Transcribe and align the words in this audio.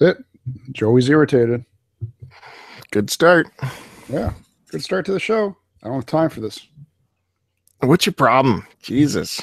That's 0.00 0.18
it. 0.18 0.24
Joey's 0.72 1.08
irritated. 1.08 1.64
Good 2.90 3.10
start. 3.10 3.48
Yeah. 4.08 4.32
Good 4.70 4.82
start 4.82 5.06
to 5.06 5.12
the 5.12 5.20
show. 5.20 5.56
I 5.82 5.86
don't 5.86 5.96
have 5.96 6.06
time 6.06 6.30
for 6.30 6.40
this. 6.40 6.66
What's 7.80 8.06
your 8.06 8.14
problem? 8.14 8.66
Jesus. 8.82 9.40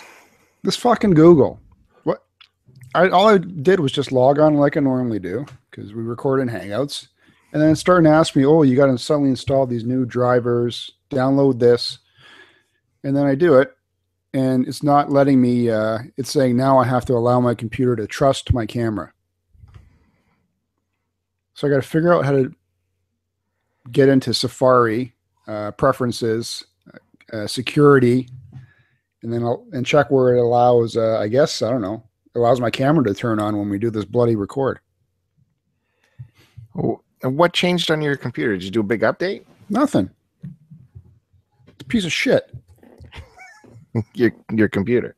This 0.63 0.75
fucking 0.75 1.11
Google. 1.11 1.59
What? 2.03 2.23
I 2.93 3.09
all 3.09 3.29
I 3.29 3.37
did 3.37 3.79
was 3.79 3.91
just 3.91 4.11
log 4.11 4.39
on 4.39 4.55
like 4.55 4.77
I 4.77 4.79
normally 4.79 5.19
do 5.19 5.45
because 5.71 5.93
we 5.93 6.03
record 6.03 6.41
in 6.41 6.49
Hangouts, 6.49 7.07
and 7.53 7.61
then 7.61 7.71
it's 7.71 7.79
starting 7.79 8.03
to 8.05 8.15
ask 8.15 8.35
me, 8.35 8.45
"Oh, 8.45 8.63
you 8.63 8.75
got 8.75 8.87
to 8.87 8.97
suddenly 8.97 9.29
install 9.29 9.65
these 9.65 9.85
new 9.85 10.05
drivers. 10.05 10.91
Download 11.09 11.57
this," 11.57 11.99
and 13.03 13.15
then 13.15 13.25
I 13.25 13.33
do 13.35 13.55
it, 13.55 13.75
and 14.33 14.67
it's 14.67 14.83
not 14.83 15.11
letting 15.11 15.41
me. 15.41 15.69
Uh, 15.69 15.99
it's 16.17 16.31
saying 16.31 16.57
now 16.57 16.77
I 16.77 16.85
have 16.85 17.05
to 17.05 17.13
allow 17.13 17.39
my 17.39 17.55
computer 17.55 17.95
to 17.95 18.07
trust 18.07 18.53
my 18.53 18.65
camera. 18.65 19.13
So 21.57 21.65
I 21.65 21.71
got 21.71 21.77
to 21.77 21.89
figure 21.89 22.13
out 22.13 22.23
how 22.23 22.33
to 22.33 22.53
get 23.91 24.09
into 24.09 24.31
Safari 24.31 25.15
uh, 25.47 25.71
preferences, 25.71 26.63
uh, 27.33 27.47
security, 27.47 28.29
and 29.23 29.33
then 29.33 29.41
I'll 29.41 29.65
and 29.71 29.83
check 29.83 30.11
where 30.11 30.35
it 30.35 30.39
allows. 30.39 30.95
Uh, 30.95 31.17
I 31.17 31.27
guess 31.27 31.63
I 31.63 31.71
don't 31.71 31.81
know. 31.81 32.03
Allows 32.35 32.61
my 32.61 32.69
camera 32.69 33.03
to 33.05 33.13
turn 33.15 33.39
on 33.39 33.57
when 33.57 33.69
we 33.69 33.79
do 33.79 33.89
this 33.89 34.05
bloody 34.05 34.35
record. 34.35 34.79
Oh, 36.77 37.01
And 37.23 37.35
what 37.35 37.53
changed 37.53 37.89
on 37.89 38.03
your 38.03 38.17
computer? 38.17 38.53
Did 38.53 38.63
you 38.63 38.69
do 38.69 38.81
a 38.81 38.83
big 38.83 39.01
update? 39.01 39.43
Nothing. 39.67 40.11
It's 40.43 41.81
a 41.81 41.85
piece 41.85 42.05
of 42.05 42.13
shit. 42.13 42.53
Your 44.13 44.31
your 44.53 44.69
computer. 44.69 45.15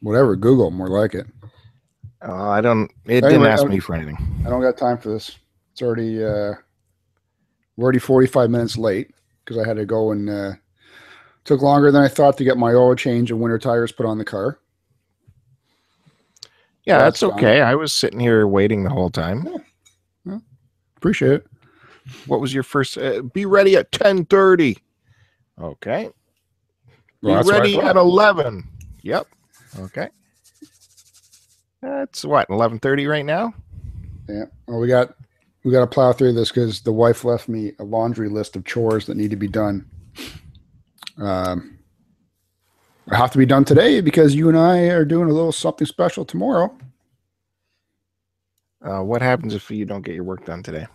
Whatever. 0.00 0.34
Google 0.34 0.72
more 0.72 0.88
like 0.88 1.14
it. 1.14 1.28
Oh, 2.22 2.50
I 2.50 2.60
don't. 2.60 2.90
It 3.06 3.20
didn't 3.22 3.46
ask 3.46 3.62
um, 3.62 3.70
me 3.70 3.78
for 3.78 3.94
anything. 3.94 4.18
I 4.44 4.50
don't 4.50 4.60
got 4.60 4.76
time 4.76 4.98
for 4.98 5.10
this. 5.10 5.38
It's 5.72 5.82
already 5.82 6.24
uh, 6.24 6.54
we're 7.76 7.84
already 7.84 8.00
forty 8.00 8.26
five 8.26 8.50
minutes 8.50 8.76
late 8.76 9.12
because 9.44 9.62
I 9.62 9.66
had 9.66 9.76
to 9.76 9.86
go 9.86 10.10
and 10.10 10.28
uh, 10.28 10.52
took 11.44 11.62
longer 11.62 11.92
than 11.92 12.02
I 12.02 12.08
thought 12.08 12.36
to 12.38 12.44
get 12.44 12.58
my 12.58 12.72
oil 12.72 12.94
change 12.94 13.30
and 13.30 13.40
winter 13.40 13.58
tires 13.58 13.92
put 13.92 14.06
on 14.06 14.18
the 14.18 14.24
car. 14.24 14.58
Yeah, 16.84 16.98
that's 16.98 17.20
that's 17.20 17.32
okay. 17.34 17.60
I 17.60 17.74
was 17.74 17.92
sitting 17.92 18.18
here 18.18 18.46
waiting 18.46 18.82
the 18.82 18.90
whole 18.90 19.10
time. 19.10 19.46
Appreciate 20.96 21.32
it. 21.32 21.46
What 22.26 22.40
was 22.40 22.52
your 22.52 22.64
first? 22.64 22.98
Uh, 22.98 23.22
be 23.22 23.46
ready 23.46 23.76
at 23.76 23.92
ten 23.92 24.24
thirty. 24.24 24.78
Okay. 25.60 26.10
Be 27.22 27.28
Well, 27.28 27.38
I 27.38 27.40
ready 27.42 27.78
at 27.78 27.96
eleven. 27.96 28.68
Yep. 29.02 29.28
Okay. 29.78 30.08
That's 31.82 32.24
what 32.24 32.48
eleven 32.50 32.78
thirty 32.78 33.06
right 33.06 33.24
now. 33.24 33.54
Yeah. 34.28 34.44
Well, 34.66 34.80
we 34.80 34.88
got 34.88 35.14
we 35.64 35.72
got 35.72 35.80
to 35.80 35.86
plow 35.86 36.12
through 36.12 36.32
this 36.32 36.50
because 36.50 36.80
the 36.80 36.92
wife 36.92 37.24
left 37.24 37.48
me 37.48 37.72
a 37.78 37.84
laundry 37.84 38.28
list 38.28 38.56
of 38.56 38.64
chores 38.64 39.06
that 39.06 39.16
need 39.16 39.30
to 39.30 39.36
be 39.36 39.48
done. 39.48 39.88
Um, 41.16 41.78
I 43.10 43.16
have 43.16 43.30
to 43.32 43.38
be 43.38 43.46
done 43.46 43.64
today 43.64 44.00
because 44.00 44.34
you 44.34 44.48
and 44.48 44.58
I 44.58 44.80
are 44.88 45.04
doing 45.04 45.28
a 45.28 45.32
little 45.32 45.52
something 45.52 45.86
special 45.86 46.24
tomorrow. 46.24 46.76
Uh, 48.82 49.02
what 49.02 49.22
happens 49.22 49.54
if 49.54 49.70
you 49.70 49.84
don't 49.84 50.02
get 50.02 50.14
your 50.14 50.24
work 50.24 50.44
done 50.44 50.62
today? 50.62 50.86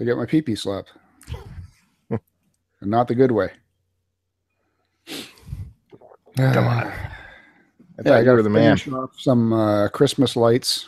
I 0.00 0.04
get 0.04 0.16
my 0.16 0.26
pee 0.26 0.42
pee 0.42 0.54
slapped, 0.54 0.92
and 2.08 2.20
not 2.80 3.08
the 3.08 3.14
good 3.14 3.30
way. 3.30 3.50
Come 6.36 6.66
on. 6.66 6.92
I 8.04 8.08
Yeah, 8.10 8.16
I 8.16 8.24
got 8.24 8.36
to 8.36 8.42
the 8.42 8.50
man. 8.50 8.76
Some 9.16 9.52
uh, 9.52 9.88
Christmas 9.88 10.36
lights. 10.36 10.86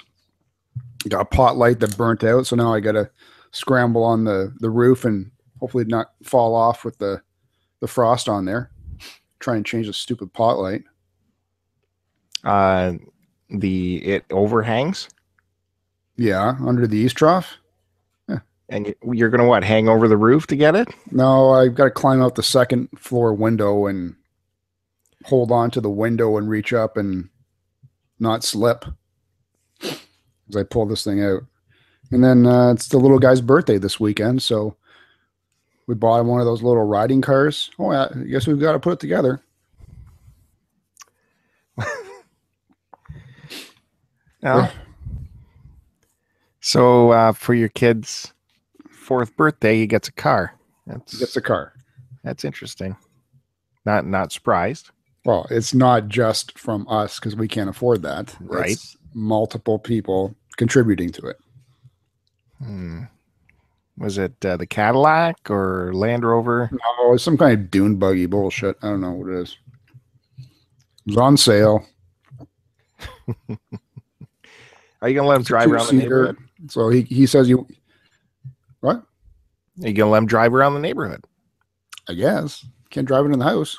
Got 1.08 1.20
a 1.20 1.24
pot 1.26 1.56
light 1.56 1.80
that 1.80 1.96
burnt 1.98 2.24
out, 2.24 2.46
so 2.46 2.56
now 2.56 2.72
I 2.72 2.80
got 2.80 2.92
to 2.92 3.10
scramble 3.50 4.02
on 4.02 4.24
the 4.24 4.52
the 4.60 4.70
roof 4.70 5.04
and 5.04 5.30
hopefully 5.60 5.84
not 5.84 6.12
fall 6.22 6.54
off 6.54 6.84
with 6.84 6.98
the 6.98 7.20
the 7.80 7.86
frost 7.86 8.28
on 8.28 8.44
there. 8.46 8.70
Try 9.38 9.56
and 9.56 9.66
change 9.66 9.86
the 9.86 9.92
stupid 9.92 10.32
pot 10.32 10.58
light. 10.58 10.82
Uh, 12.42 12.94
the 13.50 13.96
it 14.04 14.24
overhangs, 14.30 15.08
Yeah, 16.16 16.56
under 16.66 16.86
the 16.86 16.96
east 16.98 17.16
trough. 17.16 17.56
and 18.70 18.94
you're 19.12 19.28
gonna 19.30 19.46
what? 19.46 19.62
Hang 19.62 19.88
over 19.88 20.08
the 20.08 20.16
roof 20.16 20.46
to 20.48 20.56
get 20.56 20.74
it? 20.74 20.88
No, 21.10 21.50
I've 21.50 21.74
got 21.74 21.84
to 21.84 21.90
climb 21.90 22.22
out 22.22 22.34
the 22.34 22.42
second 22.42 22.88
floor 22.98 23.34
window 23.34 23.86
and 23.86 24.16
hold 25.24 25.50
on 25.50 25.70
to 25.72 25.80
the 25.80 25.90
window 25.90 26.36
and 26.36 26.48
reach 26.48 26.72
up 26.72 26.96
and 26.96 27.28
not 28.18 28.44
slip 28.44 28.84
as 29.82 30.56
I 30.56 30.62
pull 30.62 30.86
this 30.86 31.04
thing 31.04 31.22
out. 31.22 31.42
And 32.10 32.22
then 32.22 32.46
uh, 32.46 32.72
it's 32.72 32.88
the 32.88 32.98
little 32.98 33.18
guy's 33.18 33.40
birthday 33.40 33.78
this 33.78 33.98
weekend, 33.98 34.42
so 34.42 34.76
we 35.86 35.94
bought 35.94 36.20
him 36.20 36.26
one 36.28 36.40
of 36.40 36.46
those 36.46 36.62
little 36.62 36.84
riding 36.84 37.20
cars. 37.22 37.70
Oh, 37.78 37.92
yeah, 37.92 38.08
I 38.14 38.24
guess 38.24 38.46
we've 38.46 38.60
got 38.60 38.72
to 38.72 38.78
put 38.78 38.94
it 38.94 39.00
together. 39.00 39.42
Yeah. 44.42 44.70
So 46.60 47.12
uh, 47.12 47.32
for 47.32 47.54
your 47.54 47.70
kid's 47.70 48.32
fourth 48.90 49.34
birthday, 49.36 49.78
he 49.78 49.86
gets 49.86 50.08
a 50.08 50.12
car. 50.12 50.52
That's 50.86 51.20
It's 51.22 51.36
a 51.36 51.40
car. 51.40 51.72
that's 52.22 52.44
interesting. 52.44 52.94
Not 53.86 54.06
not 54.06 54.32
surprised. 54.32 54.90
Well, 55.24 55.46
it's 55.50 55.72
not 55.72 56.08
just 56.08 56.58
from 56.58 56.86
us 56.88 57.18
because 57.18 57.34
we 57.34 57.48
can't 57.48 57.70
afford 57.70 58.02
that. 58.02 58.36
Right. 58.40 58.72
It's 58.72 58.96
multiple 59.14 59.78
people 59.78 60.34
contributing 60.56 61.10
to 61.12 61.26
it. 61.28 61.38
Hmm. 62.58 63.04
Was 63.96 64.18
it 64.18 64.44
uh, 64.44 64.56
the 64.56 64.66
Cadillac 64.66 65.50
or 65.50 65.92
Land 65.94 66.24
Rover? 66.24 66.68
No, 66.72 67.14
it's 67.14 67.22
some 67.22 67.38
kind 67.38 67.52
of 67.52 67.70
dune 67.70 67.96
buggy 67.96 68.26
bullshit. 68.26 68.76
I 68.82 68.88
don't 68.88 69.00
know 69.00 69.12
what 69.12 69.30
it 69.30 69.40
is. 69.40 69.56
It 70.38 71.10
was 71.10 71.16
on 71.16 71.36
sale. 71.36 71.86
Are 75.00 75.08
you 75.08 75.14
gonna 75.14 75.28
let 75.28 75.36
him 75.36 75.42
drive 75.42 75.70
around 75.70 75.86
the 75.86 75.92
neighborhood? 75.92 76.36
So 76.68 76.88
he, 76.88 77.02
he 77.02 77.26
says 77.26 77.48
you 77.48 77.66
what? 78.80 78.96
Are 79.82 79.88
you 79.88 79.92
gonna 79.92 80.10
let 80.10 80.18
him 80.18 80.26
drive 80.26 80.54
around 80.54 80.74
the 80.74 80.80
neighborhood? 80.80 81.24
I 82.08 82.14
guess. 82.14 82.64
Can't 82.90 83.06
drive 83.06 83.26
it 83.26 83.32
in 83.32 83.38
the 83.38 83.44
house. 83.44 83.78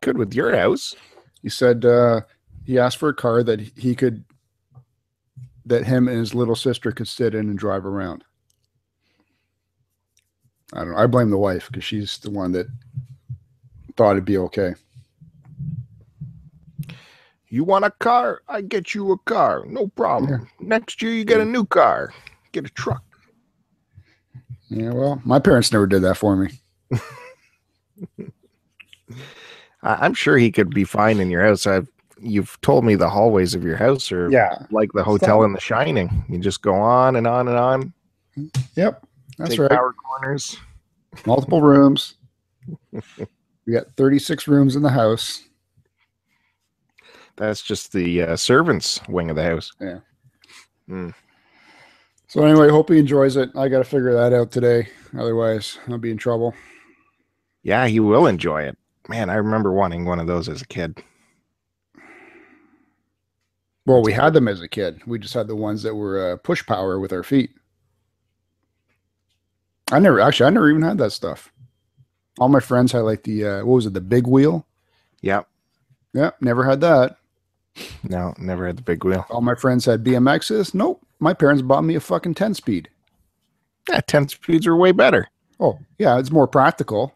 Good 0.00 0.18
with 0.18 0.34
your 0.34 0.56
house. 0.56 0.94
He 1.42 1.48
said 1.48 1.84
uh 1.84 2.22
he 2.64 2.78
asked 2.78 2.98
for 2.98 3.08
a 3.08 3.14
car 3.14 3.42
that 3.42 3.60
he 3.60 3.94
could 3.94 4.24
that 5.66 5.86
him 5.86 6.08
and 6.08 6.18
his 6.18 6.34
little 6.34 6.56
sister 6.56 6.92
could 6.92 7.08
sit 7.08 7.34
in 7.34 7.48
and 7.48 7.58
drive 7.58 7.86
around. 7.86 8.24
I 10.72 10.80
don't 10.80 10.92
know. 10.92 10.98
I 10.98 11.06
blame 11.06 11.30
the 11.30 11.38
wife 11.38 11.68
because 11.68 11.84
she's 11.84 12.18
the 12.18 12.30
one 12.30 12.52
that 12.52 12.66
thought 13.96 14.12
it'd 14.12 14.24
be 14.24 14.38
okay. 14.38 14.74
You 17.48 17.64
want 17.64 17.84
a 17.84 17.90
car? 17.90 18.42
I 18.48 18.60
get 18.60 18.94
you 18.94 19.10
a 19.10 19.18
car. 19.18 19.64
No 19.66 19.88
problem. 19.88 20.48
Next 20.60 21.02
year 21.02 21.12
you 21.12 21.24
get 21.24 21.40
a 21.40 21.44
new 21.44 21.64
car. 21.64 22.14
Get 22.52 22.64
a 22.64 22.70
truck. 22.70 23.02
Yeah, 24.68 24.92
well, 24.92 25.20
my 25.24 25.40
parents 25.40 25.72
never 25.72 25.88
did 25.88 26.02
that 26.02 26.16
for 26.16 26.36
me. 26.36 26.50
I- 29.82 29.96
I'm 30.04 30.14
sure 30.14 30.36
he 30.36 30.50
could 30.52 30.70
be 30.70 30.84
fine 30.84 31.20
in 31.20 31.30
your 31.30 31.42
house. 31.44 31.66
I've 31.66 31.88
you've 32.22 32.60
told 32.60 32.84
me 32.84 32.94
the 32.96 33.08
hallways 33.08 33.54
of 33.54 33.64
your 33.64 33.76
house 33.76 34.12
are 34.12 34.30
Yeah. 34.30 34.66
like 34.70 34.92
the 34.92 35.02
hotel 35.02 35.42
in 35.44 35.54
The 35.54 35.60
Shining. 35.60 36.22
You 36.28 36.38
just 36.38 36.60
go 36.60 36.74
on 36.74 37.16
and 37.16 37.26
on 37.26 37.48
and 37.48 37.56
on. 37.56 37.92
Yep. 38.76 39.06
That's 39.38 39.50
take 39.52 39.60
right. 39.60 39.70
power 39.70 39.94
corners. 39.94 40.58
multiple 41.24 41.62
rooms. 41.62 42.16
we 42.92 43.72
got 43.72 43.86
36 43.96 44.46
rooms 44.48 44.76
in 44.76 44.82
the 44.82 44.90
house. 44.90 45.44
That's 47.36 47.62
just 47.62 47.92
the 47.92 48.22
uh, 48.22 48.36
servants' 48.36 49.00
wing 49.08 49.30
of 49.30 49.36
the 49.36 49.42
house. 49.42 49.72
Yeah. 49.80 50.00
Hmm. 50.88 51.10
So 52.26 52.44
anyway, 52.44 52.68
hope 52.68 52.90
he 52.90 52.98
enjoys 52.98 53.36
it. 53.36 53.48
I 53.56 53.68
got 53.68 53.78
to 53.78 53.84
figure 53.84 54.12
that 54.12 54.34
out 54.34 54.50
today. 54.52 54.88
Otherwise, 55.18 55.78
I'll 55.88 55.96
be 55.98 56.10
in 56.10 56.18
trouble. 56.18 56.54
Yeah, 57.62 57.86
he 57.86 57.98
will 57.98 58.26
enjoy 58.26 58.62
it. 58.64 58.76
Man, 59.10 59.28
I 59.28 59.34
remember 59.34 59.72
wanting 59.72 60.04
one 60.04 60.20
of 60.20 60.28
those 60.28 60.48
as 60.48 60.62
a 60.62 60.66
kid. 60.66 61.02
Well, 63.84 64.04
we 64.04 64.12
had 64.12 64.34
them 64.34 64.46
as 64.46 64.60
a 64.60 64.68
kid. 64.68 65.02
We 65.04 65.18
just 65.18 65.34
had 65.34 65.48
the 65.48 65.56
ones 65.56 65.82
that 65.82 65.96
were 65.96 66.34
uh, 66.34 66.36
push 66.36 66.64
power 66.64 67.00
with 67.00 67.12
our 67.12 67.24
feet. 67.24 67.50
I 69.90 69.98
never 69.98 70.20
actually. 70.20 70.46
I 70.46 70.50
never 70.50 70.70
even 70.70 70.82
had 70.82 70.98
that 70.98 71.10
stuff. 71.10 71.52
All 72.38 72.48
my 72.48 72.60
friends 72.60 72.92
had 72.92 73.00
like 73.00 73.24
the 73.24 73.44
uh, 73.44 73.58
what 73.64 73.74
was 73.74 73.86
it? 73.86 73.94
The 73.94 74.00
big 74.00 74.28
wheel. 74.28 74.64
Yep. 75.22 75.48
Yeah, 76.14 76.30
never 76.40 76.62
had 76.62 76.80
that. 76.82 77.16
No, 78.04 78.32
never 78.38 78.64
had 78.64 78.76
the 78.76 78.82
big 78.82 79.04
wheel. 79.04 79.26
All 79.28 79.40
my 79.40 79.56
friends 79.56 79.86
had 79.86 80.04
BMXs. 80.04 80.72
Nope. 80.72 81.04
My 81.18 81.34
parents 81.34 81.62
bought 81.62 81.82
me 81.82 81.96
a 81.96 82.00
fucking 82.00 82.34
10 82.34 82.54
speed. 82.54 82.88
Yeah, 83.88 84.02
10 84.06 84.28
speeds 84.28 84.68
are 84.68 84.76
way 84.76 84.92
better. 84.92 85.26
Oh, 85.58 85.80
yeah, 85.98 86.16
it's 86.20 86.30
more 86.30 86.46
practical. 86.46 87.14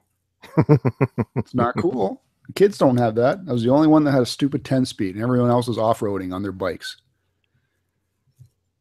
It's 1.36 1.54
not 1.54 1.76
cool. 1.76 2.22
Kids 2.54 2.76
don't 2.78 2.98
have 2.98 3.14
that. 3.14 3.38
I 3.48 3.52
was 3.52 3.62
the 3.62 3.70
only 3.70 3.88
one 3.88 4.04
that 4.04 4.12
had 4.12 4.22
a 4.22 4.26
stupid 4.26 4.64
10 4.64 4.84
speed, 4.84 5.14
and 5.14 5.24
everyone 5.24 5.50
else 5.50 5.66
was 5.66 5.78
off 5.78 6.00
roading 6.00 6.34
on 6.34 6.42
their 6.42 6.52
bikes. 6.52 6.98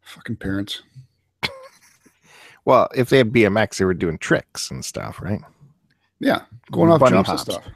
Fucking 0.01 0.38
parents. 0.38 0.81
Well, 2.65 2.88
if 2.95 3.10
they 3.10 3.18
had 3.18 3.33
BMX, 3.33 3.77
they 3.77 3.83
were 3.83 3.94
doing 3.94 4.18
tricks 4.18 4.71
and 4.71 4.86
stuff, 4.86 5.21
right? 5.21 5.42
Yeah, 6.19 6.44
going 6.71 6.89
off 6.92 7.01
Bunny 7.01 7.18
jumps 7.18 7.30
hops. 7.30 7.44
and 7.44 7.54
stuff. 7.56 7.74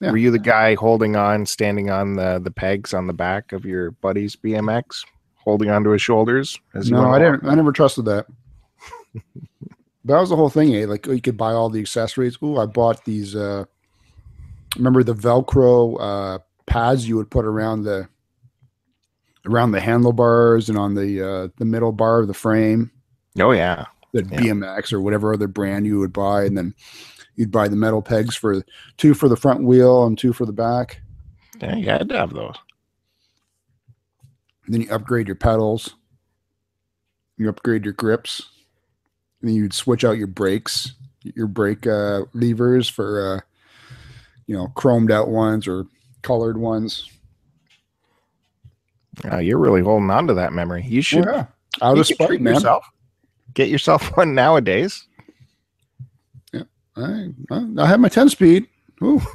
Yeah. 0.00 0.10
Were 0.10 0.16
you 0.16 0.32
the 0.32 0.40
guy 0.40 0.74
holding 0.74 1.14
on, 1.14 1.46
standing 1.46 1.88
on 1.88 2.14
the 2.16 2.40
the 2.42 2.50
pegs 2.50 2.92
on 2.92 3.06
the 3.06 3.12
back 3.12 3.52
of 3.52 3.64
your 3.64 3.92
buddy's 3.92 4.34
BMX, 4.34 5.04
holding 5.36 5.70
onto 5.70 5.90
his 5.90 6.02
shoulders? 6.02 6.58
As 6.74 6.90
No, 6.90 7.10
I 7.10 7.20
didn't. 7.20 7.46
I 7.46 7.54
never 7.54 7.70
trusted 7.70 8.06
that. 8.06 8.26
that 10.04 10.20
was 10.20 10.28
the 10.30 10.36
whole 10.36 10.50
thing. 10.50 10.74
Eh? 10.74 10.86
Like 10.86 11.06
you 11.06 11.20
could 11.20 11.36
buy 11.36 11.52
all 11.52 11.68
the 11.70 11.80
accessories. 11.80 12.36
Ooh, 12.42 12.58
I 12.58 12.66
bought 12.66 13.04
these. 13.04 13.34
uh 13.36 13.64
Remember 14.76 15.02
the 15.04 15.14
Velcro 15.14 15.96
uh 16.00 16.38
pads 16.66 17.06
you 17.08 17.16
would 17.16 17.30
put 17.30 17.44
around 17.44 17.82
the 17.84 18.08
around 19.46 19.72
the 19.72 19.80
handlebars 19.80 20.68
and 20.68 20.78
on 20.78 20.94
the 20.94 21.22
uh 21.22 21.48
the 21.58 21.64
middle 21.64 21.92
bar 21.92 22.20
of 22.20 22.26
the 22.28 22.34
frame. 22.34 22.90
Oh 23.38 23.52
yeah, 23.52 23.84
the 24.12 24.24
Yeah. 24.24 24.38
BMX 24.40 24.92
or 24.92 25.00
whatever 25.00 25.32
other 25.32 25.48
brand 25.48 25.86
you 25.86 25.98
would 26.00 26.12
buy, 26.12 26.44
and 26.44 26.56
then 26.56 26.74
you'd 27.36 27.50
buy 27.52 27.68
the 27.68 27.76
metal 27.76 28.02
pegs 28.02 28.34
for 28.36 28.64
two 28.96 29.14
for 29.14 29.28
the 29.28 29.36
front 29.36 29.64
wheel 29.64 30.04
and 30.06 30.16
two 30.18 30.32
for 30.32 30.46
the 30.46 30.52
back. 30.52 31.00
yeah, 31.60 31.76
you 31.76 31.86
had 31.86 32.08
to 32.08 32.16
have 32.16 32.32
those. 32.32 32.56
And 34.66 34.74
then 34.74 34.80
you 34.82 34.90
upgrade 34.90 35.26
your 35.26 35.36
pedals. 35.36 35.94
You 37.36 37.48
upgrade 37.48 37.84
your 37.84 37.92
grips. 37.92 38.48
And 39.44 39.50
then 39.50 39.56
you'd 39.56 39.74
switch 39.74 40.06
out 40.06 40.16
your 40.16 40.26
brakes, 40.26 40.94
your 41.22 41.46
brake 41.48 41.86
uh, 41.86 42.22
levers 42.32 42.88
for, 42.88 43.34
uh, 43.34 43.40
you 44.46 44.56
know, 44.56 44.68
chromed 44.68 45.10
out 45.10 45.28
ones 45.28 45.68
or 45.68 45.84
colored 46.22 46.56
ones. 46.56 47.10
Uh, 49.30 49.36
you're 49.36 49.58
really 49.58 49.82
holding 49.82 50.08
on 50.08 50.26
to 50.28 50.32
that 50.32 50.54
memory. 50.54 50.82
You 50.86 51.02
should 51.02 51.26
yeah. 51.26 51.44
Out 51.82 51.96
you 51.96 52.00
of 52.00 52.06
spite, 52.06 52.40
man. 52.40 52.54
yourself. 52.54 52.86
Get 53.52 53.68
yourself 53.68 54.08
one 54.16 54.34
nowadays. 54.34 55.06
I, 56.96 57.28
I, 57.50 57.66
I 57.76 57.86
have 57.86 58.00
my 58.00 58.08
10 58.08 58.30
speed. 58.30 58.66
Ooh. 59.02 59.20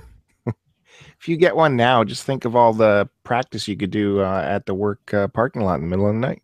If 1.19 1.27
you 1.27 1.37
get 1.37 1.55
one 1.55 1.75
now, 1.75 2.03
just 2.03 2.23
think 2.23 2.45
of 2.45 2.55
all 2.55 2.73
the 2.73 3.07
practice 3.23 3.67
you 3.67 3.77
could 3.77 3.91
do 3.91 4.21
uh, 4.21 4.41
at 4.41 4.65
the 4.65 4.73
work 4.73 5.13
uh, 5.13 5.27
parking 5.27 5.61
lot 5.61 5.75
in 5.75 5.81
the 5.81 5.87
middle 5.87 6.07
of 6.07 6.15
the 6.15 6.19
night. 6.19 6.41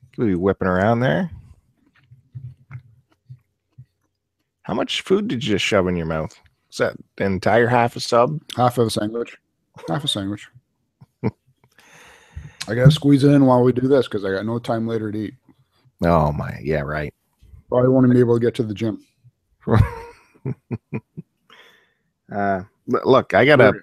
You 0.00 0.08
could 0.16 0.28
be 0.28 0.34
whipping 0.36 0.68
around 0.68 1.00
there. 1.00 1.32
How 4.64 4.74
much 4.74 5.02
food 5.02 5.28
did 5.28 5.44
you 5.44 5.54
just 5.54 5.64
shove 5.64 5.86
in 5.88 5.96
your 5.96 6.06
mouth? 6.06 6.38
Is 6.70 6.78
that 6.78 6.96
entire 7.18 7.68
half 7.68 7.96
a 7.96 8.00
sub? 8.00 8.40
Half 8.56 8.78
of 8.78 8.88
a 8.88 8.90
sandwich. 8.90 9.36
Half 9.88 10.04
a 10.04 10.08
sandwich. 10.08 10.48
I 11.22 12.74
got 12.74 12.86
to 12.86 12.90
squeeze 12.90 13.24
it 13.24 13.30
in 13.30 13.44
while 13.44 13.62
we 13.62 13.72
do 13.72 13.86
this 13.86 14.08
because 14.08 14.24
I 14.24 14.30
got 14.30 14.46
no 14.46 14.58
time 14.58 14.88
later 14.88 15.12
to 15.12 15.18
eat. 15.18 15.34
Oh 16.02 16.32
my, 16.32 16.58
yeah, 16.62 16.80
right. 16.80 17.12
Probably 17.68 17.90
won't 17.90 18.06
even 18.06 18.14
be 18.14 18.20
able 18.20 18.38
to 18.38 18.44
get 18.44 18.54
to 18.56 18.62
the 18.62 18.74
gym. 18.74 19.04
Uh, 22.32 22.62
look, 22.86 23.34
I 23.34 23.44
gotta, 23.44 23.74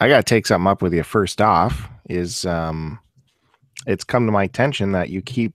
I 0.00 0.08
gotta 0.08 0.22
take 0.22 0.46
something 0.46 0.66
up 0.66 0.82
with 0.82 0.92
you. 0.92 1.02
First 1.04 1.40
off, 1.40 1.88
is 2.10 2.44
um, 2.44 2.98
it's 3.86 4.04
come 4.04 4.26
to 4.26 4.32
my 4.32 4.44
attention 4.44 4.92
that 4.92 5.10
you 5.10 5.22
keep 5.22 5.54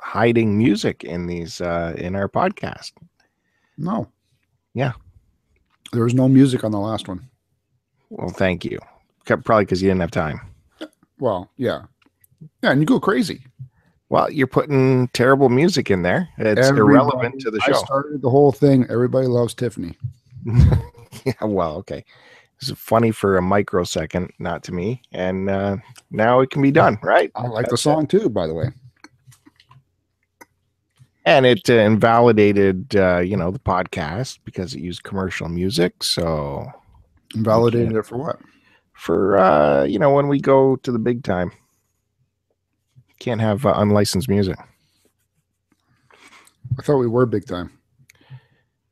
hiding 0.00 0.56
music 0.56 1.04
in 1.04 1.26
these 1.26 1.60
uh, 1.60 1.94
in 1.98 2.14
our 2.14 2.28
podcast. 2.28 2.92
No. 3.76 4.08
Yeah. 4.74 4.92
There 5.92 6.04
was 6.04 6.14
no 6.14 6.28
music 6.28 6.64
on 6.64 6.72
the 6.72 6.78
last 6.78 7.08
one. 7.08 7.28
Well, 8.10 8.30
thank 8.30 8.64
you. 8.64 8.78
Probably 9.26 9.64
because 9.64 9.80
you 9.82 9.88
didn't 9.88 10.00
have 10.00 10.10
time. 10.10 10.40
Well, 11.18 11.50
yeah. 11.56 11.84
Yeah, 12.62 12.72
and 12.72 12.80
you 12.80 12.86
go 12.86 13.00
crazy. 13.00 13.44
Well, 14.08 14.30
you're 14.30 14.46
putting 14.46 15.08
terrible 15.08 15.48
music 15.48 15.90
in 15.90 16.02
there. 16.02 16.28
It's 16.38 16.68
Everybody- 16.68 16.80
irrelevant 16.80 17.40
to 17.40 17.50
the 17.50 17.60
show. 17.60 17.72
I 17.74 17.78
started 17.84 18.22
the 18.22 18.30
whole 18.30 18.52
thing. 18.52 18.86
Everybody 18.90 19.26
loves 19.26 19.54
Tiffany. 19.54 19.96
yeah, 21.24 21.32
well, 21.42 21.76
okay. 21.76 22.04
It's 22.60 22.70
funny 22.72 23.10
for 23.10 23.36
a 23.36 23.42
microsecond, 23.42 24.30
not 24.38 24.62
to 24.64 24.72
me, 24.72 25.02
and 25.12 25.50
uh, 25.50 25.76
now 26.10 26.40
it 26.40 26.50
can 26.50 26.62
be 26.62 26.70
done, 26.70 26.98
right? 27.02 27.30
I 27.34 27.46
like 27.48 27.66
the 27.66 27.70
That's 27.72 27.82
song 27.82 28.06
too, 28.06 28.28
by 28.28 28.46
the 28.46 28.54
way. 28.54 28.66
And 31.26 31.46
it 31.46 31.70
uh, 31.70 31.74
invalidated, 31.74 32.94
uh, 32.96 33.18
you 33.18 33.36
know, 33.36 33.50
the 33.50 33.58
podcast 33.58 34.40
because 34.44 34.74
it 34.74 34.80
used 34.80 35.04
commercial 35.04 35.48
music. 35.48 36.02
So 36.02 36.66
Validated 37.34 37.96
it 37.96 38.06
for 38.06 38.18
what? 38.18 38.38
for 38.94 39.38
uh, 39.38 39.84
you 39.84 39.98
know, 39.98 40.12
when 40.12 40.28
we 40.28 40.40
go 40.40 40.76
to 40.76 40.92
the 40.92 40.98
big 40.98 41.24
time, 41.24 41.52
can't 43.18 43.40
have 43.40 43.66
uh, 43.66 43.74
unlicensed 43.76 44.28
music. 44.28 44.56
I 46.78 46.82
thought 46.82 46.98
we 46.98 47.06
were 47.06 47.26
big 47.26 47.46
time. 47.46 47.70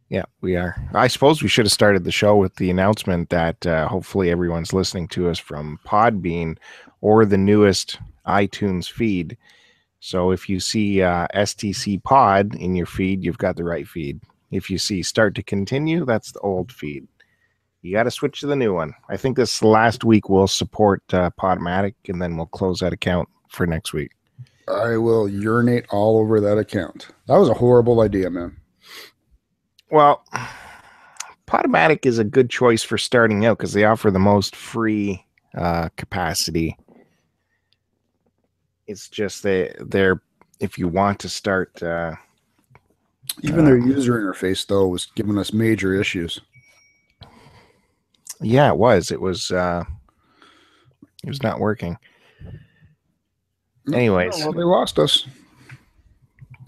Yeah, 0.08 0.24
we 0.42 0.56
are. 0.56 0.76
I 0.92 1.08
suppose 1.08 1.42
we 1.42 1.48
should 1.48 1.64
have 1.64 1.72
started 1.72 2.04
the 2.04 2.12
show 2.12 2.36
with 2.36 2.54
the 2.56 2.70
announcement 2.70 3.30
that 3.30 3.66
uh, 3.66 3.88
hopefully 3.88 4.30
everyone's 4.30 4.74
listening 4.74 5.08
to 5.08 5.30
us 5.30 5.38
from 5.38 5.78
Podbean 5.86 6.58
or 7.00 7.24
the 7.24 7.38
newest 7.38 7.98
iTunes 8.26 8.90
feed. 8.90 9.38
So 10.04 10.32
if 10.32 10.48
you 10.48 10.58
see 10.58 11.00
uh, 11.00 11.28
STC 11.32 12.02
Pod 12.02 12.56
in 12.56 12.74
your 12.74 12.86
feed, 12.86 13.22
you've 13.22 13.38
got 13.38 13.54
the 13.54 13.62
right 13.62 13.86
feed. 13.86 14.20
If 14.50 14.68
you 14.68 14.76
see 14.76 15.00
Start 15.00 15.36
to 15.36 15.44
Continue, 15.44 16.04
that's 16.04 16.32
the 16.32 16.40
old 16.40 16.72
feed. 16.72 17.06
You 17.82 17.92
got 17.92 18.02
to 18.02 18.10
switch 18.10 18.40
to 18.40 18.48
the 18.48 18.56
new 18.56 18.74
one. 18.74 18.94
I 19.08 19.16
think 19.16 19.36
this 19.36 19.62
last 19.62 20.02
week 20.02 20.28
we'll 20.28 20.48
support 20.48 21.04
uh, 21.14 21.30
Podomatic, 21.40 21.94
and 22.08 22.20
then 22.20 22.36
we'll 22.36 22.46
close 22.46 22.80
that 22.80 22.92
account 22.92 23.28
for 23.48 23.64
next 23.64 23.92
week. 23.92 24.10
I 24.66 24.96
will 24.96 25.28
urinate 25.28 25.86
all 25.90 26.18
over 26.18 26.40
that 26.40 26.58
account. 26.58 27.06
That 27.28 27.36
was 27.36 27.48
a 27.48 27.54
horrible 27.54 28.00
idea, 28.00 28.28
man. 28.28 28.56
Well, 29.92 30.24
Podomatic 31.46 32.06
is 32.06 32.18
a 32.18 32.24
good 32.24 32.50
choice 32.50 32.82
for 32.82 32.98
starting 32.98 33.46
out 33.46 33.58
because 33.58 33.72
they 33.72 33.84
offer 33.84 34.10
the 34.10 34.18
most 34.18 34.56
free 34.56 35.24
uh, 35.56 35.90
capacity. 35.96 36.76
It's 38.92 39.08
just 39.08 39.42
they 39.42 39.74
they're 39.80 40.22
if 40.60 40.78
you 40.78 40.86
want 40.86 41.18
to 41.20 41.28
start. 41.28 41.82
Uh, 41.82 42.14
Even 43.42 43.64
their 43.64 43.78
user 43.78 44.20
interface, 44.20 44.66
though, 44.66 44.86
was 44.86 45.06
giving 45.16 45.38
us 45.38 45.52
major 45.52 45.94
issues. 45.94 46.40
yeah, 48.40 48.68
it 48.68 48.76
was. 48.76 49.10
It 49.10 49.20
was. 49.20 49.50
Uh, 49.50 49.84
it 51.24 51.28
was 51.28 51.42
not 51.42 51.58
working. 51.58 51.96
Anyways. 53.92 54.36
well, 54.38 54.52
they 54.52 54.62
lost 54.62 54.98
us. 54.98 55.26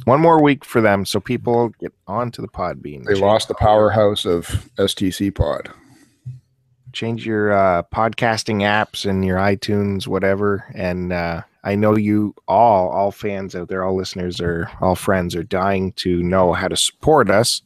One 0.04 0.20
more 0.20 0.42
week 0.42 0.64
for 0.64 0.80
them, 0.80 1.04
so 1.04 1.20
people 1.20 1.68
get 1.80 1.92
onto 2.06 2.40
the 2.42 2.48
Podbean. 2.48 3.04
They 3.04 3.14
lost 3.14 3.48
the 3.48 3.54
powerhouse 3.54 4.24
of 4.24 4.46
STC 4.78 5.34
Pod. 5.34 5.70
change 6.92 7.26
your 7.26 7.52
uh, 7.52 7.82
podcasting 7.84 8.62
apps 8.62 9.08
and 9.08 9.24
your 9.24 9.38
iTunes, 9.38 10.06
whatever. 10.06 10.64
And 10.74 11.12
uh, 11.12 11.42
I 11.64 11.74
know 11.74 11.96
you 11.96 12.34
all, 12.46 12.90
all 12.90 13.10
fans 13.10 13.54
out 13.54 13.68
there, 13.68 13.82
all 13.82 13.96
listeners 13.96 14.38
are, 14.40 14.70
all 14.82 14.94
friends 14.94 15.34
are 15.34 15.42
dying 15.42 15.92
to 15.92 16.22
know 16.22 16.52
how 16.52 16.68
to 16.68 16.76
support 16.76 17.30
us. 17.30 17.62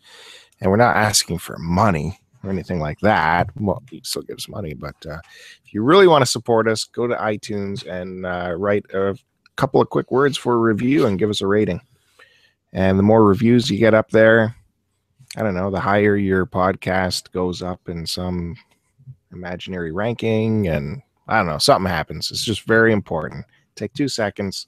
And 0.61 0.71
we're 0.71 0.77
not 0.77 0.97
asking 0.97 1.39
for 1.39 1.59
money 1.59 2.21
or 2.45 2.51
anything 2.51 2.79
like 2.79 3.01
that. 3.01 3.51
Well, 3.57 3.83
you 3.91 4.01
still 4.05 4.23
give 4.23 4.37
us 4.37 4.49
money, 4.49 4.73
but 4.73 4.95
uh, 5.05 5.19
if 5.65 5.75
you 5.75 5.83
really 5.83 6.07
want 6.07 6.23
to 6.23 6.31
support 6.31 6.69
us, 6.69 6.85
go 6.85 7.09
to 7.09 7.17
iTunes 7.17 7.87
and 7.87 8.25
uh, 8.25 8.55
write 8.57 8.87
a 8.95 9.19
couple 9.57 9.83
of 9.83 9.91
quick 9.91 10.13
words 10.13 10.37
for 10.37 10.55
a 10.55 10.59
review 10.59 11.07
and 11.07 11.19
give 11.19 11.31
us 11.31 11.41
a 11.41 11.47
rating. 11.49 11.81
And 12.73 12.99
the 12.99 13.03
more 13.05 13.25
reviews 13.25 13.69
you 13.69 13.79
get 13.79 13.95
up 13.95 14.11
there, 14.11 14.55
I 15.37 15.43
don't 15.43 15.55
know, 15.55 15.71
the 15.71 15.81
higher 15.81 16.17
your 16.17 16.47
podcast 16.47 17.33
goes 17.33 17.63
up 17.63 17.89
in 17.89 18.07
some 18.07 18.55
imaginary 19.33 19.91
ranking 19.91 20.69
and 20.69 21.03
I 21.27 21.39
don't 21.39 21.47
know, 21.47 21.59
something 21.59 21.91
happens. 21.91 22.31
It's 22.31 22.45
just 22.45 22.63
very 22.63 22.93
important. 22.93 23.45
Take 23.79 23.93
two 23.95 24.09
seconds, 24.09 24.67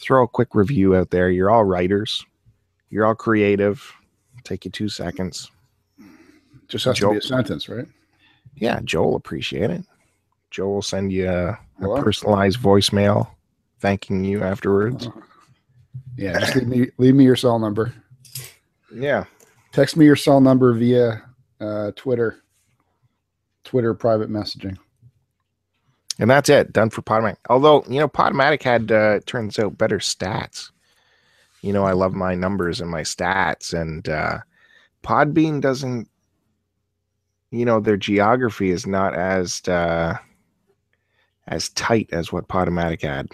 throw 0.00 0.24
a 0.24 0.28
quick 0.28 0.54
review 0.54 0.96
out 0.96 1.10
there. 1.10 1.30
You're 1.30 1.50
all 1.50 1.64
writers, 1.64 2.24
you're 2.90 3.06
all 3.06 3.14
creative. 3.14 3.92
Take 4.42 4.64
you 4.64 4.70
two 4.70 4.88
seconds. 4.88 5.50
Just 6.68 6.84
has 6.84 6.98
to 6.98 7.12
be 7.12 7.18
a 7.18 7.22
sentence, 7.22 7.68
right? 7.68 7.86
Yeah, 8.56 8.80
Joel 8.84 9.10
will 9.10 9.16
appreciate 9.16 9.70
it. 9.70 9.84
Joel 10.50 10.74
will 10.74 10.82
send 10.82 11.12
you 11.12 11.28
a, 11.28 11.58
a 11.80 12.02
personalized 12.02 12.58
voicemail 12.58 13.28
thanking 13.80 14.24
you 14.24 14.42
afterwards. 14.42 15.08
Yeah, 16.16 16.40
just 16.40 16.56
leave 16.56 16.66
me 16.66 16.90
leave 16.98 17.14
me 17.14 17.24
your 17.24 17.36
cell 17.36 17.58
number. 17.58 17.92
Yeah. 18.92 19.24
Text 19.72 19.96
me 19.96 20.06
your 20.06 20.16
cell 20.16 20.40
number 20.40 20.72
via 20.72 21.22
uh, 21.60 21.92
Twitter. 21.96 22.42
Twitter 23.64 23.94
private 23.94 24.30
messaging. 24.30 24.78
And 26.18 26.30
that's 26.30 26.48
it. 26.48 26.72
Done 26.72 26.90
for 26.90 27.02
Podomatic. 27.02 27.36
Although, 27.50 27.84
you 27.88 27.98
know, 28.00 28.08
Podomatic 28.08 28.62
had, 28.62 28.90
uh, 28.90 29.20
turns 29.26 29.58
out, 29.58 29.76
better 29.76 29.98
stats. 29.98 30.70
You 31.62 31.72
know, 31.72 31.84
I 31.84 31.92
love 31.92 32.14
my 32.14 32.34
numbers 32.34 32.80
and 32.80 32.90
my 32.90 33.02
stats. 33.02 33.78
And 33.78 34.08
uh, 34.08 34.38
Podbean 35.02 35.60
doesn't, 35.60 36.08
you 37.50 37.64
know, 37.64 37.80
their 37.80 37.96
geography 37.96 38.70
is 38.70 38.86
not 38.86 39.14
as 39.14 39.60
uh, 39.68 40.16
as 41.48 41.68
tight 41.70 42.08
as 42.12 42.32
what 42.32 42.48
Podomatic 42.48 43.02
had. 43.02 43.28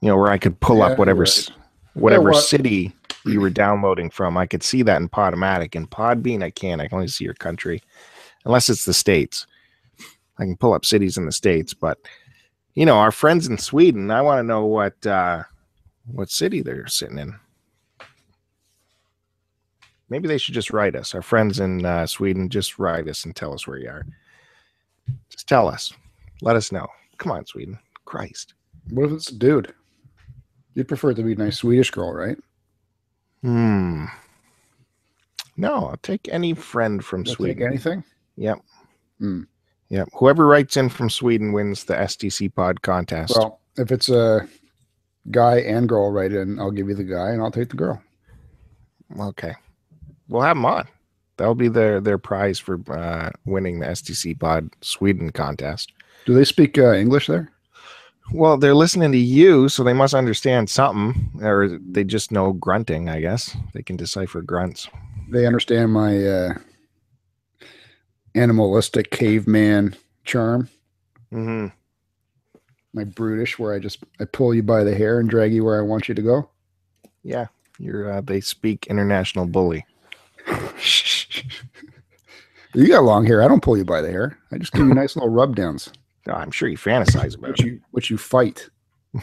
You 0.00 0.08
know, 0.08 0.16
where 0.16 0.30
I 0.30 0.38
could 0.38 0.58
pull 0.60 0.78
Yeah, 0.78 0.86
up 0.86 0.98
whatever 0.98 1.22
right. 1.22 1.50
whatever 1.94 2.30
what- 2.30 2.44
city 2.44 2.94
you 3.26 3.40
were 3.40 3.50
downloading 3.50 4.08
from. 4.10 4.36
I 4.36 4.46
could 4.46 4.62
see 4.62 4.82
that 4.82 5.00
in 5.00 5.08
Podomatic. 5.08 5.74
In 5.74 5.86
Podbean, 5.86 6.42
I 6.42 6.50
can't. 6.50 6.80
I 6.80 6.88
can 6.88 6.96
only 6.96 7.08
see 7.08 7.24
your 7.24 7.34
country, 7.34 7.82
unless 8.44 8.68
it's 8.70 8.84
the 8.86 8.94
states. 8.94 9.46
I 10.40 10.44
can 10.44 10.56
pull 10.56 10.72
up 10.72 10.84
cities 10.84 11.18
in 11.18 11.26
the 11.26 11.32
states, 11.32 11.74
but 11.74 11.98
you 12.74 12.86
know, 12.86 12.96
our 12.96 13.12
friends 13.12 13.46
in 13.46 13.58
Sweden. 13.58 14.10
I 14.10 14.22
want 14.22 14.38
to 14.38 14.42
know 14.42 14.64
what 14.64 15.06
uh, 15.06 15.44
what 16.06 16.30
city 16.30 16.62
they're 16.62 16.86
sitting 16.86 17.18
in. 17.18 17.38
Maybe 20.08 20.26
they 20.26 20.38
should 20.38 20.54
just 20.54 20.72
write 20.72 20.96
us. 20.96 21.14
Our 21.14 21.22
friends 21.22 21.60
in 21.60 21.84
uh, 21.84 22.06
Sweden, 22.06 22.48
just 22.48 22.78
write 22.78 23.06
us 23.06 23.24
and 23.24 23.36
tell 23.36 23.52
us 23.52 23.66
where 23.66 23.78
you 23.78 23.88
are. 23.88 24.06
Just 25.28 25.46
tell 25.46 25.68
us. 25.68 25.92
Let 26.42 26.56
us 26.56 26.72
know. 26.72 26.88
Come 27.18 27.30
on, 27.32 27.46
Sweden. 27.46 27.78
Christ. 28.06 28.54
What 28.90 29.06
if 29.06 29.12
it's 29.12 29.30
a 29.30 29.34
dude? 29.34 29.72
You'd 30.74 30.88
prefer 30.88 31.10
it 31.10 31.14
to 31.16 31.22
be 31.22 31.32
a 31.32 31.36
nice 31.36 31.58
Swedish 31.58 31.90
girl, 31.90 32.12
right? 32.12 32.38
Hmm. 33.42 34.06
No, 35.56 35.86
I'll 35.86 35.98
take 36.02 36.28
any 36.32 36.54
friend 36.54 37.04
from 37.04 37.20
You'll 37.20 37.34
take 37.34 37.36
Sweden. 37.36 37.66
anything? 37.68 38.04
Yep. 38.36 38.58
Hmm. 39.18 39.42
Yep. 39.90 40.08
Whoever 40.14 40.46
writes 40.46 40.76
in 40.76 40.88
from 40.88 41.10
Sweden 41.10 41.52
wins 41.52 41.84
the 41.84 41.94
STC 41.94 42.54
pod 42.54 42.82
contest. 42.82 43.34
Well, 43.36 43.60
if 43.76 43.90
it's 43.90 44.08
a 44.08 44.48
guy 45.30 45.58
and 45.58 45.88
girl 45.88 46.10
write 46.10 46.32
in, 46.32 46.58
I'll 46.58 46.70
give 46.70 46.88
you 46.88 46.94
the 46.94 47.04
guy 47.04 47.30
and 47.30 47.42
I'll 47.42 47.50
take 47.50 47.68
the 47.68 47.76
girl. 47.76 48.00
okay. 49.18 49.54
We'll 50.28 50.42
have 50.42 50.56
them 50.56 50.64
on. 50.64 50.86
That'll 51.36 51.54
be 51.56 51.68
their 51.68 52.00
their 52.00 52.18
prize 52.18 52.58
for 52.58 52.78
uh, 52.92 53.30
winning 53.46 53.80
the 53.80 53.86
STC 53.86 54.38
pod 54.38 54.70
Sweden 54.80 55.30
contest. 55.32 55.92
Do 56.26 56.34
they 56.34 56.44
speak 56.44 56.78
uh, 56.78 56.92
English 56.92 57.26
there? 57.26 57.50
Well, 58.32 58.56
they're 58.56 58.74
listening 58.74 59.10
to 59.12 59.18
you, 59.18 59.68
so 59.68 59.82
they 59.82 59.92
must 59.92 60.14
understand 60.14 60.70
something, 60.70 61.30
or 61.42 61.66
they 61.68 62.04
just 62.04 62.30
know 62.30 62.52
grunting. 62.52 63.08
I 63.08 63.20
guess 63.20 63.56
they 63.74 63.82
can 63.82 63.96
decipher 63.96 64.42
grunts. 64.42 64.88
They 65.30 65.46
understand 65.46 65.92
my 65.92 66.24
uh, 66.24 66.54
animalistic 68.34 69.10
caveman 69.10 69.94
charm, 70.24 70.68
Mm-hmm. 71.32 71.68
my 72.92 73.04
brutish, 73.04 73.58
where 73.58 73.72
I 73.72 73.78
just 73.78 74.02
I 74.18 74.24
pull 74.24 74.52
you 74.54 74.62
by 74.62 74.82
the 74.84 74.94
hair 74.94 75.20
and 75.20 75.28
drag 75.30 75.52
you 75.52 75.64
where 75.64 75.78
I 75.78 75.82
want 75.82 76.08
you 76.08 76.14
to 76.14 76.22
go. 76.22 76.48
Yeah, 77.22 77.46
you're. 77.78 78.10
Uh, 78.10 78.20
they 78.20 78.40
speak 78.40 78.86
international 78.88 79.46
bully. 79.46 79.84
you 82.74 82.88
got 82.88 83.04
long 83.04 83.24
hair. 83.26 83.42
I 83.42 83.48
don't 83.48 83.62
pull 83.62 83.76
you 83.76 83.84
by 83.84 84.00
the 84.00 84.10
hair. 84.10 84.38
I 84.52 84.58
just 84.58 84.72
give 84.72 84.86
you 84.86 84.94
nice 84.94 85.16
little 85.16 85.28
rub 85.30 85.54
downs, 85.56 85.90
Oh, 86.28 86.32
I'm 86.32 86.50
sure 86.50 86.68
you 86.68 86.76
fantasize 86.76 87.36
about 87.36 87.58
it. 87.60 87.66
you 87.66 87.80
which 87.92 88.10
you 88.10 88.18
fight. 88.18 88.68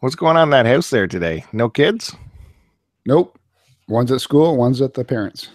What's 0.00 0.14
going 0.14 0.36
on 0.36 0.44
in 0.48 0.50
that 0.50 0.66
house 0.66 0.90
there 0.90 1.06
today? 1.06 1.44
No 1.52 1.68
kids? 1.68 2.14
Nope. 3.06 3.38
One's 3.88 4.12
at 4.12 4.20
school, 4.20 4.56
one's 4.56 4.82
at 4.82 4.94
the 4.94 5.04
parents. 5.04 5.48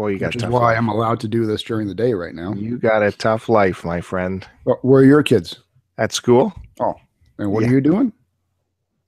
Boy, 0.00 0.12
you 0.12 0.18
got 0.18 0.28
Which 0.28 0.36
is 0.36 0.42
tough 0.44 0.52
why 0.52 0.60
life. 0.60 0.78
I'm 0.78 0.88
allowed 0.88 1.20
to 1.20 1.28
do 1.28 1.44
this 1.44 1.62
during 1.62 1.86
the 1.86 1.94
day 1.94 2.14
right 2.14 2.34
now. 2.34 2.54
You 2.54 2.78
got 2.78 3.02
a 3.02 3.12
tough 3.12 3.50
life, 3.50 3.84
my 3.84 4.00
friend. 4.00 4.46
But 4.64 4.82
where 4.82 5.02
are 5.02 5.04
your 5.04 5.22
kids? 5.22 5.58
At 5.98 6.10
school, 6.14 6.54
Oh, 6.80 6.94
And 7.38 7.52
what 7.52 7.60
Yeah. 7.64 7.68
are 7.68 7.72
you 7.72 7.80
doing? 7.82 8.10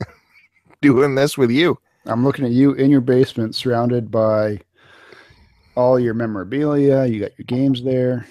doing 0.83 1.15
this 1.15 1.39
with 1.39 1.51
you. 1.51 1.79
I'm 2.05 2.23
looking 2.25 2.45
at 2.45 2.51
you 2.51 2.75
in 2.75 2.91
your 2.91 3.01
basement, 3.01 3.55
surrounded 3.55 4.11
by 4.11 4.61
all 5.77 5.99
your 5.99 6.13
memorabilia. 6.13 7.07
You 7.07 7.21
got 7.21 7.39
your 7.39 7.47
games 7.47 7.83
there. 7.83 8.27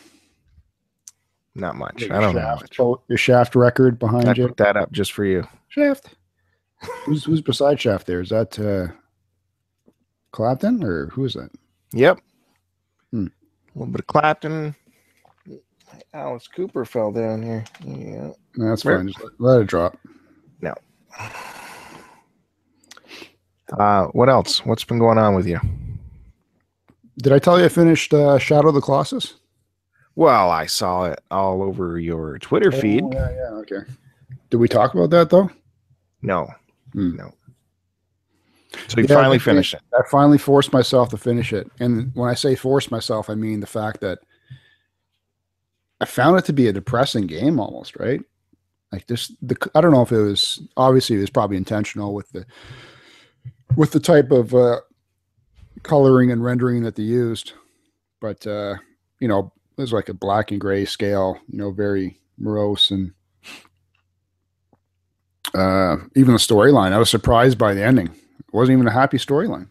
Not 1.55 1.75
much. 1.75 2.03
I 2.03 2.21
don't 2.21 2.35
know. 2.35 2.41
shaft, 2.41 2.77
much. 2.79 2.99
Your 3.07 3.17
shaft 3.17 3.55
record 3.55 3.95
I 3.95 3.97
behind 3.97 4.37
you. 4.37 4.49
put 4.49 4.57
that 4.57 4.77
up 4.77 4.91
just 4.91 5.13
for 5.13 5.25
you. 5.25 5.47
Shaft. 5.69 6.13
who's 7.05 7.23
who's 7.23 7.41
beside 7.41 7.81
Shaft 7.81 8.05
there? 8.05 8.21
Is 8.21 8.29
that 8.29 8.59
uh 8.59 8.93
Clapton 10.31 10.83
or 10.83 11.07
who 11.07 11.25
is 11.25 11.33
that? 11.33 11.49
Yep. 11.93 12.19
A 13.75 13.79
little 13.79 13.91
bit 13.91 14.01
of 14.01 14.07
Clapton. 14.07 14.75
Alice 16.13 16.47
Cooper 16.47 16.85
fell 16.85 17.11
down 17.11 17.41
here. 17.43 17.63
Yeah. 17.83 18.31
No, 18.55 18.69
that's 18.69 18.83
Where- 18.85 18.97
fine. 18.97 19.07
Just 19.07 19.19
let, 19.21 19.31
let 19.39 19.61
it 19.61 19.67
drop. 19.67 19.97
No. 20.61 20.73
Uh, 23.77 24.07
what 24.07 24.29
else? 24.29 24.65
What's 24.65 24.83
been 24.83 24.99
going 24.99 25.17
on 25.17 25.35
with 25.35 25.47
you? 25.47 25.59
Did 27.19 27.31
I 27.33 27.39
tell 27.39 27.57
you 27.59 27.65
I 27.65 27.69
finished 27.69 28.13
uh, 28.13 28.37
Shadow 28.37 28.69
of 28.69 28.73
the 28.75 28.81
Colossus? 28.81 29.35
Well, 30.15 30.49
I 30.49 30.65
saw 30.65 31.05
it 31.05 31.19
all 31.31 31.63
over 31.63 31.99
your 31.99 32.37
Twitter 32.39 32.71
feed. 32.71 33.03
Oh, 33.03 33.11
yeah, 33.13 33.29
yeah, 33.31 33.49
okay. 33.59 33.91
Did 34.49 34.57
we 34.57 34.67
talk 34.67 34.93
about 34.93 35.09
that 35.11 35.29
though? 35.29 35.49
No. 36.21 36.47
Hmm. 36.93 37.15
No. 37.15 37.33
So 38.87 38.99
you 38.99 39.07
Yeah, 39.07 39.15
finally 39.15 39.39
finished 39.39 39.73
it. 39.73 39.81
I 39.93 40.01
finally 40.09 40.37
forced 40.37 40.71
myself 40.73 41.09
to 41.09 41.17
finish 41.17 41.53
it. 41.53 41.69
And 41.79 42.11
when 42.15 42.29
I 42.29 42.33
say 42.33 42.55
force 42.55 42.89
myself, 42.89 43.29
I 43.29 43.35
mean 43.35 43.59
the 43.59 43.67
fact 43.67 44.01
that 44.01 44.19
I 45.99 46.05
found 46.05 46.37
it 46.37 46.45
to 46.45 46.53
be 46.53 46.67
a 46.67 46.73
depressing 46.73 47.27
game 47.27 47.59
almost, 47.59 47.97
right? 47.97 48.21
Like 48.91 49.07
this 49.07 49.31
the 49.41 49.55
I 49.75 49.81
don't 49.81 49.91
know 49.91 50.01
if 50.01 50.11
it 50.11 50.21
was 50.21 50.61
obviously 50.77 51.17
it 51.17 51.21
was 51.21 51.29
probably 51.29 51.57
intentional 51.57 52.13
with 52.13 52.29
the 52.31 52.45
with 53.75 53.91
the 53.91 53.99
type 53.99 54.31
of 54.31 54.53
uh 54.53 54.81
coloring 55.83 56.31
and 56.31 56.43
rendering 56.43 56.83
that 56.83 56.95
they 56.95 57.03
used. 57.03 57.53
But 58.19 58.45
uh, 58.45 58.75
you 59.19 59.27
know, 59.27 59.51
it 59.77 59.81
was 59.81 59.93
like 59.93 60.09
a 60.09 60.13
black 60.13 60.51
and 60.51 60.59
gray 60.61 60.85
scale, 60.85 61.39
you 61.49 61.57
know, 61.57 61.71
very 61.71 62.17
morose 62.37 62.91
and 62.91 63.13
uh 65.53 65.97
even 66.15 66.33
the 66.33 66.39
storyline. 66.39 66.93
I 66.93 66.99
was 66.99 67.09
surprised 67.09 67.57
by 67.57 67.73
the 67.73 67.83
ending. 67.83 68.09
It 68.51 68.53
wasn't 68.53 68.77
even 68.77 68.87
a 68.87 68.91
happy 68.91 69.17
storyline. 69.17 69.67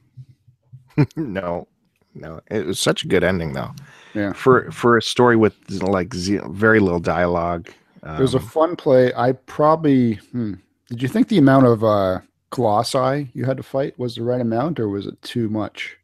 no. 1.17 1.69
No. 2.15 2.41
It 2.51 2.67
was 2.67 2.81
such 2.81 3.05
a 3.05 3.09
good 3.09 3.23
ending 3.25 3.53
though. 3.53 3.71
Yeah. 4.15 4.33
For 4.33 4.71
for 4.71 4.97
a 4.97 5.03
story 5.03 5.37
with 5.37 5.55
like 5.83 6.13
very 6.15 6.81
little 6.81 6.99
dialogue. 7.01 7.69
Um, 8.03 8.17
It 8.17 8.23
was 8.23 8.35
a 8.35 8.41
fun 8.41 8.77
play. 8.77 9.13
I 9.15 9.33
probably 9.33 10.15
hmm, 10.33 10.55
did 10.89 11.03
you 11.03 11.09
think 11.09 11.29
the 11.29 11.39
amount 11.39 11.67
of 11.67 11.85
uh 11.85 12.21
colossi 12.51 13.31
you 13.33 13.45
had 13.45 13.57
to 13.59 13.63
fight 13.63 13.97
was 13.99 14.17
the 14.17 14.25
right 14.25 14.41
amount 14.41 14.81
or 14.81 14.89
was 14.89 15.07
it 15.07 15.21
too 15.23 15.49
much? 15.49 15.97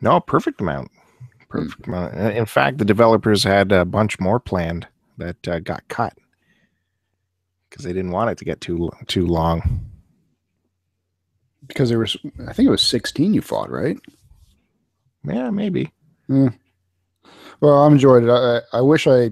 no 0.00 0.20
perfect 0.20 0.60
amount. 0.60 0.90
Perfect 1.48 1.86
amount. 1.86 2.14
Uh, 2.14 2.30
In 2.30 2.46
fact, 2.46 2.78
the 2.78 2.84
developers 2.84 3.42
had 3.44 3.72
a 3.72 3.84
bunch 3.84 4.20
more 4.20 4.38
planned 4.38 4.86
that 5.18 5.48
uh, 5.48 5.60
got 5.60 5.86
cut 5.88 6.12
because 7.70 7.84
they 7.84 7.92
didn't 7.92 8.10
want 8.10 8.30
it 8.30 8.38
to 8.38 8.44
get 8.44 8.60
too 8.60 8.90
too 9.06 9.26
long. 9.26 9.80
Because 11.66 11.88
there 11.88 11.98
was 11.98 12.16
I 12.46 12.52
think 12.52 12.66
it 12.66 12.70
was 12.70 12.82
16 12.82 13.34
you 13.34 13.42
fought, 13.42 13.70
right? 13.70 13.98
Yeah, 15.24 15.50
maybe. 15.50 15.90
Well, 17.60 17.82
I 17.82 17.86
enjoyed 17.86 18.24
it. 18.24 18.30
I, 18.30 18.56
I 18.56 18.60
I 18.78 18.80
wish 18.80 19.06
I 19.06 19.30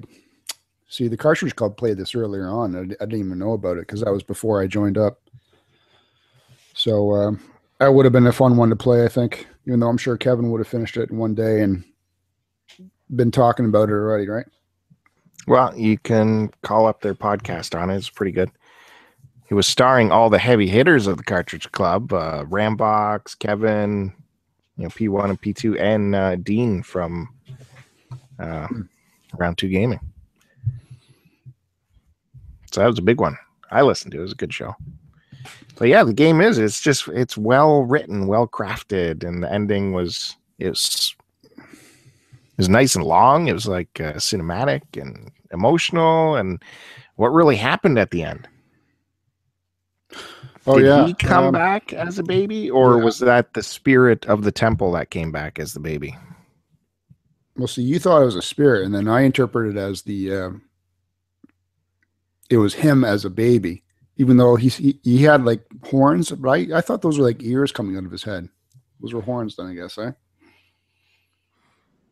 see 0.88 1.08
the 1.08 1.16
Cartridge 1.16 1.56
Club 1.56 1.76
played 1.76 1.96
this 1.96 2.14
earlier 2.14 2.48
on. 2.48 2.76
I, 2.76 2.80
I 2.80 3.06
didn't 3.06 3.20
even 3.26 3.38
know 3.38 3.52
about 3.52 3.78
it 3.78 3.86
because 3.86 4.00
that 4.02 4.12
was 4.12 4.22
before 4.22 4.60
I 4.62 4.66
joined 4.66 4.98
up. 4.98 5.20
So 6.74 7.12
um, 7.12 7.40
that 7.78 7.92
would 7.92 8.04
have 8.04 8.12
been 8.12 8.26
a 8.26 8.32
fun 8.32 8.56
one 8.56 8.70
to 8.70 8.76
play. 8.76 9.04
I 9.04 9.08
think, 9.08 9.46
even 9.66 9.80
though 9.80 9.88
I'm 9.88 9.98
sure 9.98 10.16
Kevin 10.16 10.50
would 10.50 10.60
have 10.60 10.68
finished 10.68 10.96
it 10.96 11.10
in 11.10 11.16
one 11.18 11.34
day 11.34 11.62
and 11.62 11.84
been 13.14 13.30
talking 13.30 13.66
about 13.66 13.88
it 13.88 13.92
already, 13.92 14.28
right? 14.28 14.46
Well, 15.46 15.76
you 15.76 15.98
can 15.98 16.50
call 16.62 16.86
up 16.86 17.00
their 17.00 17.14
podcast 17.14 17.78
on 17.78 17.90
it. 17.90 17.96
It's 17.96 18.08
pretty 18.08 18.32
good. 18.32 18.50
He 19.52 19.54
was 19.54 19.66
starring 19.66 20.10
all 20.10 20.30
the 20.30 20.38
heavy 20.38 20.66
hitters 20.66 21.06
of 21.06 21.18
the 21.18 21.22
Cartridge 21.22 21.70
Club: 21.72 22.10
uh, 22.14 22.44
Rambox, 22.44 23.38
Kevin, 23.38 24.10
you 24.78 24.84
know, 24.84 24.88
P 24.88 25.08
one 25.08 25.28
and 25.28 25.38
P 25.38 25.52
two, 25.52 25.76
and 25.76 26.14
uh, 26.14 26.36
Dean 26.36 26.82
from 26.82 27.28
uh, 28.38 28.66
Round 29.36 29.58
Two 29.58 29.68
Gaming. 29.68 30.00
So 32.70 32.80
that 32.80 32.86
was 32.86 32.98
a 32.98 33.02
big 33.02 33.20
one. 33.20 33.36
I 33.70 33.82
listened 33.82 34.12
to 34.12 34.16
it. 34.16 34.20
It 34.20 34.22
was 34.22 34.32
a 34.32 34.36
good 34.36 34.54
show. 34.54 34.74
But 35.76 35.88
yeah, 35.88 36.02
the 36.02 36.14
game 36.14 36.40
is 36.40 36.56
it's 36.56 36.80
just 36.80 37.06
it's 37.08 37.36
well 37.36 37.82
written, 37.82 38.26
well 38.26 38.48
crafted, 38.48 39.22
and 39.22 39.42
the 39.42 39.52
ending 39.52 39.92
was 39.92 40.34
it's 40.60 41.14
it 41.52 41.60
was 42.56 42.70
nice 42.70 42.94
and 42.94 43.04
long. 43.04 43.48
It 43.48 43.52
was 43.52 43.68
like 43.68 44.00
uh, 44.00 44.14
cinematic 44.14 44.98
and 44.98 45.30
emotional, 45.52 46.36
and 46.36 46.62
what 47.16 47.34
really 47.34 47.56
happened 47.56 47.98
at 47.98 48.12
the 48.12 48.22
end? 48.22 48.48
Oh 50.66 50.78
Did 50.78 50.86
yeah, 50.86 51.08
he 51.08 51.14
come 51.14 51.50
Um, 51.50 51.52
back 51.52 51.92
as 51.92 52.18
a 52.18 52.22
baby, 52.24 52.70
or 52.70 52.98
yeah. 52.98 53.04
was 53.04 53.18
that 53.20 53.54
the 53.54 53.62
spirit 53.62 54.26
of 54.26 54.44
the 54.44 54.52
temple 54.52 54.92
that 54.92 55.10
came 55.10 55.32
back 55.32 55.58
as 55.58 55.74
the 55.74 55.80
baby? 55.80 56.16
Well, 57.56 57.68
see, 57.68 57.82
you 57.82 57.98
thought 57.98 58.22
it 58.22 58.26
was 58.26 58.36
a 58.36 58.42
spirit, 58.42 58.84
and 58.84 58.94
then 58.94 59.08
I 59.08 59.22
interpreted 59.22 59.76
it 59.76 59.80
as 59.80 60.02
the 60.02 60.32
um 60.34 60.62
it 62.50 62.58
was 62.58 62.74
him 62.74 63.04
as 63.04 63.24
a 63.24 63.30
baby, 63.30 63.82
even 64.16 64.36
though 64.36 64.56
he's, 64.56 64.76
he 64.76 65.00
he 65.02 65.22
had 65.22 65.44
like 65.44 65.64
horns, 65.84 66.32
right? 66.32 66.70
I 66.72 66.80
thought 66.80 67.02
those 67.02 67.18
were 67.18 67.26
like 67.26 67.42
ears 67.42 67.72
coming 67.72 67.96
out 67.96 68.04
of 68.04 68.12
his 68.12 68.24
head. 68.24 68.48
Those 69.00 69.14
were 69.14 69.22
horns, 69.22 69.56
then 69.56 69.66
I 69.66 69.74
guess, 69.74 69.98
eh? 69.98 70.12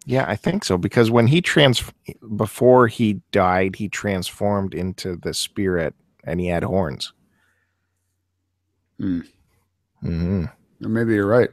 Yeah, 0.07 0.25
I 0.29 0.37
think 0.37 0.65
so 0.65 0.79
because 0.79 1.11
when 1.11 1.29
he 1.29 1.43
trans 1.43 1.85
before 2.37 2.89
he 2.89 3.23
died, 3.33 3.77
he 3.77 3.89
transformed 3.89 4.75
into 4.75 5.17
the 5.17 5.35
spirit 5.35 5.95
and 6.25 6.41
he 6.41 6.49
had 6.49 6.65
horns. 6.65 7.13
Hmm. 9.01 9.21
hmm 10.03 10.45
Maybe 10.81 11.15
you're 11.15 11.27
right. 11.27 11.51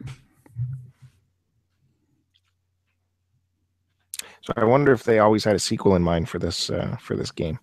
So 4.42 4.54
I 4.58 4.66
wonder 4.66 4.92
if 4.92 5.04
they 5.04 5.20
always 5.20 5.44
had 5.44 5.56
a 5.56 5.60
sequel 5.60 5.96
in 5.96 6.02
mind 6.04 6.30
for 6.30 6.40
this 6.40 6.70
uh, 6.70 6.98
for 7.00 7.16
this 7.16 7.32
game. 7.32 7.60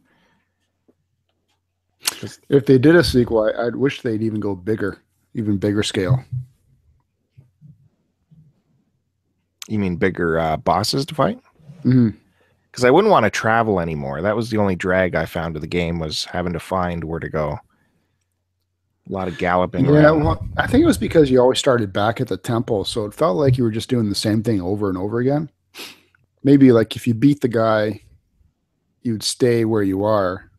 If 2.48 2.66
they 2.66 2.78
did 2.78 2.96
a 2.96 3.04
sequel, 3.04 3.42
I, 3.44 3.66
I'd 3.66 3.76
wish 3.76 4.02
they'd 4.02 4.22
even 4.22 4.40
go 4.40 4.54
bigger, 4.54 4.98
even 5.34 5.56
bigger 5.58 5.82
scale. 5.82 6.22
You 9.68 9.78
mean 9.78 9.96
bigger 9.96 10.38
uh, 10.38 10.56
bosses 10.58 11.06
to 11.06 11.14
fight? 11.14 11.38
hmm 11.82 12.10
Because 12.70 12.84
I 12.84 12.90
wouldn't 12.90 13.10
want 13.12 13.24
to 13.24 13.30
travel 13.30 13.80
anymore. 13.80 14.20
That 14.20 14.36
was 14.36 14.50
the 14.50 14.58
only 14.58 14.76
drag 14.76 15.14
I 15.14 15.24
found 15.24 15.56
of 15.56 15.62
the 15.62 15.68
game 15.68 15.98
was 15.98 16.24
having 16.26 16.52
to 16.52 16.60
find 16.60 17.02
where 17.04 17.20
to 17.20 17.30
go. 17.30 17.58
A 19.08 19.12
lot 19.12 19.28
of 19.28 19.36
galloping 19.36 19.84
Yeah, 19.84 20.10
around. 20.10 20.24
well, 20.24 20.46
I 20.56 20.66
think 20.66 20.82
it 20.82 20.86
was 20.86 20.96
because 20.98 21.30
you 21.30 21.38
always 21.38 21.58
started 21.58 21.92
back 21.92 22.20
at 22.20 22.28
the 22.28 22.38
temple, 22.38 22.84
so 22.84 23.04
it 23.04 23.12
felt 23.12 23.36
like 23.36 23.58
you 23.58 23.64
were 23.64 23.70
just 23.70 23.90
doing 23.90 24.08
the 24.08 24.14
same 24.14 24.42
thing 24.42 24.60
over 24.62 24.88
and 24.88 24.96
over 24.96 25.18
again. 25.18 25.50
Maybe 26.42 26.72
like 26.72 26.96
if 26.96 27.06
you 27.06 27.12
beat 27.14 27.40
the 27.42 27.48
guy, 27.48 28.00
you'd 29.02 29.22
stay 29.22 29.64
where 29.66 29.82
you 29.82 30.04
are, 30.04 30.50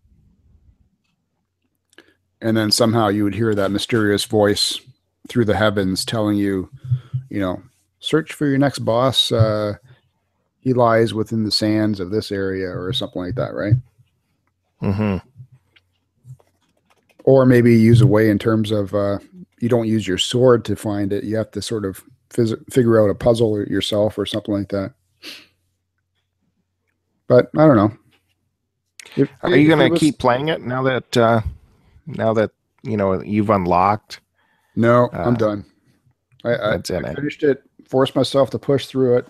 and 2.41 2.55
then 2.55 2.69
somehow 2.71 3.07
you 3.07 3.23
would 3.23 3.33
hear 3.35 3.55
that 3.55 3.71
mysterious 3.71 4.25
voice 4.25 4.79
through 5.27 5.45
the 5.45 5.55
heavens 5.55 6.05
telling 6.05 6.37
you, 6.37 6.69
you 7.29 7.39
know, 7.39 7.61
search 7.99 8.33
for 8.33 8.45
your 8.45 8.59
next 8.59 8.79
boss. 8.79 9.31
Uh, 9.31 9.73
he 10.59 10.73
lies 10.73 11.13
within 11.15 11.43
the 11.43 11.51
sands 11.51 11.99
of 11.99 12.11
this 12.11 12.31
area, 12.31 12.69
or 12.69 12.93
something 12.93 13.21
like 13.23 13.35
that, 13.35 13.53
right? 13.55 13.73
hmm 14.81 15.17
or 17.25 17.45
maybe 17.45 17.75
use 17.75 18.01
a 18.01 18.07
way 18.07 18.29
in 18.29 18.37
terms 18.37 18.69
of 18.69 18.93
uh, 18.93 19.17
you 19.59 19.67
don't 19.67 19.87
use 19.87 20.07
your 20.07 20.19
sword 20.19 20.63
to 20.65 20.75
find 20.75 21.11
it. 21.11 21.23
You 21.23 21.35
have 21.37 21.49
to 21.51 21.61
sort 21.61 21.83
of 21.83 22.03
phys- 22.29 22.71
figure 22.71 23.03
out 23.03 23.09
a 23.09 23.15
puzzle 23.15 23.63
yourself 23.63 24.17
or 24.17 24.27
something 24.27 24.53
like 24.53 24.69
that. 24.69 24.93
But 27.27 27.49
I 27.57 27.65
don't 27.65 27.75
know. 27.75 27.91
If, 29.15 29.29
Are 29.41 29.55
you 29.55 29.67
going 29.67 29.91
to 29.91 29.99
keep 29.99 30.19
playing 30.19 30.49
it 30.49 30.61
now 30.61 30.83
that 30.83 31.17
uh, 31.17 31.41
now 32.05 32.33
that 32.33 32.51
you 32.83 32.95
know 32.95 33.19
you've 33.23 33.49
unlocked? 33.49 34.19
No, 34.75 35.09
I'm 35.11 35.33
uh, 35.33 35.37
done. 35.37 35.65
I, 36.43 36.49
I, 36.49 36.71
I 36.73 36.75
it. 36.75 36.85
finished 36.87 37.41
it. 37.41 37.63
Forced 37.87 38.15
myself 38.15 38.51
to 38.51 38.59
push 38.59 38.85
through 38.85 39.17
it 39.17 39.27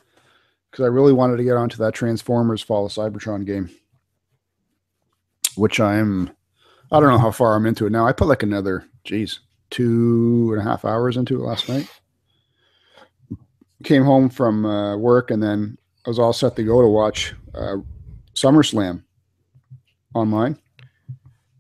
because 0.70 0.84
I 0.84 0.88
really 0.88 1.14
wanted 1.14 1.38
to 1.38 1.46
get 1.46 1.56
onto 1.56 1.78
that 1.78 1.94
Transformers 1.94 2.62
Fall 2.62 2.86
of 2.86 2.92
Cybertron 2.92 3.46
game, 3.46 3.70
which 5.56 5.80
I'm. 5.80 6.32
I 6.92 7.00
don't 7.00 7.10
know 7.10 7.18
how 7.18 7.32
far 7.32 7.56
I'm 7.56 7.66
into 7.66 7.86
it 7.86 7.92
now. 7.92 8.08
I 8.08 8.12
put 8.12 8.28
like 8.28 8.44
another, 8.44 8.86
geez, 9.04 9.40
two 9.70 10.52
and 10.54 10.62
a 10.62 10.70
half 10.70 10.86
hours 10.86 11.18
into 11.18 11.36
it 11.36 11.46
last 11.46 11.68
night. 11.68 11.88
Came 13.84 14.04
home 14.04 14.30
from 14.30 14.66
uh, 14.66 14.98
work 14.98 15.32
and 15.32 15.42
then 15.42 15.78
I 16.06 16.10
was 16.10 16.20
all 16.20 16.34
set 16.34 16.56
to 16.56 16.64
go 16.64 16.82
to 16.82 16.88
watch 16.88 17.34
uh, 17.54 17.78
SummerSlam 18.36 19.04
online. 20.14 20.58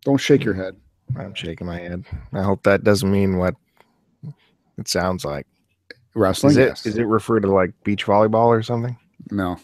Don't 0.03 0.17
shake 0.17 0.43
your 0.43 0.53
head. 0.53 0.75
I'm 1.17 1.33
shaking 1.33 1.67
my 1.67 1.79
head. 1.79 2.05
I 2.33 2.43
hope 2.43 2.63
that 2.63 2.83
doesn't 2.83 3.11
mean 3.11 3.37
what 3.37 3.55
it 4.77 4.87
sounds 4.87 5.25
like. 5.25 5.47
Wrestling. 6.13 6.51
Is 6.51 6.57
it 6.57 6.67
yes. 6.67 6.85
is 6.85 6.97
it 6.97 7.07
referred 7.07 7.41
to 7.41 7.51
like 7.51 7.73
beach 7.83 8.05
volleyball 8.05 8.47
or 8.47 8.63
something? 8.63 8.97
No, 9.31 9.57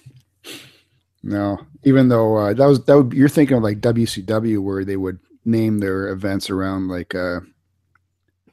no. 1.24 1.60
Even 1.84 2.10
though 2.10 2.36
uh, 2.36 2.54
that 2.54 2.66
was 2.66 2.84
that 2.86 2.98
would 2.98 3.14
you're 3.14 3.30
thinking 3.30 3.58
of 3.58 3.64
like 3.64 3.80
WCW 3.80 4.60
where 4.60 4.84
they 4.84 4.98
would 4.98 5.20
name 5.46 5.80
their 5.80 6.10
events 6.10 6.50
around 6.50 6.88
like 6.88 7.16
uh 7.16 7.40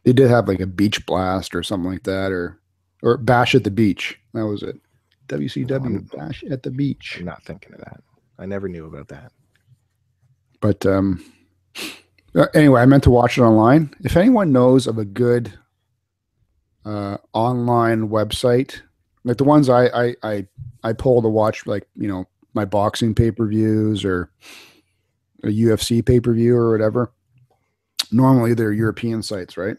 they 0.04 0.12
did 0.12 0.30
have 0.30 0.48
like 0.48 0.60
a 0.60 0.66
beach 0.66 1.04
blast 1.06 1.54
or 1.54 1.62
something 1.62 1.90
like 1.90 2.04
that 2.04 2.32
or 2.32 2.58
or 3.02 3.16
bash 3.16 3.54
at 3.54 3.64
the 3.64 3.70
beach. 3.70 4.18
That 4.34 4.46
was 4.46 4.62
it. 4.62 4.76
WCW 5.28 5.84
Um, 5.84 6.08
bash 6.16 6.42
at 6.50 6.62
the 6.62 6.70
beach. 6.70 7.16
I'm 7.18 7.26
not 7.26 7.44
thinking 7.44 7.74
of 7.74 7.80
that. 7.80 8.00
I 8.38 8.46
never 8.46 8.68
knew 8.68 8.86
about 8.86 9.08
that. 9.08 9.32
But 10.60 10.86
um 10.86 11.22
uh, 12.34 12.46
anyway, 12.54 12.80
I 12.80 12.86
meant 12.86 13.04
to 13.04 13.10
watch 13.10 13.38
it 13.38 13.42
online. 13.42 13.94
If 14.00 14.16
anyone 14.16 14.52
knows 14.52 14.86
of 14.86 14.98
a 14.98 15.04
good 15.04 15.52
uh 16.84 17.18
online 17.32 18.08
website, 18.08 18.80
like 19.24 19.36
the 19.36 19.44
ones 19.44 19.68
I 19.68 19.86
I 19.88 20.14
I, 20.22 20.46
I 20.82 20.92
pull 20.94 21.20
to 21.20 21.28
watch 21.28 21.66
like, 21.66 21.86
you 21.96 22.08
know, 22.08 22.26
my 22.54 22.64
boxing 22.64 23.14
pay-per-views 23.14 24.04
or 24.04 24.30
a 25.44 25.48
UFC 25.48 26.04
pay-per-view 26.04 26.54
or 26.54 26.72
whatever. 26.72 27.12
Normally 28.10 28.54
they're 28.54 28.72
European 28.72 29.22
sites, 29.22 29.56
right? 29.56 29.76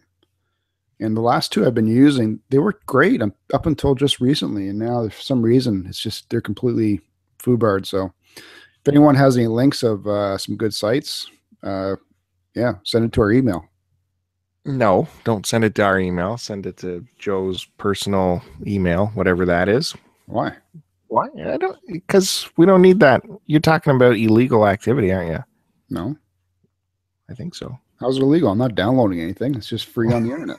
And 0.99 1.15
the 1.15 1.21
last 1.21 1.51
two 1.51 1.65
I've 1.65 1.73
been 1.73 1.87
using, 1.87 2.39
they 2.49 2.57
were 2.57 2.79
great 2.85 3.21
up 3.21 3.65
until 3.65 3.95
just 3.95 4.19
recently, 4.19 4.67
and 4.67 4.77
now 4.77 5.07
for 5.07 5.21
some 5.21 5.41
reason 5.41 5.85
it's 5.87 6.01
just 6.01 6.29
they're 6.29 6.41
completely 6.41 6.99
foobarred. 7.41 7.85
So 7.85 8.13
if 8.35 8.87
anyone 8.87 9.15
has 9.15 9.37
any 9.37 9.47
links 9.47 9.81
of 9.81 10.05
uh, 10.07 10.37
some 10.37 10.57
good 10.57 10.73
sites, 10.73 11.29
uh, 11.63 11.95
yeah, 12.53 12.73
send 12.83 13.05
it 13.05 13.13
to 13.13 13.21
our 13.21 13.31
email. 13.31 13.65
No, 14.65 15.07
don't 15.23 15.45
send 15.45 15.63
it 15.63 15.73
to 15.75 15.83
our 15.83 15.99
email. 15.99 16.37
Send 16.37 16.65
it 16.65 16.77
to 16.77 17.05
Joe's 17.17 17.65
personal 17.77 18.43
email, 18.67 19.07
whatever 19.07 19.45
that 19.45 19.69
is. 19.69 19.95
Why? 20.25 20.55
Why? 21.07 21.27
I 21.43 21.57
don't 21.57 21.77
because 21.87 22.49
we 22.57 22.65
don't 22.65 22.81
need 22.81 22.99
that. 22.99 23.23
You're 23.47 23.61
talking 23.61 23.95
about 23.95 24.17
illegal 24.17 24.67
activity, 24.67 25.11
aren't 25.11 25.31
you? 25.31 25.43
No, 25.89 26.15
I 27.29 27.33
think 27.33 27.55
so. 27.55 27.77
how's 27.99 28.17
it 28.17 28.23
illegal? 28.23 28.49
I'm 28.49 28.57
not 28.57 28.75
downloading 28.75 29.21
anything. 29.21 29.55
It's 29.55 29.67
just 29.69 29.85
free 29.87 30.11
on 30.13 30.23
the 30.23 30.31
internet. 30.31 30.57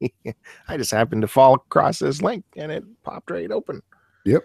I 0.68 0.76
just 0.76 0.90
happened 0.92 1.22
to 1.22 1.28
fall 1.28 1.54
across 1.54 1.98
this 1.98 2.22
link 2.22 2.44
and 2.56 2.70
it 2.70 2.84
popped 3.02 3.30
right 3.30 3.50
open. 3.50 3.82
Yep. 4.24 4.44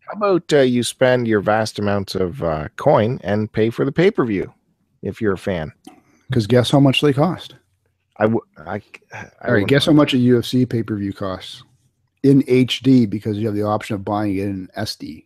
How 0.00 0.12
about 0.16 0.52
uh, 0.52 0.58
you 0.60 0.82
spend 0.82 1.26
your 1.26 1.40
vast 1.40 1.78
amounts 1.78 2.14
of 2.14 2.42
uh, 2.42 2.68
coin 2.76 3.18
and 3.22 3.50
pay 3.50 3.70
for 3.70 3.84
the 3.84 3.92
pay 3.92 4.10
per 4.10 4.24
view 4.24 4.52
if 5.02 5.20
you're 5.20 5.32
a 5.34 5.38
fan? 5.38 5.72
Because 6.28 6.46
guess 6.46 6.70
how 6.70 6.80
much 6.80 7.00
they 7.00 7.12
cost? 7.12 7.54
I 8.18 8.26
would. 8.26 8.42
I, 8.58 8.82
I 9.12 9.26
All 9.46 9.54
right, 9.54 9.66
guess 9.66 9.86
how 9.86 9.92
much 9.92 10.12
a 10.12 10.18
UFC 10.18 10.68
pay 10.68 10.82
per 10.82 10.96
view 10.96 11.12
costs 11.12 11.62
in 12.22 12.42
HD 12.42 13.08
because 13.08 13.38
you 13.38 13.46
have 13.46 13.54
the 13.54 13.62
option 13.62 13.94
of 13.94 14.04
buying 14.04 14.36
it 14.36 14.42
in 14.42 14.68
SD. 14.76 15.24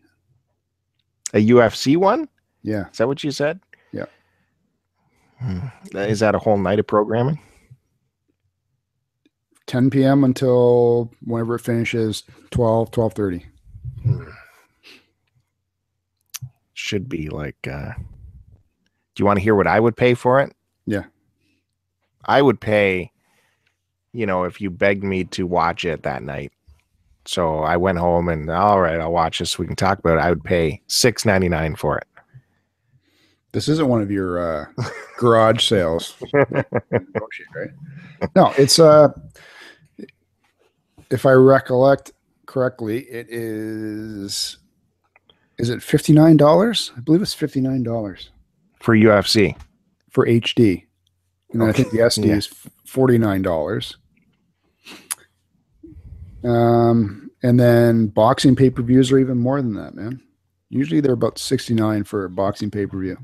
a 1.33 1.49
UFC 1.49 1.97
one? 1.97 2.29
Yeah, 2.63 2.89
Is 2.91 2.99
that 2.99 3.09
what 3.09 3.25
you 3.25 3.31
said? 3.33 3.59
Hmm. 5.45 5.67
Is 5.97 6.21
that 6.21 6.35
a 6.35 6.39
whole 6.39 6.57
night 6.57 6.79
of 6.79 6.87
programming? 6.87 7.39
10 9.67 9.91
p.m. 9.91 10.25
until 10.25 11.11
whenever 11.23 11.57
it 11.57 11.61
finishes 11.61 12.23
12, 12.51 12.91
12:30. 12.91 13.45
Should 16.73 17.09
be 17.09 17.29
like. 17.29 17.67
Uh, 17.67 17.93
do 19.15 19.23
you 19.23 19.27
want 19.27 19.39
to 19.39 19.43
hear 19.43 19.55
what 19.55 19.67
I 19.67 19.81
would 19.81 19.97
pay 19.97 20.15
for 20.15 20.41
it? 20.41 20.53
Yeah. 20.87 21.05
I 22.25 22.43
would 22.43 22.61
pay. 22.61 23.11
You 24.13 24.27
know, 24.27 24.45
if 24.45 24.61
you 24.61 24.71
begged 24.71 25.05
me 25.05 25.25
to 25.25 25.47
watch 25.47 25.85
it 25.85 26.05
that 26.05 26.23
night. 26.23 26.53
So 27.27 27.61
I 27.61 27.77
went 27.77 27.99
home 27.99 28.29
and 28.29 28.51
all 28.51 28.81
right, 28.81 29.01
I'll 29.01 29.13
watch 29.13 29.39
this. 29.39 29.59
We 29.59 29.67
can 29.67 29.77
talk 29.77 29.99
about 29.99 30.19
it. 30.19 30.21
I 30.21 30.31
would 30.31 30.45
pay 30.45 30.81
six 30.87 31.25
ninety 31.25 31.49
nine 31.49 31.75
for 31.75 31.99
it. 31.99 32.07
This 33.55 33.69
isn't 33.69 33.87
one 33.89 34.03
of 34.03 34.11
your 34.11 34.39
uh, 34.39 34.67
garage 35.19 35.65
sales. 35.67 36.15
Right? 37.55 37.71
No, 38.37 38.53
it's 38.59 38.79
uh 38.79 39.09
if 41.11 41.25
I 41.27 41.33
recollect 41.33 42.13
correctly, 42.47 43.01
it 43.03 43.27
is 43.31 44.59
is 45.59 45.71
it 45.71 45.79
$59? 45.81 46.91
I 46.97 47.01
believe 47.01 47.23
it's 47.23 47.35
$59 47.35 48.29
for 48.81 48.97
UFC. 48.97 49.57
for 50.11 50.27
HD. 50.27 50.85
And 51.53 51.61
then 51.63 51.69
I 51.69 51.73
think 51.73 51.91
the 51.91 51.99
SD 51.99 52.27
Yeah. 52.27 52.35
is 52.37 52.49
$49. 52.89 53.97
Um 56.45 57.31
and 57.43 57.61
then 57.61 58.07
boxing 58.09 58.57
pay-per-views 58.57 59.13
are 59.13 59.19
even 59.19 59.39
more 59.39 59.61
than 59.63 59.75
that, 59.75 59.95
man. 59.95 60.21
Usually 60.71 61.01
they're 61.01 61.13
about 61.13 61.39
69 61.39 62.05
for 62.05 62.25
a 62.25 62.31
boxing 62.31 62.71
pay-per-view. 62.71 63.19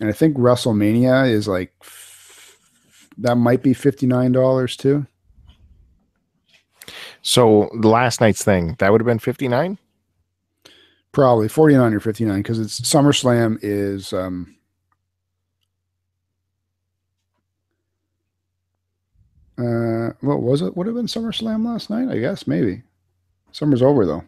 And 0.00 0.08
I 0.08 0.12
think 0.12 0.36
WrestleMania 0.36 1.30
is 1.30 1.46
like 1.48 1.72
that 3.18 3.36
might 3.36 3.62
be 3.62 3.74
$59 3.74 4.76
too. 4.76 5.06
So 7.22 7.70
the 7.80 7.88
last 7.88 8.20
night's 8.20 8.44
thing 8.44 8.76
that 8.80 8.92
would 8.92 9.00
have 9.00 9.06
been 9.06 9.18
fifty 9.18 9.48
nine. 9.48 9.78
Probably 11.12 11.48
49 11.48 11.94
or 11.94 12.00
59 12.00 12.42
because 12.42 12.58
it's 12.58 12.80
SummerSlam 12.80 13.58
is 13.62 14.12
um 14.12 14.54
uh 19.56 20.12
what 20.20 20.42
was 20.42 20.60
it? 20.60 20.76
Would 20.76 20.86
have 20.86 20.96
been 20.96 21.06
SummerSlam 21.06 21.64
last 21.64 21.88
night, 21.88 22.08
I 22.10 22.18
guess, 22.18 22.46
maybe. 22.46 22.82
Summer's 23.52 23.80
over 23.80 24.04
though. 24.04 24.24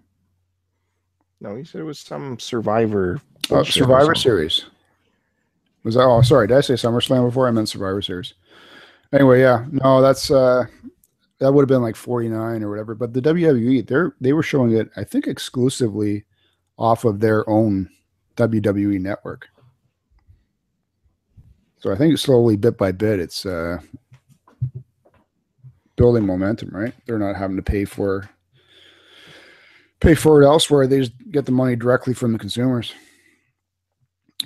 No, 1.41 1.55
he 1.55 1.65
said 1.65 1.83
it 1.83 1.85
was 1.85 1.99
some 1.99 2.39
Survivor. 2.39 3.21
Uh, 3.51 3.63
Survivor. 3.63 4.15
Series. 4.15 4.65
Was 5.87 5.95
that? 5.95 6.03
Oh, 6.03 6.21
sorry. 6.21 6.49
Did 6.49 6.57
I 6.57 6.63
say 6.63 6.75
SummerSlam 6.75 7.29
before? 7.29 7.47
I 7.47 7.53
meant 7.53 7.69
Survivor 7.69 8.03
Series. 8.03 8.35
Anyway, 9.13 9.41
yeah. 9.41 9.67
No, 9.71 10.03
that's 10.03 10.33
uh, 10.33 10.65
that 11.39 11.53
would 11.53 11.63
have 11.63 11.69
been 11.69 11.81
like 11.81 11.95
49 11.95 12.65
or 12.65 12.69
whatever. 12.69 12.97
But 12.97 13.13
the 13.13 13.23
WWE, 13.23 13.87
they're 13.87 14.17
they 14.21 14.33
were 14.33 14.43
showing 14.43 14.73
it, 14.73 14.91
I 14.97 15.05
think, 15.05 15.29
exclusively 15.29 16.25
off 16.77 17.05
of 17.05 17.21
their 17.21 17.49
own 17.49 17.89
WWE 18.37 19.01
network. 19.01 19.47
So 21.79 21.93
I 21.93 21.95
think 21.97 22.19
slowly, 22.19 22.57
bit 22.57 22.77
by 22.77 22.91
bit, 22.91 23.21
it's 23.21 23.47
uh, 23.47 23.79
building 25.95 26.27
momentum. 26.27 26.71
Right? 26.71 26.95
They're 27.07 27.21
not 27.21 27.37
having 27.37 27.55
to 27.59 27.63
pay 27.63 27.85
for 27.85 28.29
pay 30.01 30.17
for 30.17 30.43
it 30.43 30.47
elsewhere. 30.47 30.89
They 30.89 30.99
just 30.99 31.13
get 31.31 31.47
the 31.47 31.53
money 31.53 31.77
directly 31.77 32.13
from 32.13 32.33
the 32.33 32.41
consumers 32.41 32.93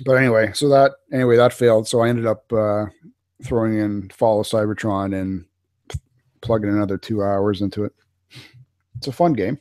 but 0.05 0.13
anyway, 0.13 0.51
so 0.53 0.69
that 0.69 0.93
anyway 1.11 1.37
that 1.37 1.53
failed. 1.53 1.87
So 1.87 2.01
I 2.01 2.09
ended 2.09 2.25
up 2.25 2.51
uh, 2.51 2.85
throwing 3.43 3.77
in 3.79 4.09
Fall 4.09 4.39
of 4.39 4.47
Cybertron 4.47 5.19
and 5.19 5.45
p- 5.89 5.99
plugging 6.41 6.69
another 6.69 6.97
two 6.97 7.23
hours 7.23 7.61
into 7.61 7.83
it. 7.85 7.93
It's 8.97 9.07
a 9.07 9.11
fun 9.11 9.33
game, 9.33 9.59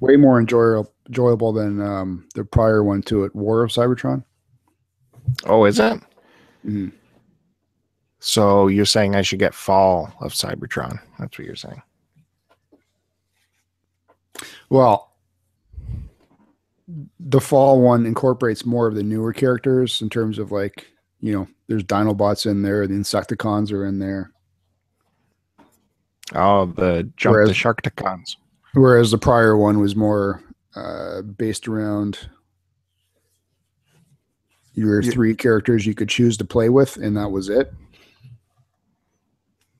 way 0.00 0.16
more 0.16 0.40
enjoyable 0.40 0.92
enjoyable 1.08 1.52
than 1.52 1.80
um, 1.80 2.28
the 2.34 2.44
prior 2.44 2.84
one 2.84 3.02
to 3.02 3.24
it, 3.24 3.34
War 3.34 3.62
of 3.64 3.70
Cybertron. 3.70 4.24
Oh, 5.44 5.64
is 5.64 5.78
it? 5.78 6.00
Mhm. 6.64 6.92
So 8.20 8.68
you're 8.68 8.84
saying 8.84 9.14
I 9.16 9.22
should 9.22 9.38
get 9.38 9.54
Fall 9.54 10.12
of 10.20 10.32
Cybertron? 10.32 11.00
That's 11.18 11.38
what 11.38 11.46
you're 11.46 11.56
saying. 11.56 11.82
Well, 14.68 15.09
the 17.20 17.40
Fall 17.40 17.80
one 17.80 18.06
incorporates 18.06 18.64
more 18.64 18.86
of 18.86 18.94
the 18.94 19.02
newer 19.02 19.32
characters 19.32 20.00
in 20.02 20.08
terms 20.10 20.38
of 20.38 20.50
like 20.52 20.86
you 21.20 21.32
know, 21.34 21.46
there's 21.66 21.84
Dinobots 21.84 22.46
in 22.50 22.62
there, 22.62 22.86
the 22.86 22.94
Insecticons 22.94 23.72
are 23.72 23.84
in 23.84 23.98
there. 23.98 24.32
Oh, 26.34 26.66
the 26.66 27.10
jump 27.16 27.34
Whereas- 27.34 27.48
the 27.48 27.54
Sharkticons. 27.54 28.36
whereas 28.72 29.10
the 29.10 29.18
prior 29.18 29.56
one 29.56 29.80
was 29.80 29.94
more 29.94 30.42
uh, 30.74 31.20
based 31.22 31.68
around 31.68 32.18
your 34.74 35.02
three 35.02 35.34
characters 35.34 35.84
you 35.84 35.94
could 35.94 36.08
choose 36.08 36.36
to 36.38 36.44
play 36.44 36.68
with, 36.70 36.96
and 36.96 37.16
that 37.16 37.30
was 37.30 37.48
it. 37.50 37.72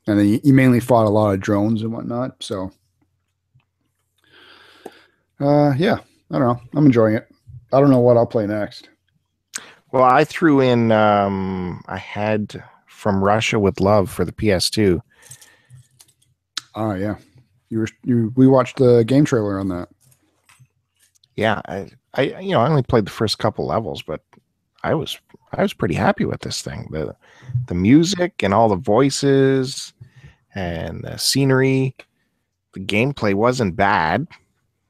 And 0.07 0.19
then 0.19 0.27
you, 0.29 0.41
you 0.43 0.53
mainly 0.53 0.81
fought 0.81 1.07
a 1.07 1.11
lot 1.11 1.33
of 1.33 1.41
drones 1.41 1.83
and 1.83 1.93
whatnot. 1.93 2.43
So, 2.43 2.73
uh, 5.39 5.73
yeah, 5.79 6.01
I 6.31 6.39
don't 6.39 6.47
know. 6.47 6.61
I'm 6.75 6.87
enjoying 6.87 7.17
it. 7.17 7.29
I 7.73 7.81
don't 7.81 7.91
know 7.91 8.01
what 8.01 8.17
I'll 8.17 8.27
play 8.27 8.47
next. 8.47 8.89
Well, 9.93 10.05
I 10.05 10.25
threw 10.25 10.61
in. 10.61 10.93
Um, 10.93 11.83
I 11.89 11.97
had 11.97 12.63
from 12.87 13.23
Russia 13.23 13.59
with 13.59 13.81
Love 13.81 14.11
for 14.11 14.25
the 14.25 14.33
PS2. 14.33 15.01
Oh 16.75 16.95
yeah, 16.95 17.17
you 17.69 17.81
were 17.81 17.89
you. 18.05 18.33
We 18.37 18.47
watched 18.47 18.77
the 18.77 19.03
game 19.05 19.25
trailer 19.25 19.59
on 19.59 19.69
that. 19.69 19.89
Yeah, 21.37 21.61
I, 21.67 21.89
I, 22.15 22.23
you 22.41 22.51
know, 22.51 22.61
I 22.61 22.69
only 22.69 22.83
played 22.83 23.07
the 23.07 23.11
first 23.11 23.39
couple 23.39 23.67
levels, 23.67 24.03
but 24.03 24.23
I 24.83 24.95
was, 24.95 25.19
I 25.53 25.63
was 25.63 25.73
pretty 25.73 25.95
happy 25.95 26.25
with 26.25 26.41
this 26.41 26.61
thing. 26.61 26.89
the 26.91 27.17
The 27.67 27.75
music 27.75 28.43
and 28.43 28.53
all 28.53 28.69
the 28.69 28.77
voices 28.77 29.95
and 30.55 31.03
the 31.03 31.17
scenery, 31.17 31.95
the 32.75 32.81
gameplay 32.81 33.35
wasn't 33.35 33.77
bad. 33.77 34.27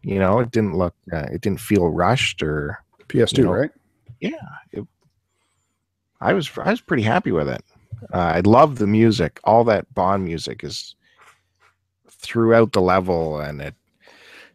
You 0.02 0.18
know, 0.18 0.40
it 0.40 0.50
didn't 0.50 0.76
look, 0.76 0.94
uh, 1.12 1.26
it 1.30 1.40
didn't 1.42 1.60
feel 1.60 1.88
rushed 1.90 2.42
or 2.42 2.82
PS2, 3.08 3.38
You 3.38 3.44
know, 3.44 3.52
right? 3.52 3.70
I 6.22 6.32
was 6.34 6.50
I 6.58 6.70
was 6.70 6.80
pretty 6.80 7.02
happy 7.02 7.32
with 7.32 7.48
it. 7.48 7.64
Uh, 8.12 8.18
I 8.18 8.40
love 8.40 8.76
the 8.78 8.86
music. 8.86 9.40
All 9.44 9.64
that 9.64 9.92
Bond 9.94 10.24
music 10.24 10.62
is 10.64 10.94
throughout 12.08 12.72
the 12.72 12.80
level, 12.82 13.40
and 13.40 13.60
it 13.62 13.74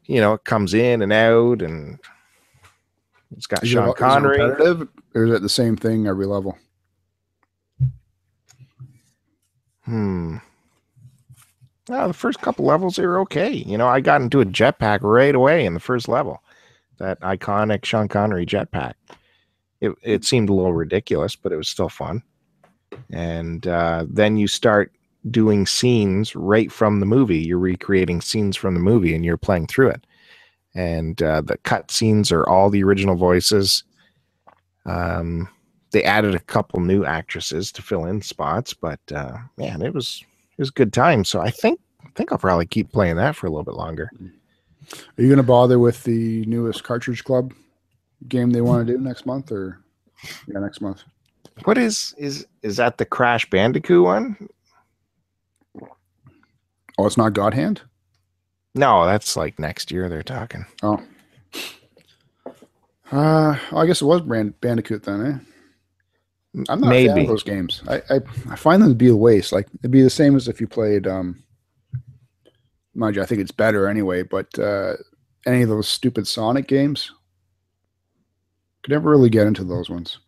you 0.05 0.19
know 0.21 0.33
it 0.33 0.43
comes 0.43 0.73
in 0.75 1.01
and 1.01 1.11
out, 1.11 1.61
and 1.63 1.97
it's 3.35 3.47
got 3.47 3.63
Is 3.63 3.69
it- 3.71 3.73
Sean 3.73 3.85
is 3.87 3.93
it 3.93 3.97
Connery. 3.97 4.39
or 5.15 5.25
is 5.25 5.31
it 5.31 5.41
the 5.41 5.49
same 5.49 5.75
thing 5.75 6.05
every 6.07 6.25
level? 6.27 6.57
Hmm. 9.85 10.37
Well, 11.87 12.07
the 12.07 12.13
first 12.13 12.41
couple 12.41 12.65
levels 12.65 12.95
they 12.95 13.05
were 13.05 13.19
okay. 13.21 13.51
You 13.51 13.77
know, 13.77 13.87
I 13.87 14.01
got 14.01 14.21
into 14.21 14.41
a 14.41 14.45
jetpack 14.45 14.99
right 15.01 15.35
away 15.35 15.65
in 15.65 15.73
the 15.73 15.79
first 15.79 16.07
level. 16.07 16.41
That 16.97 17.19
iconic 17.21 17.85
Sean 17.85 18.07
Connery 18.07 18.45
jetpack. 18.45 18.93
It 19.81 19.93
it 20.01 20.23
seemed 20.25 20.49
a 20.49 20.53
little 20.53 20.73
ridiculous, 20.73 21.35
but 21.35 21.51
it 21.51 21.57
was 21.57 21.69
still 21.69 21.89
fun. 21.89 22.23
And 23.11 23.67
uh, 23.67 24.05
then 24.09 24.37
you 24.37 24.47
start 24.47 24.93
doing 25.29 25.65
scenes 25.65 26.35
right 26.35 26.71
from 26.71 26.99
the 26.99 27.05
movie. 27.05 27.39
You're 27.39 27.59
recreating 27.59 28.21
scenes 28.21 28.55
from 28.55 28.73
the 28.73 28.79
movie, 28.79 29.13
and 29.13 29.25
you're 29.25 29.37
playing 29.37 29.67
through 29.67 29.89
it. 29.89 30.07
And 30.73 31.21
uh, 31.21 31.41
the 31.41 31.57
cut 31.57 31.91
scenes 31.91 32.31
are 32.31 32.47
all 32.47 32.69
the 32.69 32.83
original 32.83 33.15
voices. 33.15 33.83
Um, 34.85 35.49
they 35.91 36.03
added 36.03 36.35
a 36.35 36.39
couple 36.39 36.79
new 36.79 37.05
actresses 37.05 37.71
to 37.73 37.81
fill 37.81 38.05
in 38.05 38.21
spots, 38.21 38.73
but 38.73 38.99
uh, 39.13 39.37
man, 39.57 39.81
it 39.81 39.93
was 39.93 40.23
it 40.57 40.61
was 40.61 40.69
a 40.69 40.73
good 40.73 40.93
time. 40.93 41.23
So 41.23 41.41
I 41.41 41.49
think 41.49 41.79
I 42.03 42.09
think 42.15 42.31
I'll 42.31 42.37
probably 42.37 42.65
keep 42.65 42.91
playing 42.91 43.17
that 43.17 43.35
for 43.35 43.47
a 43.47 43.49
little 43.49 43.63
bit 43.63 43.75
longer. 43.75 44.09
Are 44.91 45.21
you 45.21 45.27
going 45.27 45.37
to 45.37 45.43
bother 45.43 45.79
with 45.79 46.03
the 46.03 46.45
newest 46.45 46.83
Cartridge 46.83 47.23
Club 47.23 47.53
game 48.27 48.51
they 48.51 48.61
want 48.61 48.85
to 48.85 48.93
do 48.93 48.99
next 48.99 49.25
month, 49.25 49.51
or 49.51 49.79
yeah, 50.47 50.59
next 50.59 50.81
month? 50.81 51.03
What 51.63 51.77
is 51.77 52.13
is 52.17 52.45
is 52.61 52.77
that 52.77 52.97
the 52.97 53.05
Crash 53.05 53.49
Bandicoot 53.49 54.03
one? 54.03 54.49
Oh, 56.97 57.05
it's 57.05 57.17
not 57.17 57.33
God 57.33 57.53
Hand. 57.53 57.81
No, 58.73 59.05
that's 59.05 59.35
like 59.35 59.59
next 59.59 59.91
year. 59.91 60.07
They're 60.07 60.23
talking. 60.23 60.65
Oh, 60.83 61.01
uh, 63.11 63.57
I 63.71 63.85
guess 63.85 64.01
it 64.01 64.05
was 64.05 64.21
Brand- 64.21 64.59
Bandicoot 64.61 65.03
then, 65.03 65.25
eh? 65.25 65.54
I'm 66.69 66.79
not 66.79 66.93
a 66.93 67.07
fan 67.07 67.19
of 67.19 67.27
those 67.27 67.43
games. 67.43 67.83
I, 67.87 68.01
I 68.09 68.19
I 68.49 68.55
find 68.55 68.81
them 68.81 68.89
to 68.89 68.95
be 68.95 69.09
a 69.09 69.15
waste. 69.15 69.51
Like 69.51 69.67
it'd 69.79 69.91
be 69.91 70.01
the 70.01 70.09
same 70.09 70.35
as 70.35 70.47
if 70.47 70.61
you 70.61 70.67
played. 70.67 71.07
um 71.07 71.41
Mind 72.93 73.15
you, 73.15 73.21
I 73.21 73.25
think 73.25 73.41
it's 73.41 73.51
better 73.51 73.87
anyway. 73.87 74.23
But 74.23 74.57
uh 74.57 74.93
any 75.45 75.61
of 75.61 75.69
those 75.69 75.87
stupid 75.87 76.27
Sonic 76.27 76.67
games, 76.67 77.11
could 78.83 78.91
never 78.91 79.09
really 79.09 79.29
get 79.29 79.47
into 79.47 79.63
those 79.63 79.89
ones. 79.89 80.19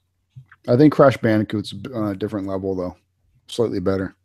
I 0.68 0.76
think 0.76 0.94
Crash 0.94 1.18
Bandicoot's 1.18 1.74
on 1.94 2.10
a 2.10 2.16
different 2.16 2.48
level 2.48 2.76
though, 2.76 2.96
slightly 3.48 3.80
better. 3.80 4.16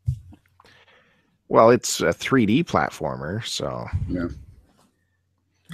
Well, 1.48 1.70
it's 1.70 2.00
a 2.00 2.06
3D 2.06 2.64
platformer, 2.64 3.44
so 3.46 3.86
yeah. 4.08 4.28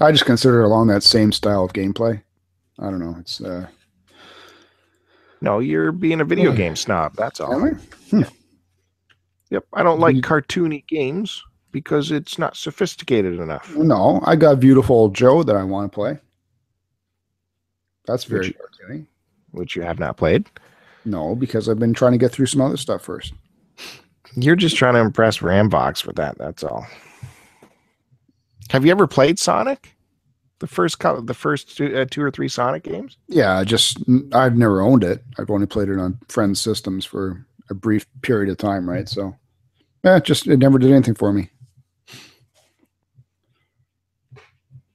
I 0.00 0.12
just 0.12 0.26
consider 0.26 0.62
it 0.62 0.66
along 0.66 0.88
that 0.88 1.02
same 1.02 1.32
style 1.32 1.64
of 1.64 1.72
gameplay. 1.72 2.20
I 2.78 2.84
don't 2.84 2.98
know. 2.98 3.16
It's 3.18 3.40
uh, 3.40 3.66
no, 5.40 5.58
you're 5.58 5.92
being 5.92 6.20
a 6.20 6.24
video 6.24 6.50
Hmm. 6.50 6.56
game 6.56 6.76
snob. 6.76 7.14
That's 7.16 7.40
all. 7.40 7.64
I? 7.64 7.72
Yep, 9.50 9.64
I 9.72 9.82
don't 9.82 10.00
like 10.00 10.16
cartoony 10.16 10.86
games 10.86 11.42
because 11.72 12.10
it's 12.10 12.38
not 12.38 12.56
sophisticated 12.56 13.40
enough. 13.40 13.74
No, 13.74 14.20
I 14.24 14.36
got 14.36 14.60
Beautiful 14.60 15.08
Joe 15.08 15.42
that 15.42 15.56
I 15.56 15.64
want 15.64 15.90
to 15.90 15.94
play. 15.94 16.18
That's 18.06 18.24
very 18.24 18.48
Which- 18.48 18.56
cartoony. 18.58 19.06
Which 19.52 19.74
you 19.76 19.82
have 19.82 19.98
not 19.98 20.16
played. 20.18 20.46
No, 21.06 21.34
because 21.34 21.68
I've 21.68 21.78
been 21.78 21.94
trying 21.94 22.12
to 22.12 22.18
get 22.18 22.30
through 22.32 22.46
some 22.46 22.60
other 22.60 22.76
stuff 22.76 23.02
first. 23.02 23.32
You're 24.34 24.56
just 24.56 24.76
trying 24.76 24.92
to 24.94 25.00
impress 25.00 25.38
Rambox 25.38 26.04
with 26.06 26.16
that. 26.16 26.36
That's 26.36 26.62
all. 26.62 26.86
Have 28.68 28.84
you 28.84 28.90
ever 28.90 29.06
played 29.06 29.38
Sonic? 29.38 29.94
The 30.60 30.66
first 30.66 30.98
couple, 30.98 31.22
the 31.22 31.34
first 31.34 31.76
two, 31.76 31.96
uh, 31.96 32.04
two 32.10 32.20
or 32.22 32.30
three 32.32 32.48
Sonic 32.48 32.82
games. 32.82 33.16
Yeah, 33.28 33.62
just 33.64 33.98
I've 34.32 34.56
never 34.56 34.80
owned 34.80 35.04
it. 35.04 35.22
I've 35.38 35.50
only 35.50 35.66
played 35.66 35.88
it 35.88 35.98
on 36.00 36.18
friends' 36.28 36.60
systems 36.60 37.04
for 37.04 37.46
a 37.70 37.74
brief 37.74 38.06
period 38.22 38.50
of 38.50 38.56
time, 38.56 38.88
right? 38.88 39.08
So, 39.08 39.36
yeah, 40.02 40.18
just 40.18 40.46
it 40.48 40.56
never 40.58 40.78
did 40.78 40.90
anything 40.90 41.14
for 41.14 41.32
me. 41.32 41.50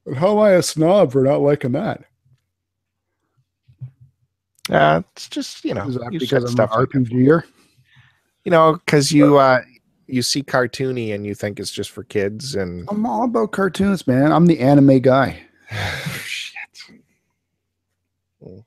But 0.06 0.17
how 0.17 0.34
am 0.34 0.39
I 0.39 0.52
a 0.52 0.62
snob 0.62 1.13
for 1.13 1.23
not 1.23 1.39
liking 1.41 1.71
that? 1.73 2.04
Uh, 4.69 5.02
it's 5.15 5.30
just 5.30 5.63
you 5.63 5.73
know, 5.73 5.88
Is 5.88 5.95
that 5.95 6.12
you 6.12 6.19
because 6.19 6.43
set 6.43 6.49
I'm 6.49 6.67
stuff 6.67 6.71
an 6.73 6.80
like 6.82 6.89
that. 6.89 6.97
RPGer? 7.10 7.43
you 8.43 8.52
know, 8.52 8.73
because 8.73 9.12
you 9.12 9.38
uh, 9.38 9.62
you 10.08 10.21
see 10.21 10.43
cartoony 10.43 11.13
and 11.13 11.26
you 11.26 11.36
think 11.36 11.60
it's 11.60 11.71
just 11.71 11.91
for 11.91 12.04
kids, 12.04 12.56
and 12.56 12.86
I'm 12.89 13.06
all 13.06 13.23
about 13.23 13.52
cartoons, 13.54 14.08
man. 14.08 14.32
I'm 14.34 14.45
the 14.45 14.60
anime 14.60 14.99
guy. 14.99 15.39
Shit. 16.24 16.58
All 18.42 18.64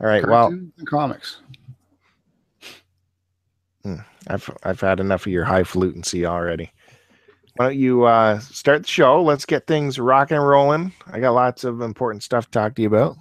right, 0.00 0.26
well, 0.26 0.50
Cartoons 0.50 0.72
comics. 0.86 1.36
I've 4.28 4.50
I've 4.62 4.80
had 4.80 5.00
enough 5.00 5.26
of 5.26 5.32
your 5.32 5.44
highfalutin 5.44 6.02
already. 6.24 6.72
Why 7.56 7.66
don't 7.66 7.78
you 7.78 8.04
uh, 8.04 8.40
start 8.40 8.82
the 8.82 8.88
show? 8.88 9.22
Let's 9.22 9.44
get 9.44 9.66
things 9.66 9.98
rocking 9.98 10.36
and 10.36 10.46
rolling. 10.46 10.92
I 11.12 11.20
got 11.20 11.32
lots 11.32 11.62
of 11.64 11.82
important 11.82 12.22
stuff 12.22 12.46
to 12.46 12.50
talk 12.50 12.74
to 12.76 12.82
you 12.82 12.88
about. 12.88 13.16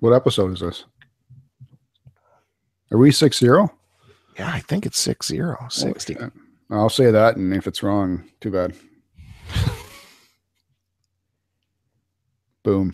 What 0.00 0.12
episode 0.12 0.52
is 0.52 0.60
this? 0.60 0.84
Are 2.90 2.98
we 2.98 3.12
six 3.12 3.38
zero? 3.38 3.72
Yeah, 4.38 4.50
I 4.52 4.60
think 4.60 4.84
it's 4.84 4.98
60, 4.98 5.40
60. 5.70 6.16
I'll 6.70 6.90
say 6.90 7.10
that, 7.10 7.36
and 7.36 7.54
if 7.54 7.66
it's 7.66 7.82
wrong, 7.82 8.24
too 8.40 8.50
bad. 8.50 8.74
Boom. 12.66 12.92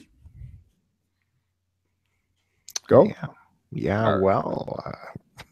Go. 2.88 3.04
Yeah, 3.04 3.26
yeah 3.72 4.10
right. 4.10 4.20
well, 4.22 4.82
uh, 4.84 5.42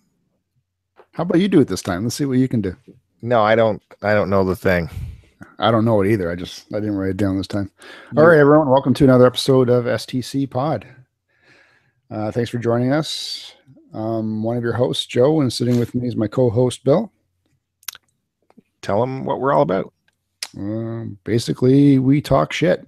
How 1.13 1.23
about 1.23 1.41
you 1.41 1.49
do 1.49 1.61
it 1.61 1.69
this 1.69 1.81
time? 1.81 2.03
Let's 2.03 2.17
see 2.17 2.27
what 2.27 2.37
you 2.37 2.47
can 2.47 2.61
do. 2.61 2.77
no, 3.23 3.41
I 3.41 3.55
don't. 3.55 3.83
I 4.03 4.13
don't 4.13 4.29
know 4.29 4.45
the 4.45 4.55
thing. 4.55 4.91
I 5.59 5.71
don't 5.71 5.87
know 5.87 6.03
it 6.03 6.13
either. 6.13 6.31
I 6.31 6.35
just 6.35 6.67
I 6.71 6.81
didn't 6.81 6.97
write 6.97 7.13
it 7.13 7.17
down 7.17 7.39
this 7.39 7.47
time. 7.47 7.71
All 8.15 8.27
right, 8.27 8.39
everyone, 8.39 8.69
welcome 8.69 8.93
to 8.93 9.05
another 9.05 9.25
episode 9.25 9.71
of 9.71 9.87
STC 9.87 10.51
Pod. 10.51 10.87
Uh, 12.11 12.31
thanks 12.31 12.51
for 12.51 12.59
joining 12.59 12.93
us. 12.93 13.55
Um, 13.95 14.43
one 14.43 14.59
of 14.59 14.63
your 14.63 14.75
hosts, 14.75 15.07
Joe, 15.07 15.41
and 15.41 15.51
sitting 15.51 15.79
with 15.79 15.95
me 15.95 16.07
is 16.07 16.15
my 16.15 16.29
co-host, 16.29 16.85
Bill. 16.85 17.11
Tell 18.83 19.01
them 19.01 19.25
what 19.25 19.41
we're 19.41 19.55
all 19.55 19.63
about. 19.63 19.95
Um, 20.59 21.17
basically, 21.25 21.99
we 21.99 22.21
talk 22.21 22.53
shit. 22.53 22.87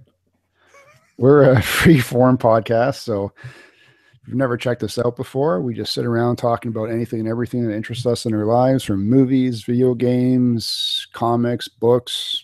We're 1.23 1.53
a 1.53 1.61
free 1.61 2.01
form 2.01 2.37
podcast, 2.37 2.95
so 2.95 3.31
if 3.37 4.27
you've 4.27 4.35
never 4.35 4.57
checked 4.57 4.83
us 4.83 4.99
out 4.99 5.15
before, 5.15 5.61
we 5.61 5.73
just 5.73 5.93
sit 5.93 6.05
around 6.05 6.35
talking 6.35 6.67
about 6.67 6.91
anything 6.91 7.21
and 7.21 7.29
everything 7.29 7.65
that 7.65 7.73
interests 7.73 8.05
us 8.05 8.25
in 8.25 8.33
our 8.33 8.43
lives, 8.43 8.83
from 8.83 9.09
movies, 9.09 9.63
video 9.63 9.93
games, 9.93 11.07
comics, 11.13 11.69
books, 11.69 12.43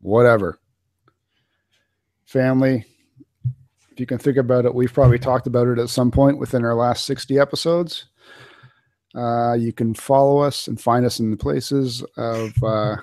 whatever. 0.00 0.58
Family. 2.24 2.86
If 3.92 4.00
you 4.00 4.06
can 4.06 4.16
think 4.16 4.38
about 4.38 4.64
it, 4.64 4.74
we've 4.74 4.94
probably 4.94 5.18
talked 5.18 5.46
about 5.46 5.68
it 5.68 5.78
at 5.78 5.90
some 5.90 6.10
point 6.10 6.38
within 6.38 6.64
our 6.64 6.74
last 6.74 7.04
60 7.04 7.38
episodes. 7.38 8.06
Uh, 9.14 9.52
you 9.52 9.74
can 9.74 9.92
follow 9.92 10.38
us 10.38 10.68
and 10.68 10.80
find 10.80 11.04
us 11.04 11.20
in 11.20 11.30
the 11.30 11.36
places 11.36 12.02
of 12.16 12.54
uh, 12.64 12.96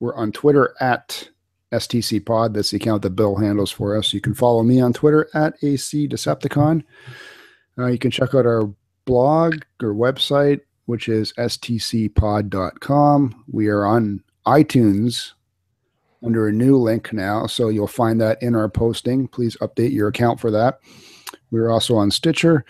we're 0.00 0.16
on 0.16 0.32
Twitter 0.32 0.74
at 0.80 1.28
STC 1.72 2.24
Pod. 2.24 2.54
That's 2.54 2.70
the 2.70 2.76
account 2.76 3.02
that 3.02 3.10
Bill 3.10 3.36
handles 3.36 3.70
for 3.70 3.96
us. 3.96 4.12
You 4.12 4.20
can 4.20 4.34
follow 4.34 4.62
me 4.62 4.80
on 4.80 4.92
Twitter 4.92 5.28
at 5.34 5.54
AC 5.62 6.08
Decepticon. 6.08 6.84
Uh, 7.78 7.86
you 7.86 7.98
can 7.98 8.10
check 8.10 8.34
out 8.34 8.46
our 8.46 8.70
blog 9.04 9.62
or 9.82 9.94
website, 9.94 10.60
which 10.86 11.08
is 11.08 11.32
stcpod.com. 11.34 11.84
We 13.50 13.68
are 13.68 13.84
on 13.84 14.22
iTunes 14.46 15.32
under 16.24 16.46
a 16.46 16.52
new 16.52 16.76
link 16.76 17.12
now, 17.12 17.46
so 17.46 17.68
you'll 17.68 17.88
find 17.88 18.20
that 18.20 18.40
in 18.42 18.54
our 18.54 18.68
posting. 18.68 19.26
Please 19.26 19.56
update 19.56 19.92
your 19.92 20.08
account 20.08 20.38
for 20.40 20.50
that. 20.50 20.80
We're 21.50 21.70
also 21.70 21.96
on 21.96 22.10
Stitcher. 22.10 22.66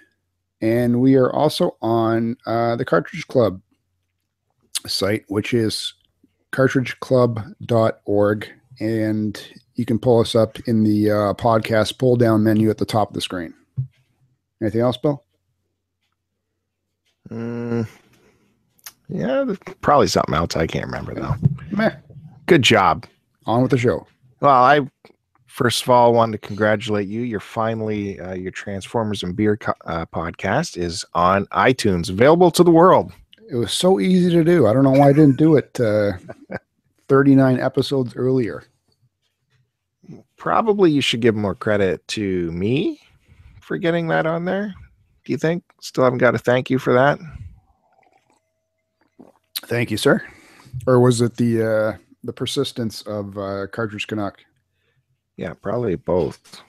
And 0.62 1.02
we 1.02 1.16
are 1.16 1.32
also 1.34 1.76
on 1.82 2.38
uh, 2.46 2.76
the 2.76 2.86
Cartridge 2.86 3.28
Club 3.28 3.62
site, 4.86 5.26
which 5.28 5.54
is 5.54 5.94
cartridgeclub.org. 6.52 8.50
And 8.80 9.42
you 9.76 9.86
can 9.86 10.00
pull 10.00 10.20
us 10.20 10.36
up 10.36 10.60
in 10.68 10.84
the 10.84 11.12
uh, 11.12 11.34
podcast 11.34 11.98
pull 11.98 12.16
down 12.16 12.44
menu 12.44 12.70
at 12.70 12.78
the 12.78 12.86
top 12.86 13.10
of 13.10 13.14
the 13.14 13.22
screen. 13.22 13.54
Anything 14.62 14.82
else, 14.82 14.98
Bill? 14.98 15.24
Mm, 17.30 17.88
yeah, 19.08 19.46
probably 19.82 20.08
something 20.08 20.36
else. 20.36 20.56
I 20.56 20.68
can't 20.68 20.86
remember 20.86 21.14
though. 21.14 21.36
Meh. 21.72 21.96
Good 22.46 22.62
job. 22.62 23.06
On 23.46 23.62
with 23.62 23.72
the 23.72 23.78
show. 23.78 24.06
Well, 24.40 24.52
I 24.52 24.82
first 25.52 25.84
of 25.84 25.90
all 25.90 26.08
I 26.08 26.16
wanted 26.16 26.42
to 26.42 26.48
congratulate 26.48 27.08
you. 27.08 27.22
You're 27.22 27.40
finally 27.40 28.20
uh, 28.20 28.34
your 28.34 28.52
Transformers 28.52 29.22
and 29.22 29.36
Beer 29.36 29.58
co- 29.58 29.74
uh, 29.86 30.06
podcast 30.06 30.78
is 30.78 31.06
on 31.14 31.46
iTunes, 31.48 32.10
available 32.10 32.52
to 32.52 32.64
the 32.64 32.72
world. 32.72 33.12
It 33.50 33.56
was 33.56 33.74
so 33.74 34.00
easy 34.00 34.30
to 34.32 34.44
do. 34.46 34.68
I 34.68 34.74
don't 34.74 34.84
know 34.84 34.92
why 34.92 35.10
I 35.10 35.14
didn't 35.14 35.36
do 35.36 35.58
it 35.58 35.78
uh, 35.80 36.14
39 37.10 37.60
episodes 37.60 38.16
earlier. 38.16 38.64
Probably 40.38 40.90
you 40.90 41.02
should 41.02 41.20
give 41.20 41.36
more 41.36 41.54
credit 41.54 42.08
to 42.10 42.50
me 42.52 43.02
for 43.60 43.78
getting 43.78 44.08
that 44.08 44.26
on 44.26 44.46
there. 44.46 44.74
Do 45.26 45.32
you 45.34 45.38
think? 45.38 45.64
Still 45.82 46.06
haven't 46.06 46.20
got 46.20 46.34
a 46.34 46.40
thank 46.40 46.70
you 46.70 46.80
for 46.80 46.94
that. 46.94 47.20
Thank 49.66 49.92
you, 49.92 49.98
sir. 49.98 50.24
Or 50.88 51.00
was 51.00 51.22
it 51.22 51.36
the 51.36 51.64
uh, 51.64 51.98
the 52.24 52.34
persistence 52.34 53.02
of 53.04 53.38
uh, 53.38 53.68
Cartridge 53.68 54.08
Canuck 54.08 54.40
Yeah, 55.42 55.56
probably 55.56 55.96
both. 55.96 56.62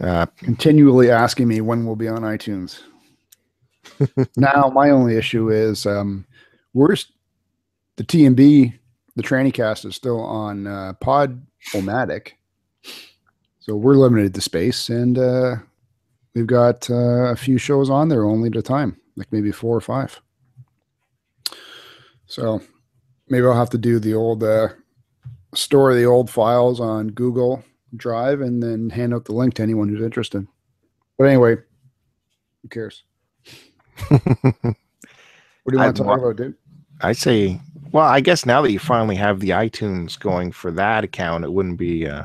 Uh, 0.00 0.26
continually 0.38 1.12
asking 1.12 1.46
me 1.46 1.60
when 1.60 1.86
we'll 1.86 1.94
be 1.94 2.08
on 2.08 2.22
iTunes? 2.22 2.80
now, 4.36 4.68
my 4.74 4.90
only 4.90 5.16
issue 5.16 5.48
is 5.48 5.86
um, 5.86 6.26
we're 6.74 6.96
the 7.94 8.02
TMB, 8.02 8.76
the 9.14 9.22
tranny 9.22 9.54
cast 9.54 9.84
is 9.84 9.94
still 9.94 10.18
on 10.20 10.66
uh, 10.66 10.94
Pod-O-Matic, 10.94 12.32
so 13.60 13.76
we're 13.76 13.94
limited 13.94 14.34
to 14.34 14.40
space, 14.40 14.88
and 14.88 15.16
uh, 15.16 15.54
we've 16.34 16.48
got 16.48 16.90
uh, 16.90 17.30
a 17.30 17.36
few 17.36 17.58
shows 17.58 17.90
on 17.90 18.08
there 18.08 18.24
only 18.24 18.48
at 18.48 18.56
a 18.56 18.62
time, 18.62 19.00
like 19.14 19.30
maybe 19.30 19.52
four 19.52 19.76
or 19.76 19.80
five. 19.80 20.20
So 22.26 22.60
maybe 23.28 23.46
I'll 23.46 23.54
have 23.54 23.70
to 23.70 23.78
do 23.78 24.00
the 24.00 24.14
old 24.14 24.42
uh, 24.42 24.70
store 25.54 25.94
the 25.94 26.06
old 26.06 26.28
files 26.28 26.80
on 26.80 27.10
Google 27.10 27.62
Drive 27.96 28.40
and 28.40 28.62
then 28.62 28.90
hand 28.90 29.14
out 29.14 29.24
the 29.24 29.34
link 29.34 29.54
to 29.54 29.62
anyone 29.62 29.88
who's 29.88 30.02
interested. 30.02 30.46
But 31.18 31.24
anyway, 31.24 31.56
who 32.62 32.68
cares? 32.68 33.02
What 35.64 35.72
do 35.72 35.76
you 35.78 35.84
want 35.84 35.96
to 35.96 36.02
talk 36.02 36.18
about, 36.18 36.36
dude? 36.36 36.54
I 37.02 37.12
say, 37.12 37.60
well, 37.92 38.06
I 38.06 38.20
guess 38.20 38.46
now 38.46 38.62
that 38.62 38.72
you 38.72 38.78
finally 38.78 39.16
have 39.16 39.40
the 39.40 39.50
iTunes 39.50 40.18
going 40.18 40.52
for 40.52 40.70
that 40.72 41.04
account, 41.04 41.44
it 41.44 41.52
wouldn't 41.52 41.78
be 41.78 42.06
uh, 42.06 42.24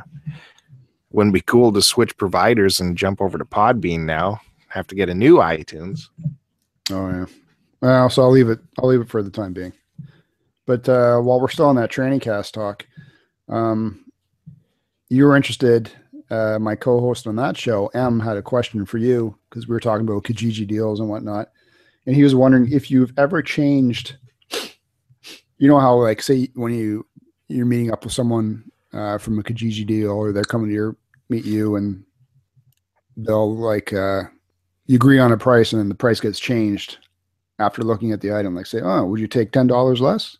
wouldn't 1.11 1.33
be 1.33 1.41
cool 1.41 1.71
to 1.73 1.81
switch 1.81 2.17
providers 2.17 2.79
and 2.79 2.97
jump 2.97 3.21
over 3.21 3.37
to 3.37 3.45
Podbean 3.45 4.01
now. 4.01 4.39
Have 4.69 4.87
to 4.87 4.95
get 4.95 5.09
a 5.09 5.13
new 5.13 5.37
iTunes. 5.37 6.09
Oh 6.91 7.09
yeah. 7.09 7.25
Well, 7.81 8.09
so 8.09 8.23
I'll 8.23 8.31
leave 8.31 8.49
it. 8.49 8.59
I'll 8.79 8.89
leave 8.89 9.01
it 9.01 9.09
for 9.09 9.21
the 9.21 9.29
time 9.29 9.53
being. 9.53 9.73
But 10.65 10.87
uh, 10.89 11.19
while 11.19 11.39
we're 11.39 11.49
still 11.49 11.67
on 11.67 11.75
that 11.75 11.91
training 11.91 12.21
cast 12.21 12.53
talk, 12.53 12.85
um, 13.47 14.04
you 15.09 15.25
were 15.25 15.35
interested. 15.35 15.91
Uh, 16.31 16.57
my 16.59 16.75
co-host 16.75 17.27
on 17.27 17.35
that 17.35 17.55
show, 17.55 17.87
M, 17.87 18.19
had 18.19 18.35
a 18.35 18.41
question 18.41 18.85
for 18.85 18.97
you 18.97 19.37
because 19.49 19.67
we 19.67 19.73
were 19.73 19.79
talking 19.79 20.07
about 20.07 20.23
Kijiji 20.23 20.65
deals 20.67 20.99
and 20.99 21.07
whatnot, 21.07 21.51
and 22.07 22.15
he 22.15 22.23
was 22.23 22.33
wondering 22.33 22.71
if 22.71 22.89
you've 22.89 23.13
ever 23.17 23.41
changed. 23.43 24.15
You 25.57 25.67
know 25.67 25.79
how, 25.79 25.95
like, 25.95 26.21
say 26.21 26.49
when 26.55 26.73
you 26.73 27.05
you're 27.47 27.67
meeting 27.67 27.91
up 27.91 28.03
with 28.03 28.13
someone 28.13 28.63
uh, 28.91 29.19
from 29.19 29.37
a 29.37 29.43
Kijiji 29.43 29.85
deal, 29.85 30.11
or 30.11 30.31
they're 30.31 30.43
coming 30.43 30.67
to 30.67 30.73
your 30.73 30.95
meet 31.29 31.45
you, 31.45 31.75
and 31.75 32.03
they'll 33.15 33.55
like 33.55 33.93
uh, 33.93 34.23
you 34.87 34.95
agree 34.95 35.19
on 35.19 35.31
a 35.31 35.37
price, 35.37 35.73
and 35.73 35.79
then 35.79 35.89
the 35.89 35.95
price 35.95 36.19
gets 36.19 36.39
changed 36.39 36.97
after 37.59 37.83
looking 37.83 38.11
at 38.11 38.21
the 38.21 38.35
item. 38.35 38.55
Like, 38.55 38.65
say, 38.65 38.81
oh, 38.81 39.05
would 39.05 39.19
you 39.19 39.27
take 39.27 39.51
ten 39.51 39.67
dollars 39.67 40.01
less? 40.01 40.37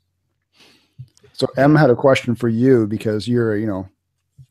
So 1.33 1.47
M 1.57 1.75
had 1.75 1.91
a 1.91 1.95
question 1.95 2.33
for 2.33 2.49
you 2.49 2.87
because 2.87 3.27
you're, 3.27 3.55
you 3.57 3.67
know, 3.67 3.87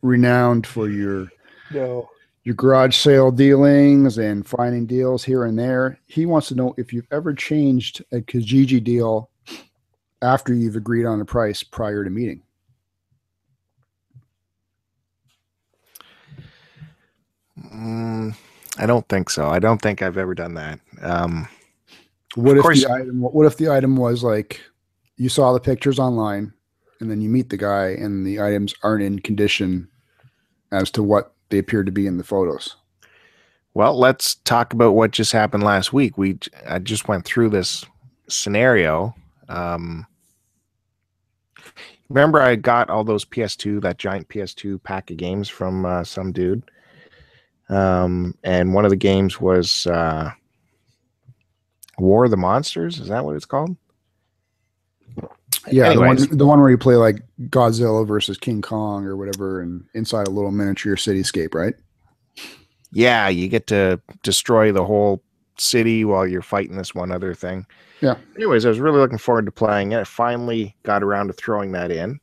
renowned 0.05 0.67
for 0.67 0.89
your 0.89 1.29
No. 1.73 2.09
your 2.45 2.55
garage 2.55 2.95
sale 2.97 3.31
dealings 3.31 4.19
and 4.19 4.47
finding 4.47 4.85
deals 4.87 5.25
here 5.25 5.45
and 5.47 5.59
there. 5.59 5.99
He 6.07 6.27
wants 6.27 6.49
to 6.49 6.55
know 6.55 6.75
if 6.77 6.93
you've 6.93 7.09
ever 7.11 7.33
changed 7.33 8.05
a 8.13 8.21
Kijiji 8.21 8.85
deal 8.85 9.31
after 10.21 10.53
you've 10.55 10.77
agreed 10.77 11.07
on 11.07 11.21
a 11.21 11.25
price 11.25 11.63
prior 11.63 12.05
to 12.05 12.11
meeting. 12.11 12.43
Mm, 17.73 18.35
I 18.79 18.87
don't 18.87 19.09
think 19.09 19.31
so. 19.31 19.49
I 19.49 19.59
don't 19.59 19.81
think 19.81 20.03
I've 20.03 20.19
ever 20.19 20.35
done 20.35 20.55
that. 20.55 20.81
Um, 21.01 21.49
What 22.35 22.57
if 22.57 22.63
course- 22.63 22.85
the 22.85 22.91
item? 22.93 23.21
What 23.21 23.47
if 23.47 23.57
the 23.57 23.71
item 23.71 23.97
was 23.97 24.23
like 24.25 24.61
you 25.17 25.29
saw 25.29 25.53
the 25.53 25.61
pictures 25.61 25.99
online, 25.99 26.53
and 27.01 27.11
then 27.11 27.21
you 27.21 27.29
meet 27.29 27.51
the 27.51 27.57
guy, 27.57 27.89
and 27.91 28.27
the 28.27 28.41
items 28.41 28.75
aren't 28.83 29.05
in 29.05 29.21
condition 29.21 29.89
as 30.75 30.91
to 30.93 31.03
what 31.03 31.33
they 31.49 31.59
appeared 31.59 31.87
to 31.87 31.93
be 31.93 32.07
in 32.07 32.19
the 32.19 32.25
photos? 32.25 32.77
well, 33.75 33.99
let's 33.99 34.37
talk 34.37 34.73
about 34.73 34.95
what 34.95 35.11
just 35.11 35.33
happened 35.33 35.65
last 35.65 35.93
week. 35.93 36.17
We 36.17 36.39
I 36.67 36.79
just 36.79 37.09
went 37.09 37.25
through 37.25 37.51
this 37.51 37.85
scenario. 38.29 39.15
Um, 39.49 40.07
remember, 42.09 42.41
I 42.41 42.55
got 42.55 42.89
all 42.89 43.03
those 43.03 43.25
PS2, 43.25 43.83
that 43.83 43.99
giant 43.99 44.29
PS2 44.29 44.83
pack 44.83 45.11
of 45.11 45.17
games 45.17 45.49
from 45.49 45.85
uh, 45.85 46.05
some 46.05 46.31
dude. 46.31 46.63
Um, 47.69 48.37
and 48.45 48.75
one 48.75 48.85
of 48.85 48.91
the 48.91 48.97
games 48.97 49.41
was 49.41 49.89
uh, 49.89 50.31
War 51.99 52.27
of 52.27 52.31
the 52.31 52.37
Monsters. 52.37 53.01
Is 53.01 53.09
that 53.09 53.25
what 53.25 53.35
it's 53.35 53.45
called? 53.45 53.77
Yeah, 55.71 55.95
the 55.95 56.01
one, 56.01 56.17
the 56.31 56.47
one 56.47 56.61
where 56.61 56.71
you 56.71 56.79
play 56.79 56.97
like 56.97 57.23
Godzilla 57.45 58.07
versus 58.07 58.37
King 58.37 58.63
Kong 58.63 59.07
or 59.07 59.17
whatever, 59.17 59.61
and 59.61 59.85
inside 59.95 60.27
a 60.27 60.31
little 60.31 60.51
miniature 60.51 60.97
cityscape, 60.97 61.55
right? 61.55 61.75
Yeah, 62.93 63.29
you 63.29 63.49
get 63.49 63.67
to 63.69 64.01
destroy 64.23 64.73
the 64.73 64.85
whole 64.85 65.23
city 65.59 66.05
while 66.05 66.27
you're 66.27 66.43
fighting 66.43 66.77
this 66.77 66.95
one 66.95 67.11
other 67.11 67.35
thing. 67.35 67.67
Yeah. 68.01 68.17
Anyways, 68.37 68.67
I 68.67 68.69
was 68.69 68.81
really 68.81 68.99
looking 68.99 69.19
forward 69.19 69.47
to 69.47 69.53
playing 69.53 69.93
it. 69.93 69.99
I 69.99 70.05
finally 70.05 70.77
got 70.83 71.03
around 71.03 71.29
to 71.29 71.33
throwing 71.33 71.73
that 71.73 71.91
in, 71.91 72.21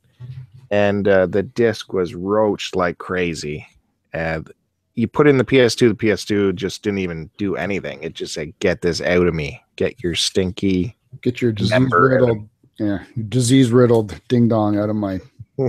and 0.70 1.08
uh, 1.08 1.26
the 1.26 1.42
disc 1.42 1.92
was 1.92 2.14
roached 2.14 2.76
like 2.76 2.98
crazy. 2.98 3.66
And 4.12 4.50
you 4.94 5.08
put 5.08 5.26
in 5.26 5.38
the 5.38 5.44
PS2, 5.44 5.88
the 5.88 6.06
PS2 6.06 6.54
just 6.54 6.82
didn't 6.82 6.98
even 6.98 7.30
do 7.38 7.56
anything. 7.56 8.02
It 8.02 8.14
just 8.14 8.34
said, 8.34 8.58
"Get 8.60 8.82
this 8.82 9.00
out 9.00 9.26
of 9.26 9.34
me. 9.34 9.60
Get 9.76 10.02
your 10.02 10.14
stinky." 10.14 10.96
Get 11.20 11.42
your 11.42 11.52
Member 11.68 12.46
yeah, 12.78 13.04
disease 13.28 13.70
riddled 13.70 14.20
ding 14.28 14.48
dong 14.48 14.78
out 14.78 14.90
of 14.90 14.96
my 14.96 15.20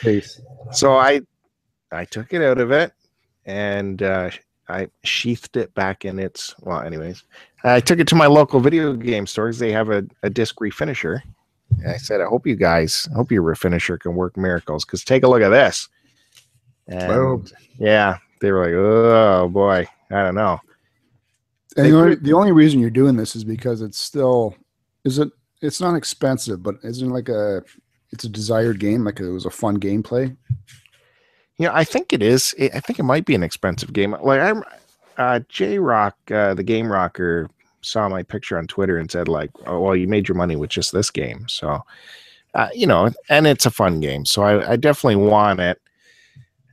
space. 0.00 0.40
So 0.72 0.96
I, 0.96 1.20
I 1.92 2.04
took 2.04 2.32
it 2.32 2.42
out 2.42 2.58
of 2.58 2.70
it, 2.70 2.92
and 3.44 4.02
uh, 4.02 4.30
I 4.68 4.88
sheathed 5.04 5.56
it 5.56 5.72
back 5.74 6.04
in 6.04 6.18
its. 6.18 6.54
Well, 6.60 6.80
anyways, 6.80 7.22
I 7.64 7.80
took 7.80 7.98
it 7.98 8.08
to 8.08 8.14
my 8.14 8.26
local 8.26 8.60
video 8.60 8.94
game 8.94 9.26
stores. 9.26 9.58
They 9.58 9.72
have 9.72 9.90
a, 9.90 10.04
a 10.22 10.30
disc 10.30 10.56
refinisher. 10.56 11.22
And 11.78 11.90
I 11.90 11.96
said, 11.96 12.20
I 12.20 12.26
hope 12.26 12.46
you 12.46 12.56
guys, 12.56 13.08
I 13.10 13.16
hope 13.16 13.32
your 13.32 13.42
refinisher 13.42 13.98
can 13.98 14.14
work 14.14 14.36
miracles. 14.36 14.84
Because 14.84 15.04
take 15.04 15.24
a 15.24 15.28
look 15.28 15.42
at 15.42 15.48
this. 15.48 15.88
And 16.88 17.52
yeah, 17.78 18.18
they 18.40 18.52
were 18.52 18.64
like, 18.64 18.74
oh 18.74 19.48
boy, 19.48 19.88
I 20.10 20.22
don't 20.22 20.36
know. 20.36 20.60
And 21.76 21.86
the 21.86 21.98
only, 21.98 22.14
the 22.14 22.32
only 22.32 22.52
reason 22.52 22.80
you're 22.80 22.90
doing 22.90 23.16
this 23.16 23.36
is 23.36 23.44
because 23.44 23.82
it's 23.82 23.98
still 23.98 24.54
is 25.04 25.18
it 25.18 25.30
it's 25.60 25.80
not 25.80 25.96
expensive, 25.96 26.62
but 26.62 26.76
isn't 26.82 27.10
it 27.10 27.12
like 27.12 27.28
a 27.28 27.62
it's 28.12 28.24
a 28.24 28.28
desired 28.28 28.78
game, 28.78 29.04
like 29.04 29.20
it 29.20 29.30
was 29.30 29.46
a 29.46 29.50
fun 29.50 29.78
gameplay. 29.78 30.36
Yeah, 31.58 31.70
I 31.72 31.84
think 31.84 32.12
it 32.12 32.22
is. 32.22 32.54
I 32.60 32.70
I 32.74 32.80
think 32.80 32.98
it 32.98 33.04
might 33.04 33.24
be 33.24 33.34
an 33.34 33.42
expensive 33.42 33.92
game. 33.92 34.16
Like 34.22 34.40
I'm, 34.40 34.62
uh, 35.16 35.40
J 35.48 35.78
Rock, 35.78 36.16
uh, 36.30 36.54
the 36.54 36.62
game 36.62 36.90
rocker, 36.90 37.48
saw 37.80 38.08
my 38.08 38.22
picture 38.22 38.58
on 38.58 38.66
Twitter 38.66 38.98
and 38.98 39.10
said 39.10 39.28
like, 39.28 39.50
"Oh, 39.66 39.80
well, 39.80 39.96
you 39.96 40.06
made 40.08 40.28
your 40.28 40.36
money 40.36 40.56
with 40.56 40.70
just 40.70 40.92
this 40.92 41.10
game." 41.10 41.48
So, 41.48 41.82
uh, 42.54 42.68
you 42.74 42.86
know, 42.86 43.10
and 43.28 43.46
it's 43.46 43.66
a 43.66 43.70
fun 43.70 44.00
game. 44.00 44.26
So 44.26 44.42
I, 44.42 44.72
I 44.72 44.76
definitely 44.76 45.16
want 45.16 45.60
it. 45.60 45.80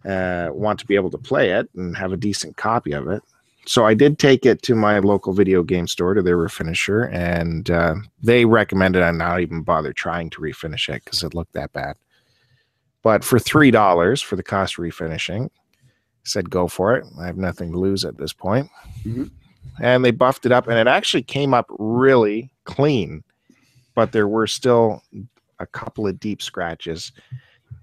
Uh, 0.06 0.50
want 0.52 0.78
to 0.80 0.86
be 0.86 0.96
able 0.96 1.10
to 1.10 1.18
play 1.18 1.52
it 1.52 1.70
and 1.78 1.96
have 1.96 2.12
a 2.12 2.18
decent 2.18 2.58
copy 2.58 2.92
of 2.92 3.08
it. 3.08 3.24
So 3.66 3.86
I 3.86 3.94
did 3.94 4.20
take 4.20 4.46
it 4.46 4.62
to 4.64 4.76
my 4.76 5.00
local 5.00 5.32
video 5.34 5.64
game 5.64 5.88
store 5.88 6.14
to 6.14 6.22
their 6.22 6.38
refinisher, 6.38 7.12
and 7.14 7.70
uh, 7.72 7.96
they 8.22 8.46
recommended 8.46 9.02
I 9.02 9.12
not 9.12 9.40
even 9.40 9.62
bother 9.62 9.94
trying 9.94 10.30
to 10.32 10.42
refinish 10.42 10.90
it 10.94 11.04
because 11.06 11.24
it 11.24 11.34
looked 11.34 11.54
that 11.54 11.72
bad. 11.72 11.96
But 13.04 13.24
for 13.24 13.40
three 13.40 13.72
dollars 13.72 14.22
for 14.22 14.36
the 14.36 14.44
cost 14.44 14.78
of 14.78 14.84
refinishing, 14.84 15.50
said 16.24 16.50
go 16.50 16.68
for 16.68 16.96
it. 16.96 17.06
I 17.20 17.26
have 17.26 17.38
nothing 17.38 17.72
to 17.72 17.80
lose 17.80 18.04
at 18.06 18.18
this 18.18 18.34
point. 18.34 18.70
Mhm. 19.06 19.32
And 19.80 20.04
they 20.06 20.12
buffed 20.12 20.46
it 20.46 20.52
up, 20.52 20.68
and 20.68 20.78
it 20.78 20.88
actually 20.88 21.24
came 21.24 21.54
up 21.54 21.66
really 21.80 22.52
clean, 22.66 23.24
but 23.96 24.12
there 24.12 24.28
were 24.28 24.48
still 24.48 25.02
a 25.60 25.66
couple 25.66 26.06
of 26.06 26.20
deep 26.20 26.42
scratches. 26.42 27.12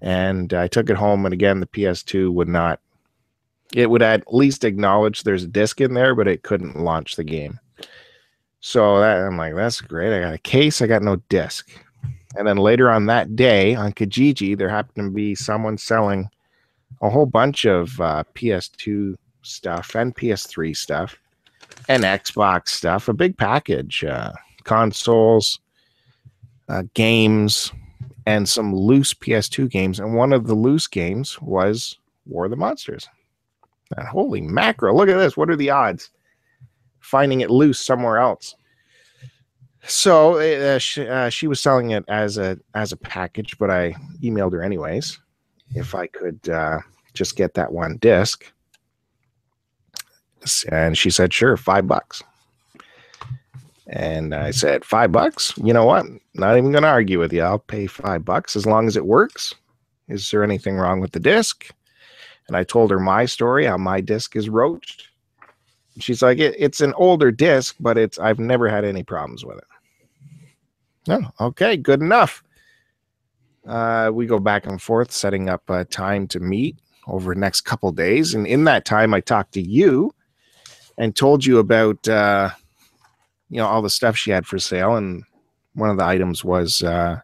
And 0.01 0.53
I 0.53 0.67
took 0.67 0.89
it 0.89 0.95
home, 0.95 1.25
and 1.25 1.33
again, 1.33 1.59
the 1.59 1.67
PS2 1.67 2.31
would 2.31 2.47
not. 2.47 2.79
It 3.73 3.89
would 3.89 4.01
at 4.01 4.33
least 4.33 4.63
acknowledge 4.63 5.23
there's 5.23 5.43
a 5.43 5.47
disc 5.47 5.79
in 5.79 5.93
there, 5.93 6.13
but 6.15 6.27
it 6.27 6.43
couldn't 6.43 6.79
launch 6.79 7.15
the 7.15 7.23
game. 7.23 7.59
So 8.59 8.99
that 8.99 9.17
I'm 9.17 9.37
like, 9.37 9.55
that's 9.55 9.81
great. 9.81 10.15
I 10.15 10.21
got 10.21 10.33
a 10.33 10.39
case, 10.39 10.81
I 10.81 10.87
got 10.87 11.01
no 11.01 11.15
disc. 11.29 11.71
And 12.35 12.47
then 12.47 12.57
later 12.57 12.89
on 12.89 13.07
that 13.07 13.35
day 13.35 13.75
on 13.75 13.93
Kijiji, 13.93 14.57
there 14.57 14.69
happened 14.69 15.07
to 15.07 15.13
be 15.13 15.35
someone 15.35 15.77
selling 15.77 16.29
a 17.01 17.09
whole 17.09 17.25
bunch 17.25 17.65
of 17.65 17.99
uh, 17.99 18.23
PS2 18.35 19.15
stuff 19.41 19.95
and 19.95 20.15
PS3 20.15 20.75
stuff 20.75 21.17
and 21.87 22.03
Xbox 22.03 22.69
stuff, 22.69 23.07
a 23.07 23.13
big 23.13 23.37
package, 23.37 24.03
uh, 24.03 24.31
consoles, 24.63 25.59
uh, 26.69 26.83
games, 26.93 27.71
and 28.25 28.47
some 28.47 28.75
loose 28.75 29.13
PS2 29.13 29.69
games. 29.69 29.99
And 29.99 30.15
one 30.15 30.33
of 30.33 30.47
the 30.47 30.53
loose 30.53 30.87
games 30.87 31.41
was 31.41 31.97
War 32.25 32.45
of 32.45 32.51
the 32.51 32.57
Monsters. 32.57 33.07
And 33.97 34.07
holy 34.07 34.41
mackerel, 34.41 34.95
look 34.95 35.09
at 35.09 35.17
this. 35.17 35.35
What 35.35 35.49
are 35.49 35.55
the 35.55 35.69
odds? 35.69 36.09
Finding 36.99 37.41
it 37.41 37.49
loose 37.49 37.79
somewhere 37.79 38.17
else. 38.17 38.55
So 39.83 40.35
uh, 40.39 40.77
she, 40.77 41.07
uh, 41.07 41.29
she 41.29 41.47
was 41.47 41.59
selling 41.59 41.91
it 41.91 42.05
as 42.07 42.37
a 42.37 42.59
as 42.75 42.91
a 42.91 42.97
package, 42.97 43.57
but 43.57 43.71
I 43.71 43.95
emailed 44.21 44.53
her 44.53 44.63
anyways 44.63 45.17
if 45.73 45.95
I 45.95 46.07
could 46.07 46.47
uh, 46.49 46.79
just 47.13 47.35
get 47.35 47.55
that 47.55 47.71
one 47.71 47.97
disc. 47.97 48.51
And 50.69 50.97
she 50.97 51.09
said, 51.09 51.33
"Sure, 51.33 51.57
five 51.57 51.87
bucks." 51.87 52.21
And 53.91 54.33
I 54.33 54.51
said, 54.51 54.85
five 54.85 55.11
bucks? 55.11 55.53
You 55.57 55.73
know 55.73 55.85
what? 55.85 56.05
Not 56.33 56.57
even 56.57 56.71
going 56.71 56.83
to 56.83 56.89
argue 56.89 57.19
with 57.19 57.33
you. 57.33 57.41
I'll 57.41 57.59
pay 57.59 57.87
five 57.87 58.23
bucks 58.23 58.55
as 58.55 58.65
long 58.65 58.87
as 58.87 58.95
it 58.95 59.05
works. 59.05 59.53
Is 60.07 60.31
there 60.31 60.43
anything 60.43 60.77
wrong 60.77 61.01
with 61.01 61.11
the 61.11 61.19
disc? 61.19 61.69
And 62.51 62.57
I 62.57 62.65
told 62.65 62.91
her 62.91 62.99
my 62.99 63.23
story, 63.23 63.65
how 63.65 63.77
my 63.77 64.01
disc 64.01 64.35
is 64.35 64.49
roached. 64.49 65.07
She's 65.99 66.21
like, 66.21 66.37
it, 66.37 66.53
it's 66.57 66.81
an 66.81 66.93
older 66.95 67.31
disc, 67.31 67.77
but 67.79 67.97
it's 67.97 68.19
I've 68.19 68.39
never 68.39 68.67
had 68.67 68.83
any 68.83 69.03
problems 69.03 69.45
with 69.45 69.59
it. 69.59 69.63
No, 71.07 71.31
okay, 71.39 71.77
good 71.77 72.01
enough. 72.01 72.43
Uh, 73.65 74.11
we 74.13 74.25
go 74.25 74.37
back 74.37 74.65
and 74.65 74.81
forth, 74.81 75.13
setting 75.13 75.47
up 75.47 75.69
a 75.69 75.85
time 75.85 76.27
to 76.27 76.41
meet 76.41 76.75
over 77.07 77.33
the 77.33 77.39
next 77.39 77.61
couple 77.61 77.89
days. 77.93 78.33
And 78.33 78.45
in 78.45 78.65
that 78.65 78.83
time, 78.83 79.13
I 79.13 79.21
talked 79.21 79.53
to 79.53 79.61
you 79.61 80.13
and 80.97 81.15
told 81.15 81.45
you 81.45 81.57
about 81.57 82.05
uh, 82.09 82.49
you 83.49 83.59
know 83.59 83.65
all 83.65 83.81
the 83.81 83.89
stuff 83.89 84.17
she 84.17 84.31
had 84.31 84.45
for 84.45 84.59
sale. 84.59 84.97
And 84.97 85.23
one 85.73 85.89
of 85.89 85.95
the 85.95 86.03
items 86.03 86.43
was 86.43 86.81
uh, 86.81 87.21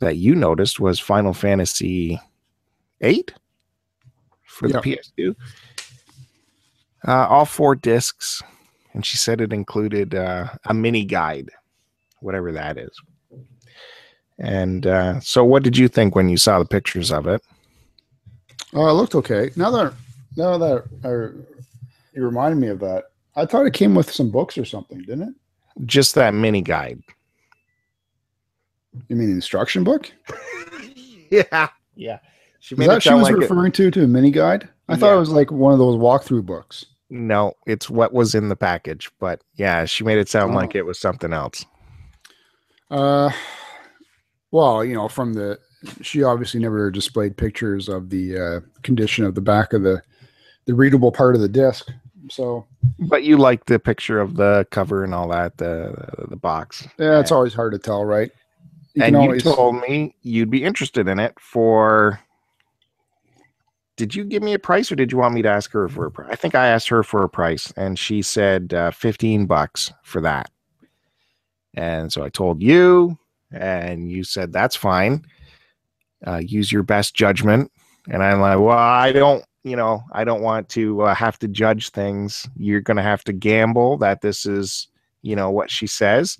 that 0.00 0.16
you 0.16 0.34
noticed 0.34 0.80
was 0.80 0.98
Final 0.98 1.34
Fantasy 1.34 2.20
eight 3.00 3.32
for 4.52 4.68
Yeah. 4.68 4.80
the 4.80 4.96
PS2. 4.96 5.34
Uh, 7.06 7.26
all 7.28 7.44
four 7.44 7.74
discs, 7.74 8.42
and 8.92 9.04
she 9.04 9.16
said 9.16 9.40
it 9.40 9.52
included 9.52 10.14
uh, 10.14 10.48
a 10.66 10.74
mini 10.74 11.04
guide, 11.04 11.50
whatever 12.20 12.52
that 12.52 12.78
is. 12.78 12.90
And 14.38 14.86
uh, 14.86 15.18
so, 15.20 15.44
what 15.44 15.62
did 15.62 15.76
you 15.76 15.88
think 15.88 16.14
when 16.14 16.28
you 16.28 16.36
saw 16.36 16.58
the 16.58 16.64
pictures 16.64 17.10
of 17.10 17.26
it? 17.26 17.42
Oh, 18.72 18.88
it 18.88 18.92
looked 18.92 19.14
okay. 19.16 19.50
Now 19.56 19.70
that 19.72 19.94
now 20.36 20.56
that 20.58 20.84
I, 21.04 21.08
you 22.16 22.24
reminded 22.24 22.58
me 22.60 22.68
of 22.68 22.78
that, 22.80 23.04
I 23.36 23.46
thought 23.46 23.66
it 23.66 23.74
came 23.74 23.94
with 23.94 24.10
some 24.10 24.30
books 24.30 24.56
or 24.56 24.64
something, 24.64 24.98
didn't 25.00 25.22
it? 25.28 25.34
Just 25.86 26.14
that 26.14 26.34
mini 26.34 26.60
guide. 26.62 27.02
You 29.08 29.16
mean 29.16 29.30
instruction 29.30 29.84
book? 29.84 30.10
Yeah, 31.30 31.68
yeah. 31.96 32.18
She 32.64 32.76
Is 32.76 32.86
that 32.86 32.98
it 32.98 33.02
she 33.02 33.12
was 33.12 33.24
like 33.24 33.32
it, 33.32 33.38
referring 33.38 33.72
to 33.72 33.90
to 33.90 34.04
a 34.04 34.06
mini 34.06 34.30
guide? 34.30 34.68
I 34.88 34.94
thought 34.94 35.12
it 35.12 35.18
was 35.18 35.30
like 35.30 35.50
one 35.50 35.72
of 35.72 35.80
those 35.80 35.96
walkthrough 35.96 36.46
books. 36.46 36.86
no, 37.10 37.54
it's 37.66 37.90
what 37.90 38.12
was 38.12 38.36
in 38.36 38.48
the 38.48 38.54
package. 38.56 39.10
But 39.18 39.42
yeah, 39.56 39.84
she 39.84 40.04
made 40.04 40.18
it 40.18 40.28
sound 40.28 40.52
Oh. 40.52 40.56
like 40.56 40.76
it 40.76 40.86
was 40.86 40.96
something 40.98 41.32
else. 41.32 41.64
Uh, 42.88 43.30
well, 44.52 44.84
you 44.84 44.94
know, 44.94 45.08
from 45.08 45.32
the 45.32 45.58
she 46.02 46.22
obviously 46.22 46.60
never 46.60 46.88
displayed 46.90 47.36
pictures 47.36 47.88
of 47.88 48.10
the 48.10 48.38
uh, 48.38 48.60
condition 48.84 49.24
of 49.24 49.34
the 49.34 49.40
back 49.40 49.72
of 49.72 49.82
the 49.82 50.00
the 50.66 50.74
readable 50.74 51.10
part 51.10 51.34
of 51.34 51.40
the 51.40 51.48
disc. 51.48 51.90
So 52.30 52.64
But 53.00 53.24
you 53.24 53.36
like 53.38 53.66
the 53.66 53.80
picture 53.80 54.20
of 54.20 54.36
the 54.36 54.68
cover 54.70 55.02
and 55.02 55.12
all 55.14 55.28
that, 55.30 55.56
the 55.58 56.26
the 56.28 56.36
box. 56.36 56.86
yeah, 56.96 57.18
it's 57.18 57.32
always 57.32 57.54
hard 57.54 57.72
to 57.72 57.78
tell, 57.80 58.04
right? 58.04 58.30
You 58.94 59.02
and 59.02 59.14
you 59.16 59.20
always- 59.22 59.42
told 59.42 59.80
me 59.80 60.14
you'd 60.22 60.50
be 60.50 60.62
interested 60.62 61.08
in 61.08 61.18
it 61.18 61.34
for. 61.40 62.20
Did 63.96 64.14
you 64.14 64.24
give 64.24 64.42
me 64.42 64.54
a 64.54 64.58
price, 64.58 64.90
or 64.90 64.96
did 64.96 65.12
you 65.12 65.18
want 65.18 65.34
me 65.34 65.42
to 65.42 65.48
ask 65.48 65.70
her 65.72 65.88
for 65.88 66.06
a 66.06 66.10
price? 66.10 66.28
I 66.30 66.36
think 66.36 66.54
I 66.54 66.66
asked 66.68 66.88
her 66.88 67.02
for 67.02 67.22
a 67.22 67.28
price, 67.28 67.72
and 67.76 67.98
she 67.98 68.22
said 68.22 68.72
uh, 68.72 68.90
fifteen 68.90 69.46
bucks 69.46 69.92
for 70.02 70.20
that. 70.22 70.50
And 71.74 72.12
so 72.12 72.24
I 72.24 72.28
told 72.28 72.62
you, 72.62 73.18
and 73.52 74.10
you 74.10 74.24
said 74.24 74.52
that's 74.52 74.76
fine. 74.76 75.24
Uh, 76.26 76.40
use 76.44 76.70
your 76.72 76.82
best 76.82 77.14
judgment. 77.14 77.70
And 78.10 78.22
I'm 78.22 78.40
like, 78.40 78.58
well, 78.58 78.76
I 78.76 79.12
don't, 79.12 79.44
you 79.64 79.76
know, 79.76 80.02
I 80.12 80.24
don't 80.24 80.42
want 80.42 80.68
to 80.70 81.02
uh, 81.02 81.14
have 81.14 81.38
to 81.40 81.48
judge 81.48 81.90
things. 81.90 82.48
You're 82.56 82.80
going 82.80 82.96
to 82.96 83.02
have 83.02 83.24
to 83.24 83.32
gamble 83.32 83.98
that 83.98 84.20
this 84.22 84.46
is, 84.46 84.88
you 85.22 85.36
know, 85.36 85.50
what 85.50 85.70
she 85.70 85.86
says 85.86 86.38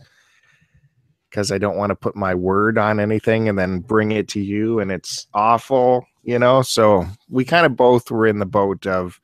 because 1.30 1.50
I 1.50 1.57
don't 1.57 1.78
want 1.78 1.90
to 1.90 1.96
put 1.96 2.14
my 2.14 2.34
word 2.34 2.76
on 2.76 3.00
anything 3.00 3.48
and 3.48 3.59
then 3.59 3.80
bring 3.80 4.12
it 4.12 4.28
to 4.28 4.40
you 4.40 4.80
and 4.80 4.92
it's 4.92 5.26
awful. 5.32 6.07
You 6.23 6.39
know. 6.39 6.62
So 6.62 7.07
we 7.29 7.45
kind 7.45 7.66
of 7.66 7.77
both 7.77 8.11
were 8.11 8.27
in 8.27 8.39
the 8.39 8.47
boat 8.47 8.87
of 8.87 9.20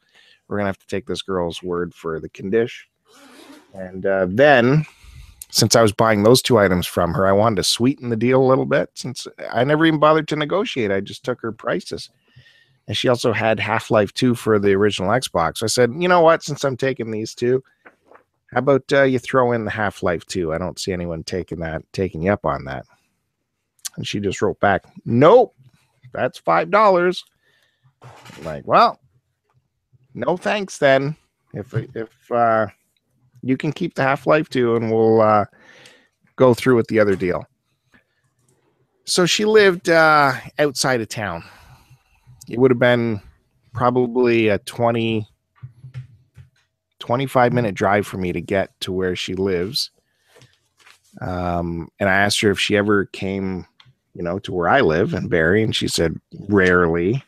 we're 0.47 0.59
gonna 0.59 0.69
have 0.69 0.79
to 0.79 0.87
take 0.87 1.07
this 1.07 1.23
girl's 1.23 1.63
word 1.63 1.95
for 1.95 2.21
the 2.21 2.29
condition. 2.29 2.89
And 3.75 4.07
uh, 4.07 4.27
then, 4.29 4.87
since 5.51 5.77
I 5.77 5.83
was 5.83 5.93
buying 5.93 6.23
those 6.23 6.43
two 6.43 6.59
items 6.59 6.87
from 6.87 7.15
her, 7.15 7.27
I 7.27 7.33
wanted 7.33 7.57
to 7.57 7.65
sweeten 7.65 8.09
the 8.09 8.17
deal 8.17 8.43
a 8.43 8.47
little 8.47 8.67
bit. 8.67 8.91
Since 8.95 9.27
I 9.53 9.65
never 9.65 9.87
even 9.87 10.01
bothered 10.01 10.29
to 10.29 10.37
negotiate, 10.37 10.91
I 10.91 11.01
just 11.01 11.25
took 11.25 11.41
her 11.43 11.53
prices. 11.53 12.11
And 12.87 12.97
she 12.97 13.09
also 13.09 13.35
had 13.35 13.61
Half 13.61 13.91
Life 13.91 14.15
2 14.15 14.35
for 14.35 14.59
the 14.59 14.73
original 14.73 15.11
Xbox. 15.11 15.63
I 15.63 15.67
said, 15.67 15.93
you 15.99 16.09
know 16.09 16.23
what? 16.23 16.43
Since 16.43 16.65
I'm 16.65 16.77
taking 16.77 17.11
these 17.11 17.35
two, 17.35 17.63
how 18.51 18.61
about 18.61 18.91
uh, 18.91 19.03
you 19.03 19.19
throw 19.19 19.53
in 19.53 19.67
the 19.67 19.71
Half 19.71 20.03
Life 20.03 20.25
2? 20.25 20.55
I 20.55 20.59
don't 20.59 20.79
see 20.79 20.93
anyone 20.93 21.23
taking 21.23 21.61
that, 21.61 21.83
taking 21.93 22.23
you 22.23 22.33
up 22.33 22.47
on 22.47 22.65
that. 22.65 22.87
And 23.97 24.07
she 24.07 24.21
just 24.21 24.41
wrote 24.41 24.59
back, 24.61 24.85
nope, 25.05 25.55
that's 26.13 26.41
$5. 26.41 27.23
Like, 28.43 28.67
well, 28.67 28.99
no 30.15 30.37
thanks 30.37 30.79
then. 30.79 31.17
If, 31.55 31.75
if, 31.75 32.33
uh, 32.33 32.67
you 33.43 33.57
can 33.57 33.73
keep 33.73 33.95
the 33.95 34.03
Half 34.03 34.27
Life 34.27 34.49
2 34.49 34.77
and 34.77 34.91
we'll 34.91 35.21
uh, 35.21 35.45
go 36.37 36.55
through 36.55 36.77
with 36.77 36.89
the 36.89 37.01
other 37.01 37.17
deal. 37.17 37.45
So 39.05 39.27
she 39.27 39.45
lived 39.45 39.89
uh, 39.89 40.35
outside 40.59 41.01
of 41.01 41.09
town. 41.09 41.45
It 42.49 42.59
would 42.59 42.71
have 42.71 42.79
been 42.79 43.21
probably 43.73 44.49
a 44.49 44.59
20, 44.59 45.27
25 46.99 47.53
minute 47.53 47.75
drive 47.75 48.07
for 48.07 48.19
me 48.19 48.33
to 48.33 48.41
get 48.41 48.79
to 48.81 48.93
where 48.93 49.17
she 49.17 49.35
lives. 49.35 49.91
Um, 51.21 51.89
and 51.99 52.09
I 52.09 52.15
asked 52.15 52.41
her 52.41 52.51
if 52.51 52.61
she 52.61 52.77
ever 52.77 53.07
came, 53.07 53.67
you 54.19 54.25
know, 54.25 54.41
to 54.41 54.53
where 54.53 54.69
I 54.69 54.81
live 54.81 55.15
in 55.15 55.29
Barrie, 55.29 55.63
and 55.63 55.75
she 55.75 55.87
said 55.87 56.21
rarely. 56.49 57.23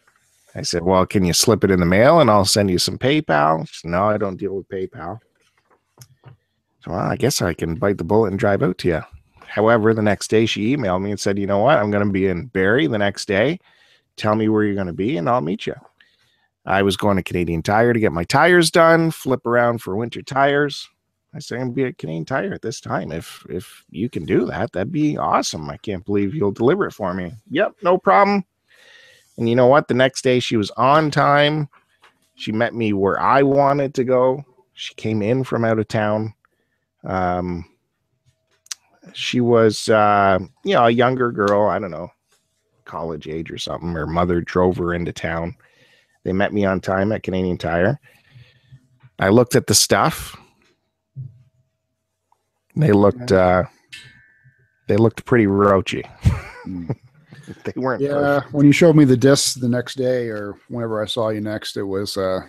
I 0.57 0.63
said, 0.63 0.83
"Well, 0.83 1.07
can 1.07 1.25
you 1.25 1.33
slip 1.33 1.63
it 1.63 1.71
in 1.71 1.79
the 1.79 1.87
mail 1.87 2.19
and 2.21 2.29
I'll 2.29 2.45
send 2.45 2.69
you 2.69 2.79
some 2.79 2.99
PayPal?" 2.99 3.67
Said, 3.69 3.93
"No, 3.93 4.07
I 4.07 4.19
don't 4.19 4.37
deal 4.37 4.57
with 4.57 4.69
PayPal." 4.69 5.21
So 6.85 6.91
well, 6.91 6.99
I 6.99 7.15
guess 7.15 7.41
I 7.41 7.55
can 7.55 7.77
bite 7.77 7.99
the 7.99 8.05
bullet 8.05 8.33
and 8.33 8.39
drive 8.39 8.63
out 8.65 8.77
to 8.79 8.89
you. 8.89 9.03
However, 9.47 9.95
the 9.95 10.03
next 10.03 10.29
day 10.29 10.47
she 10.47 10.77
emailed 10.77 11.03
me 11.03 11.13
and 11.13 11.21
said, 11.21 11.39
"You 11.39 11.47
know 11.47 11.61
what? 11.61 11.79
I'm 11.79 11.93
going 11.93 12.05
to 12.05 12.13
be 12.13 12.27
in 12.27 12.47
Barrie 12.47 12.89
the 12.89 12.99
next 12.99 13.29
day. 13.29 13.61
Tell 14.17 14.35
me 14.35 14.49
where 14.49 14.65
you're 14.65 14.75
going 14.75 14.89
to 14.89 14.93
be, 14.93 15.17
and 15.17 15.29
I'll 15.29 15.41
meet 15.41 15.69
you." 15.69 15.77
I 16.67 16.83
was 16.83 16.97
going 16.97 17.17
to 17.17 17.23
Canadian 17.23 17.63
Tire 17.63 17.93
to 17.93 18.01
get 18.01 18.13
my 18.13 18.25
tires 18.25 18.71
done, 18.71 19.13
flip 19.13 19.47
around 19.47 19.81
for 19.81 19.97
winter 19.97 20.23
tires. 20.23 20.89
I 21.33 21.39
say 21.39 21.57
I'm 21.57 21.63
gonna 21.63 21.73
be 21.73 21.85
at 21.85 21.99
Canadian 21.99 22.25
Tire 22.25 22.53
at 22.53 22.63
this 22.63 22.81
time. 22.81 23.13
If 23.13 23.47
if 23.49 23.85
you 23.91 24.09
can 24.09 24.25
do 24.25 24.47
that, 24.47 24.73
that'd 24.73 24.93
be 24.93 25.17
awesome. 25.17 25.71
I 25.71 25.77
can't 25.77 26.05
believe 26.05 26.35
you'll 26.35 26.51
deliver 26.51 26.87
it 26.87 26.93
for 26.93 27.15
me. 27.15 27.33
Yep, 27.51 27.77
no 27.83 27.99
problem. 27.99 28.45
And 29.37 29.49
you 29.49 29.55
know 29.55 29.69
what? 29.69 29.89
The 29.89 29.95
next 29.95 30.23
day 30.23 30.41
she 30.41 30.57
was 30.57 30.71
on 30.73 31.11
time. 31.11 31.69
She 32.35 32.53
met 32.53 32.75
me 32.75 32.93
where 32.93 33.21
I 33.21 33.43
wanted 33.43 33.95
to 33.95 34.05
go. 34.05 34.45
She 34.75 34.95
came 34.95 35.23
in 35.23 35.45
from 35.45 35.65
out 35.65 35.79
of 35.79 35.89
town. 35.89 36.35
Um, 37.05 37.65
she 39.13 39.41
was, 39.41 39.89
uh, 39.89 40.39
you 40.65 40.75
know, 40.75 40.87
a 40.87 40.91
younger 40.91 41.31
girl. 41.33 41.69
I 41.69 41.79
don't 41.79 41.91
know, 41.91 42.11
college 42.85 43.29
age 43.29 43.51
or 43.51 43.59
something. 43.59 43.93
Her 43.93 44.07
mother 44.07 44.41
drove 44.41 44.79
her 44.79 44.95
into 44.95 45.13
town. 45.13 45.55
They 46.25 46.33
met 46.33 46.53
me 46.53 46.65
on 46.65 46.81
time 46.81 47.13
at 47.13 47.23
Canadian 47.23 47.57
Tire. 47.57 48.01
I 49.19 49.29
looked 49.29 49.55
at 49.55 49.67
the 49.67 49.75
stuff. 49.75 50.37
They 52.77 52.93
looked, 52.93 53.33
uh, 53.33 53.65
they 54.87 54.97
looked 54.97 55.25
pretty 55.25 55.47
roachy. 55.47 56.09
they 57.65 57.73
weren't. 57.77 58.03
Yeah, 58.03 58.11
perfect. 58.11 58.55
when 58.55 58.67
you 58.67 58.73
showed 58.73 58.97
me 58.97 59.05
the 59.05 59.17
discs 59.17 59.55
the 59.55 59.69
next 59.69 59.97
day 59.97 60.29
or 60.29 60.57
whenever 60.69 61.03
I 61.03 61.07
saw 61.07 61.29
you 61.31 61.41
next, 61.41 61.77
it 61.77 61.83
was 61.83 62.17
uh 62.17 62.41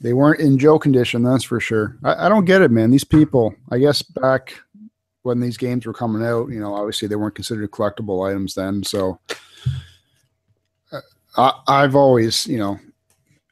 they 0.00 0.12
weren't 0.12 0.40
in 0.40 0.58
Joe 0.58 0.78
condition, 0.78 1.22
that's 1.22 1.44
for 1.44 1.60
sure. 1.60 1.96
I, 2.04 2.26
I 2.26 2.28
don't 2.28 2.44
get 2.44 2.62
it, 2.62 2.70
man. 2.70 2.90
These 2.90 3.04
people, 3.04 3.54
I 3.70 3.78
guess 3.78 4.02
back 4.02 4.54
when 5.22 5.40
these 5.40 5.56
games 5.56 5.86
were 5.86 5.92
coming 5.92 6.24
out, 6.24 6.50
you 6.50 6.60
know, 6.60 6.74
obviously 6.74 7.08
they 7.08 7.16
weren't 7.16 7.34
considered 7.34 7.70
collectible 7.70 8.28
items 8.28 8.54
then. 8.54 8.84
So 8.84 9.18
uh, 10.92 11.00
I, 11.36 11.52
I've 11.66 11.96
always, 11.96 12.46
you 12.46 12.58
know, 12.58 12.78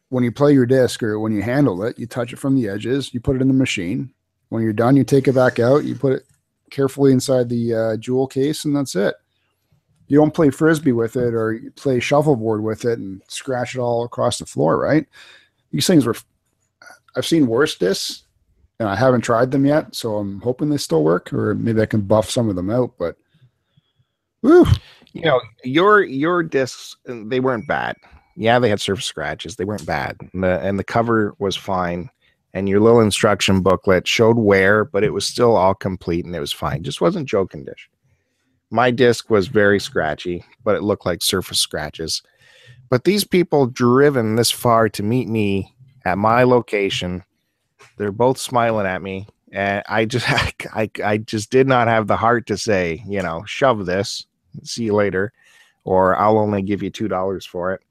when 0.08 0.22
you 0.22 0.30
play 0.30 0.52
your 0.52 0.66
disc 0.66 1.02
or 1.02 1.18
when 1.18 1.32
you 1.32 1.42
handle 1.42 1.82
it, 1.82 1.98
you 1.98 2.06
touch 2.06 2.32
it 2.32 2.38
from 2.38 2.54
the 2.54 2.68
edges, 2.68 3.12
you 3.12 3.20
put 3.20 3.36
it 3.36 3.42
in 3.42 3.48
the 3.48 3.54
machine. 3.54 4.12
When 4.48 4.62
you're 4.62 4.72
done, 4.72 4.96
you 4.96 5.04
take 5.04 5.28
it 5.28 5.34
back 5.34 5.58
out, 5.58 5.84
you 5.84 5.94
put 5.94 6.12
it 6.12 6.22
carefully 6.70 7.12
inside 7.12 7.48
the 7.48 7.74
uh, 7.74 7.96
jewel 7.96 8.26
case, 8.26 8.64
and 8.64 8.76
that's 8.76 8.94
it. 8.94 9.14
You 10.08 10.18
don't 10.18 10.34
play 10.34 10.50
frisbee 10.50 10.92
with 10.92 11.16
it 11.16 11.34
or 11.34 11.52
you 11.52 11.72
play 11.72 11.98
shuffleboard 11.98 12.62
with 12.62 12.84
it 12.84 12.98
and 13.00 13.20
scratch 13.26 13.74
it 13.74 13.80
all 13.80 14.04
across 14.04 14.38
the 14.38 14.46
floor, 14.46 14.78
right? 14.78 15.06
These 15.72 15.86
things 15.86 16.06
were. 16.06 16.16
I've 17.16 17.26
seen 17.26 17.46
worse 17.46 17.76
discs, 17.76 18.24
and 18.78 18.88
I 18.88 18.94
haven't 18.94 19.22
tried 19.22 19.50
them 19.50 19.64
yet, 19.64 19.94
so 19.94 20.16
I'm 20.16 20.40
hoping 20.42 20.68
they 20.68 20.76
still 20.76 21.02
work, 21.02 21.32
or 21.32 21.54
maybe 21.54 21.80
I 21.80 21.86
can 21.86 22.02
buff 22.02 22.30
some 22.30 22.50
of 22.50 22.56
them 22.56 22.68
out. 22.68 22.92
But, 22.98 23.16
woo, 24.42 24.66
you 25.16 25.22
know 25.22 25.40
your 25.64 26.02
your 26.02 26.42
discs 26.42 26.96
they 27.06 27.40
weren't 27.40 27.66
bad 27.66 27.96
yeah 28.36 28.58
they 28.58 28.68
had 28.68 28.80
surface 28.80 29.06
scratches 29.06 29.56
they 29.56 29.64
weren't 29.64 29.86
bad 29.86 30.16
and 30.32 30.44
the, 30.44 30.60
and 30.60 30.78
the 30.78 30.84
cover 30.84 31.34
was 31.38 31.56
fine 31.56 32.10
and 32.56 32.68
your 32.68 32.80
little 32.80 33.00
instruction 33.00 33.60
booklet 33.60 34.08
showed 34.08 34.38
where, 34.38 34.84
but 34.84 35.04
it 35.04 35.12
was 35.12 35.26
still 35.26 35.56
all 35.56 35.74
complete 35.74 36.24
and 36.24 36.34
it 36.34 36.40
was 36.40 36.52
fine. 36.52 36.82
Just 36.82 37.00
wasn't 37.00 37.28
joe 37.28 37.46
condition 37.46 37.90
my 38.70 38.90
disc 38.90 39.30
was 39.30 39.46
very 39.46 39.78
scratchy 39.78 40.44
but 40.64 40.74
it 40.74 40.82
looked 40.82 41.06
like 41.06 41.22
surface 41.22 41.60
scratches. 41.60 42.22
But 42.88 43.04
these 43.04 43.24
people 43.24 43.66
driven 43.66 44.36
this 44.36 44.50
far 44.50 44.88
to 44.90 45.02
meet 45.02 45.28
me 45.28 45.74
at 46.04 46.18
my 46.18 46.42
location 46.44 47.22
they're 47.96 48.12
both 48.12 48.38
smiling 48.38 48.86
at 48.86 49.02
me 49.02 49.26
and 49.52 49.82
i 49.88 50.04
just 50.04 50.28
I, 50.74 50.90
I 51.04 51.18
just 51.18 51.50
did 51.50 51.66
not 51.68 51.88
have 51.88 52.06
the 52.06 52.16
heart 52.16 52.46
to 52.46 52.56
say 52.56 53.02
you 53.06 53.22
know 53.22 53.44
shove 53.46 53.86
this 53.86 54.26
see 54.64 54.84
you 54.84 54.94
later, 54.94 55.32
or 55.84 56.16
I'll 56.16 56.38
only 56.38 56.62
give 56.62 56.82
you 56.82 56.90
two 56.90 57.08
dollars 57.08 57.44
for 57.44 57.72
it. 57.72 57.82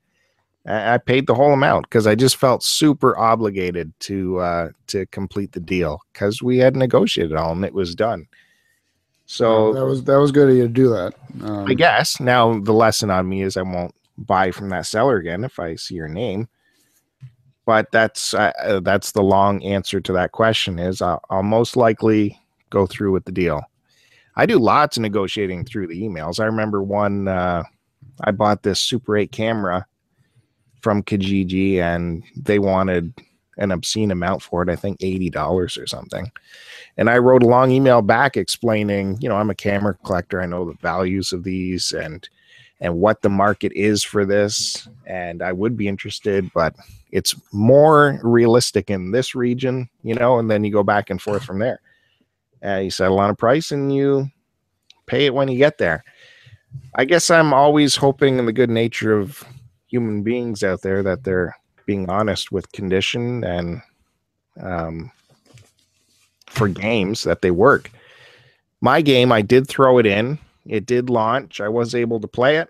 I, 0.68 0.98
paid 0.98 1.28
the 1.28 1.36
whole 1.36 1.54
amount 1.54 1.86
because 1.86 2.08
I 2.08 2.16
just 2.16 2.38
felt 2.38 2.64
super 2.64 3.18
obligated 3.18 3.94
to 4.02 4.40
uh, 4.40 4.70
to 4.88 5.06
complete 5.08 5.52
the 5.52 5.60
deal 5.60 6.02
because 6.12 6.42
we 6.42 6.58
had 6.58 6.76
negotiated 6.76 7.36
all 7.36 7.52
and 7.52 7.64
it 7.64 7.74
was 7.74 7.94
done. 7.94 8.28
So 9.28 9.74
that 9.74 9.86
was 9.86 10.04
that 10.06 10.18
was 10.18 10.32
good 10.32 10.50
of 10.50 10.56
you 10.56 10.64
to 10.64 10.70
do 10.70 10.90
that. 10.90 11.14
Um, 11.44 11.66
I 11.68 11.74
guess 11.74 12.20
now 12.20 12.60
the 12.60 12.74
lesson 12.74 13.10
on 13.10 13.28
me 13.28 13.42
is 13.42 13.58
I 13.58 13.62
won't 13.62 13.94
buy 14.18 14.52
from 14.52 14.70
that 14.70 14.86
seller 14.86 15.18
again 15.18 15.44
if 15.44 15.60
I 15.60 15.76
see 15.76 15.96
your 15.96 16.08
name. 16.08 16.48
But 17.66 17.92
that's 17.92 18.34
uh, 18.34 18.52
uh, 18.64 18.80
that's 18.80 19.12
the 19.12 19.24
long 19.24 19.64
answer 19.64 20.00
to 20.00 20.14
that 20.14 20.32
question 20.32 20.78
is 20.80 21.02
I'll, 21.02 21.22
I'll 21.30 21.44
most 21.44 21.76
likely 21.76 22.40
go 22.70 22.86
through 22.86 23.12
with 23.12 23.26
the 23.26 23.32
deal. 23.32 23.62
I 24.36 24.46
do 24.46 24.60
lots 24.60 24.98
of 24.98 25.02
negotiating 25.02 25.66
through 25.66 25.88
the 25.88 26.02
emails. 26.02 26.40
I 26.40 26.46
remember 26.46 26.84
one 26.84 27.28
uh, 27.28 27.64
I 28.22 28.32
bought 28.32 28.64
this 28.64 28.80
Super 28.80 29.18
8 29.18 29.32
camera 29.32 29.88
from 30.86 31.02
Kijiji 31.02 31.80
and 31.80 32.22
they 32.36 32.60
wanted 32.60 33.12
an 33.58 33.72
obscene 33.72 34.12
amount 34.12 34.44
for 34.44 34.62
it, 34.62 34.70
I 34.70 34.76
think 34.76 35.00
$80 35.00 35.82
or 35.82 35.88
something. 35.88 36.32
And 36.96 37.10
I 37.10 37.18
wrote 37.18 37.42
a 37.42 37.48
long 37.48 37.72
email 37.72 38.04
back 38.04 38.38
explaining, 38.38 39.18
you 39.20 39.28
know, 39.28 39.36
I'm 39.36 39.50
a 39.50 39.56
camera 39.56 39.98
collector. 40.06 40.40
I 40.40 40.46
know 40.46 40.64
the 40.64 40.78
values 40.84 41.34
of 41.34 41.44
these 41.44 41.92
and 41.92 42.30
and 42.82 42.98
what 42.98 43.24
the 43.24 43.30
market 43.30 43.72
is 43.74 44.04
for 44.04 44.28
this. 44.28 44.88
And 45.08 45.42
I 45.42 45.54
would 45.54 45.76
be 45.76 45.88
interested, 45.88 46.52
but 46.54 46.76
it's 47.12 47.34
more 47.52 48.20
realistic 48.22 48.92
in 48.92 49.10
this 49.10 49.34
region, 49.34 49.90
you 50.04 50.14
know, 50.14 50.38
and 50.38 50.52
then 50.52 50.64
you 50.64 50.72
go 50.72 50.84
back 50.84 51.10
and 51.10 51.20
forth 51.20 51.44
from 51.44 51.58
there. 51.58 51.82
Uh, 52.64 52.78
you 52.78 52.92
settle 52.92 53.20
on 53.20 53.32
a 53.32 53.36
price 53.36 53.72
and 53.72 53.92
you 53.92 54.28
pay 55.08 55.26
it 55.26 55.34
when 55.34 55.48
you 55.48 55.58
get 55.58 55.80
there. 55.80 56.04
I 56.94 57.06
guess 57.06 57.32
I'm 57.32 57.56
always 57.56 57.96
hoping 57.96 58.38
in 58.38 58.46
the 58.46 58.54
good 58.54 58.70
nature 58.70 59.18
of 59.18 59.44
human 59.96 60.24
beings 60.24 60.62
out 60.62 60.82
there 60.82 61.02
that 61.04 61.24
they're 61.24 61.56
being 61.86 62.10
honest 62.10 62.52
with 62.52 62.70
condition 62.74 63.44
and 63.46 63.82
um, 64.60 65.10
for 66.48 66.68
games 66.68 67.24
that 67.24 67.42
they 67.42 67.52
work. 67.52 67.90
My 68.82 69.02
game, 69.02 69.32
I 69.32 69.42
did 69.42 69.68
throw 69.70 69.98
it 70.00 70.06
in. 70.06 70.38
It 70.66 70.86
did 70.86 71.10
launch. 71.10 71.62
I 71.62 71.70
was 71.70 71.96
able 71.96 72.20
to 72.20 72.28
play 72.28 72.58
it, 72.58 72.70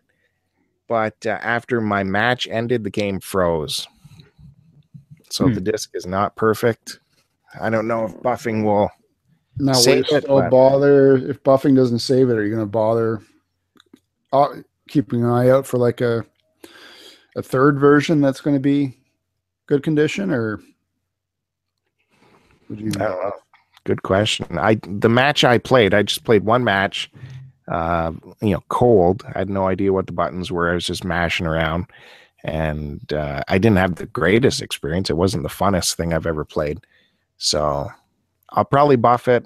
but 0.87 1.15
uh, 1.25 1.39
after 1.41 1.81
my 1.81 2.03
match 2.03 2.47
ended, 2.47 2.83
the 2.83 2.91
game 2.91 3.19
froze. 3.19 3.87
So 5.31 5.47
Hmm. 5.47 5.53
the 5.55 5.61
disc 5.61 5.89
is 5.95 6.05
not 6.05 6.35
perfect. 6.35 6.99
I 7.59 7.71
don't 7.71 7.87
know 7.87 8.05
if 8.05 8.13
buffing 8.21 8.63
will 8.63 8.91
Now, 9.57 9.73
Save 9.73 10.05
will 10.05 10.11
you 10.11 10.17
it, 10.17 10.23
still 10.25 10.41
but- 10.41 10.51
bother 10.51 11.15
if 11.17 11.41
buffing 11.41 11.75
doesn't 11.75 11.99
save 11.99 12.29
it? 12.29 12.33
Are 12.37 12.43
you 12.43 12.51
going 12.53 12.61
to 12.61 12.77
bother 12.83 13.21
uh, 14.31 14.49
keeping 14.89 15.23
an 15.23 15.29
eye 15.29 15.49
out 15.49 15.65
for 15.65 15.77
like 15.77 16.01
a 16.01 16.23
a 17.35 17.41
third 17.41 17.79
version 17.79 18.21
that's 18.21 18.41
going 18.41 18.55
to 18.55 18.59
be 18.61 18.97
good 19.67 19.83
condition, 19.83 20.31
or 20.31 20.59
would 22.69 22.79
you? 22.79 22.91
I 22.95 23.05
don't. 23.05 23.33
Good 23.85 24.01
question. 24.03 24.57
I 24.57 24.79
the 24.83 25.09
match 25.09 25.43
I 25.43 25.57
played, 25.59 25.93
I 25.93 26.03
just 26.03 26.23
played 26.23 26.43
one 26.43 26.63
match. 26.63 27.11
uh, 27.67 28.11
you 28.41 28.51
know, 28.51 28.63
cold. 28.69 29.23
I 29.33 29.39
had 29.39 29.49
no 29.49 29.67
idea 29.67 29.91
what 29.93 30.05
the 30.07 30.13
buttons 30.13 30.51
were. 30.51 30.69
I 30.71 30.75
was 30.75 30.85
just 30.85 31.03
mashing 31.03 31.47
around, 31.47 31.87
and 32.43 33.11
uh, 33.13 33.41
I 33.47 33.57
didn't 33.57 33.77
have 33.77 33.95
the 33.95 34.05
greatest 34.07 34.61
experience. 34.61 35.09
It 35.09 35.17
wasn't 35.17 35.43
the 35.43 35.49
funnest 35.49 35.95
thing 35.95 36.13
I've 36.13 36.27
ever 36.27 36.45
played. 36.45 36.79
So 37.37 37.89
I'll 38.51 38.65
probably 38.65 38.95
buff 38.97 39.27
it, 39.27 39.45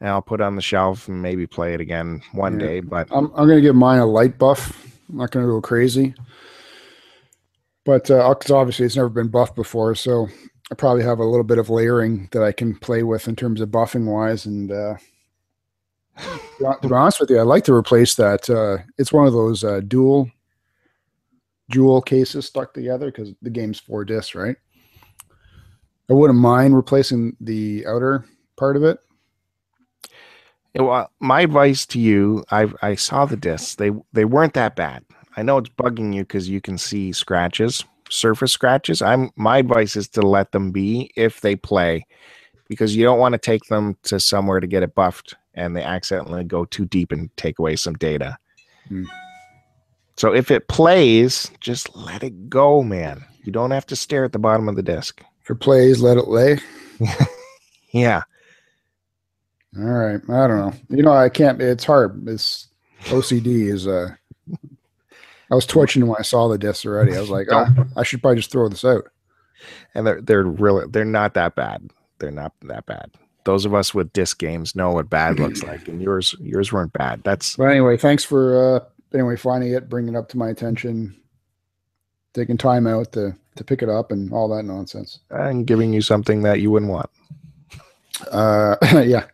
and 0.00 0.08
I'll 0.08 0.22
put 0.22 0.40
it 0.40 0.44
on 0.44 0.56
the 0.56 0.62
shelf 0.62 1.06
and 1.08 1.22
maybe 1.22 1.46
play 1.46 1.74
it 1.74 1.80
again 1.80 2.20
one 2.32 2.54
Yeah. 2.54 2.66
day. 2.66 2.80
But 2.80 3.08
I'm, 3.12 3.26
I'm 3.36 3.46
going 3.46 3.58
to 3.58 3.62
give 3.62 3.76
mine 3.76 4.00
a 4.00 4.06
light 4.06 4.36
buff. 4.38 4.92
I'm 5.08 5.18
not 5.18 5.30
going 5.30 5.44
to 5.46 5.50
go 5.52 5.60
crazy. 5.60 6.14
But 7.84 8.10
uh, 8.10 8.34
obviously 8.50 8.86
it's 8.86 8.96
never 8.96 9.08
been 9.08 9.28
buffed 9.28 9.54
before, 9.54 9.94
so 9.94 10.28
I 10.70 10.74
probably 10.74 11.04
have 11.04 11.18
a 11.18 11.24
little 11.24 11.44
bit 11.44 11.58
of 11.58 11.68
layering 11.68 12.28
that 12.32 12.42
I 12.42 12.52
can 12.52 12.74
play 12.74 13.02
with 13.02 13.28
in 13.28 13.36
terms 13.36 13.60
of 13.60 13.68
buffing 13.68 14.06
wise. 14.06 14.46
And 14.46 14.72
uh, 14.72 14.96
to 16.18 16.40
be 16.58 16.64
to 16.82 16.88
be 16.88 16.94
honest 16.94 17.20
with 17.20 17.30
you, 17.30 17.40
I'd 17.40 17.42
like 17.42 17.64
to 17.64 17.74
replace 17.74 18.14
that. 18.14 18.48
Uh, 18.48 18.78
it's 18.96 19.12
one 19.12 19.26
of 19.26 19.32
those 19.32 19.64
uh, 19.64 19.80
dual 19.86 20.30
jewel 21.70 22.00
cases 22.00 22.46
stuck 22.46 22.72
together 22.72 23.06
because 23.06 23.32
the 23.42 23.50
game's 23.50 23.80
four 23.80 24.04
discs, 24.04 24.34
right? 24.34 24.56
I 26.08 26.12
wouldn't 26.12 26.38
mind 26.38 26.76
replacing 26.76 27.36
the 27.40 27.86
outer 27.86 28.24
part 28.56 28.76
of 28.76 28.84
it. 28.84 28.98
Yeah, 30.74 30.82
Well, 30.82 31.10
my 31.20 31.42
advice 31.42 31.86
to 31.86 32.00
you, 32.00 32.44
I 32.50 32.68
I 32.82 32.94
saw 32.94 33.26
the 33.26 33.36
discs. 33.36 33.74
They 33.74 33.90
they 34.12 34.24
weren't 34.24 34.54
that 34.54 34.76
bad. 34.76 35.04
I 35.36 35.42
know 35.42 35.58
it's 35.58 35.70
bugging 35.70 36.14
you 36.14 36.22
because 36.22 36.48
you 36.48 36.60
can 36.60 36.78
see 36.78 37.12
scratches, 37.12 37.84
surface 38.08 38.52
scratches. 38.52 39.02
I'm 39.02 39.30
my 39.36 39.58
advice 39.58 39.96
is 39.96 40.08
to 40.10 40.22
let 40.22 40.52
them 40.52 40.70
be 40.70 41.10
if 41.16 41.40
they 41.40 41.56
play, 41.56 42.06
because 42.68 42.94
you 42.94 43.04
don't 43.04 43.18
want 43.18 43.32
to 43.32 43.38
take 43.38 43.64
them 43.64 43.96
to 44.04 44.20
somewhere 44.20 44.60
to 44.60 44.66
get 44.66 44.82
it 44.82 44.94
buffed 44.94 45.34
and 45.54 45.76
they 45.76 45.82
accidentally 45.82 46.44
go 46.44 46.64
too 46.64 46.84
deep 46.86 47.12
and 47.12 47.34
take 47.36 47.58
away 47.58 47.76
some 47.76 47.94
data. 47.94 48.36
Hmm. 48.88 49.04
So 50.16 50.32
if 50.32 50.50
it 50.50 50.68
plays, 50.68 51.50
just 51.60 51.94
let 51.96 52.22
it 52.22 52.48
go, 52.48 52.82
man. 52.82 53.24
You 53.42 53.52
don't 53.52 53.72
have 53.72 53.86
to 53.86 53.96
stare 53.96 54.24
at 54.24 54.32
the 54.32 54.38
bottom 54.38 54.68
of 54.68 54.76
the 54.76 54.82
disc. 54.82 55.22
If 55.42 55.50
it 55.50 55.56
plays, 55.56 56.00
let 56.00 56.16
it 56.16 56.28
lay. 56.28 56.58
Yeah. 57.94 58.24
All 59.78 59.84
right. 59.84 60.20
I 60.28 60.48
don't 60.48 60.58
know. 60.58 60.72
You 60.90 61.04
know, 61.04 61.12
I 61.12 61.28
can't. 61.28 61.62
It's 61.62 61.84
hard. 61.84 62.26
It's 62.26 62.66
OCD 63.04 63.72
is. 63.72 63.86
Uh, 63.86 64.16
I 65.50 65.54
was 65.54 65.66
twitching 65.66 66.06
when 66.06 66.16
I 66.18 66.22
saw 66.22 66.48
the 66.48 66.58
discs 66.58 66.86
already. 66.86 67.16
I 67.16 67.20
was 67.20 67.30
like, 67.30 67.48
ah, 67.52 67.68
I 67.96 68.02
should 68.02 68.22
probably 68.22 68.36
just 68.36 68.50
throw 68.50 68.68
this 68.68 68.84
out. 68.84 69.04
and 69.94 70.06
they're 70.06 70.20
they're 70.20 70.42
really 70.44 70.86
they're 70.88 71.04
not 71.04 71.34
that 71.34 71.54
bad. 71.54 71.90
They're 72.18 72.30
not 72.30 72.52
that 72.62 72.86
bad. 72.86 73.10
Those 73.44 73.64
of 73.66 73.74
us 73.74 73.92
with 73.92 74.12
disc 74.14 74.38
games 74.38 74.74
know 74.74 74.92
what 74.92 75.10
bad 75.10 75.38
looks 75.38 75.62
like, 75.70 75.86
and 75.88 76.00
yours 76.00 76.34
yours 76.40 76.72
weren't 76.72 76.92
bad. 76.94 77.22
That's 77.24 77.56
But 77.56 77.64
anyway, 77.64 77.96
thanks 77.98 78.24
for 78.24 78.76
uh, 78.76 78.80
anyway 79.12 79.36
finding 79.36 79.72
it, 79.74 79.88
bringing 79.88 80.14
it 80.14 80.18
up 80.18 80.28
to 80.30 80.38
my 80.38 80.48
attention, 80.48 81.14
taking 82.32 82.56
time 82.56 82.86
out 82.86 83.12
to 83.12 83.36
to 83.56 83.64
pick 83.64 83.82
it 83.82 83.88
up, 83.88 84.10
and 84.10 84.32
all 84.32 84.48
that 84.48 84.64
nonsense. 84.64 85.20
and 85.30 85.66
giving 85.66 85.92
you 85.92 86.00
something 86.00 86.42
that 86.42 86.60
you 86.60 86.70
wouldn't 86.70 86.90
want. 86.90 87.10
Uh, 88.30 88.76
yeah. 89.04 89.24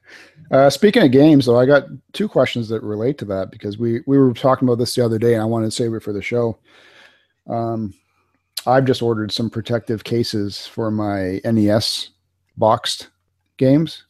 Uh, 0.51 0.69
speaking 0.69 1.03
of 1.03 1.13
games, 1.13 1.47
though, 1.47 1.59
I 1.59 1.67
got 1.67 1.85
two 2.13 2.29
questions 2.29 2.69
that 2.69 2.83
relate 2.83 3.19
to 3.19 3.25
that 3.27 3.51
because 3.51 3.79
we 3.79 4.01
we 4.07 4.19
were 4.19 4.33
talking 4.33 4.67
about 4.67 4.79
this 4.79 4.95
the 4.95 5.05
other 5.05 5.19
day, 5.19 5.35
and 5.35 5.43
I 5.43 5.47
wanted 5.47 5.67
to 5.67 5.71
save 5.71 5.95
it 5.95 6.03
for 6.03 6.13
the 6.13 6.23
show. 6.23 6.59
Um, 7.49 7.95
I've 8.67 8.85
just 8.85 9.03
ordered 9.03 9.33
some 9.33 9.49
protective 9.49 10.05
cases 10.05 10.67
for 10.67 10.91
my 10.91 11.41
NES 11.45 12.11
boxed 12.57 13.09
games, 13.57 14.05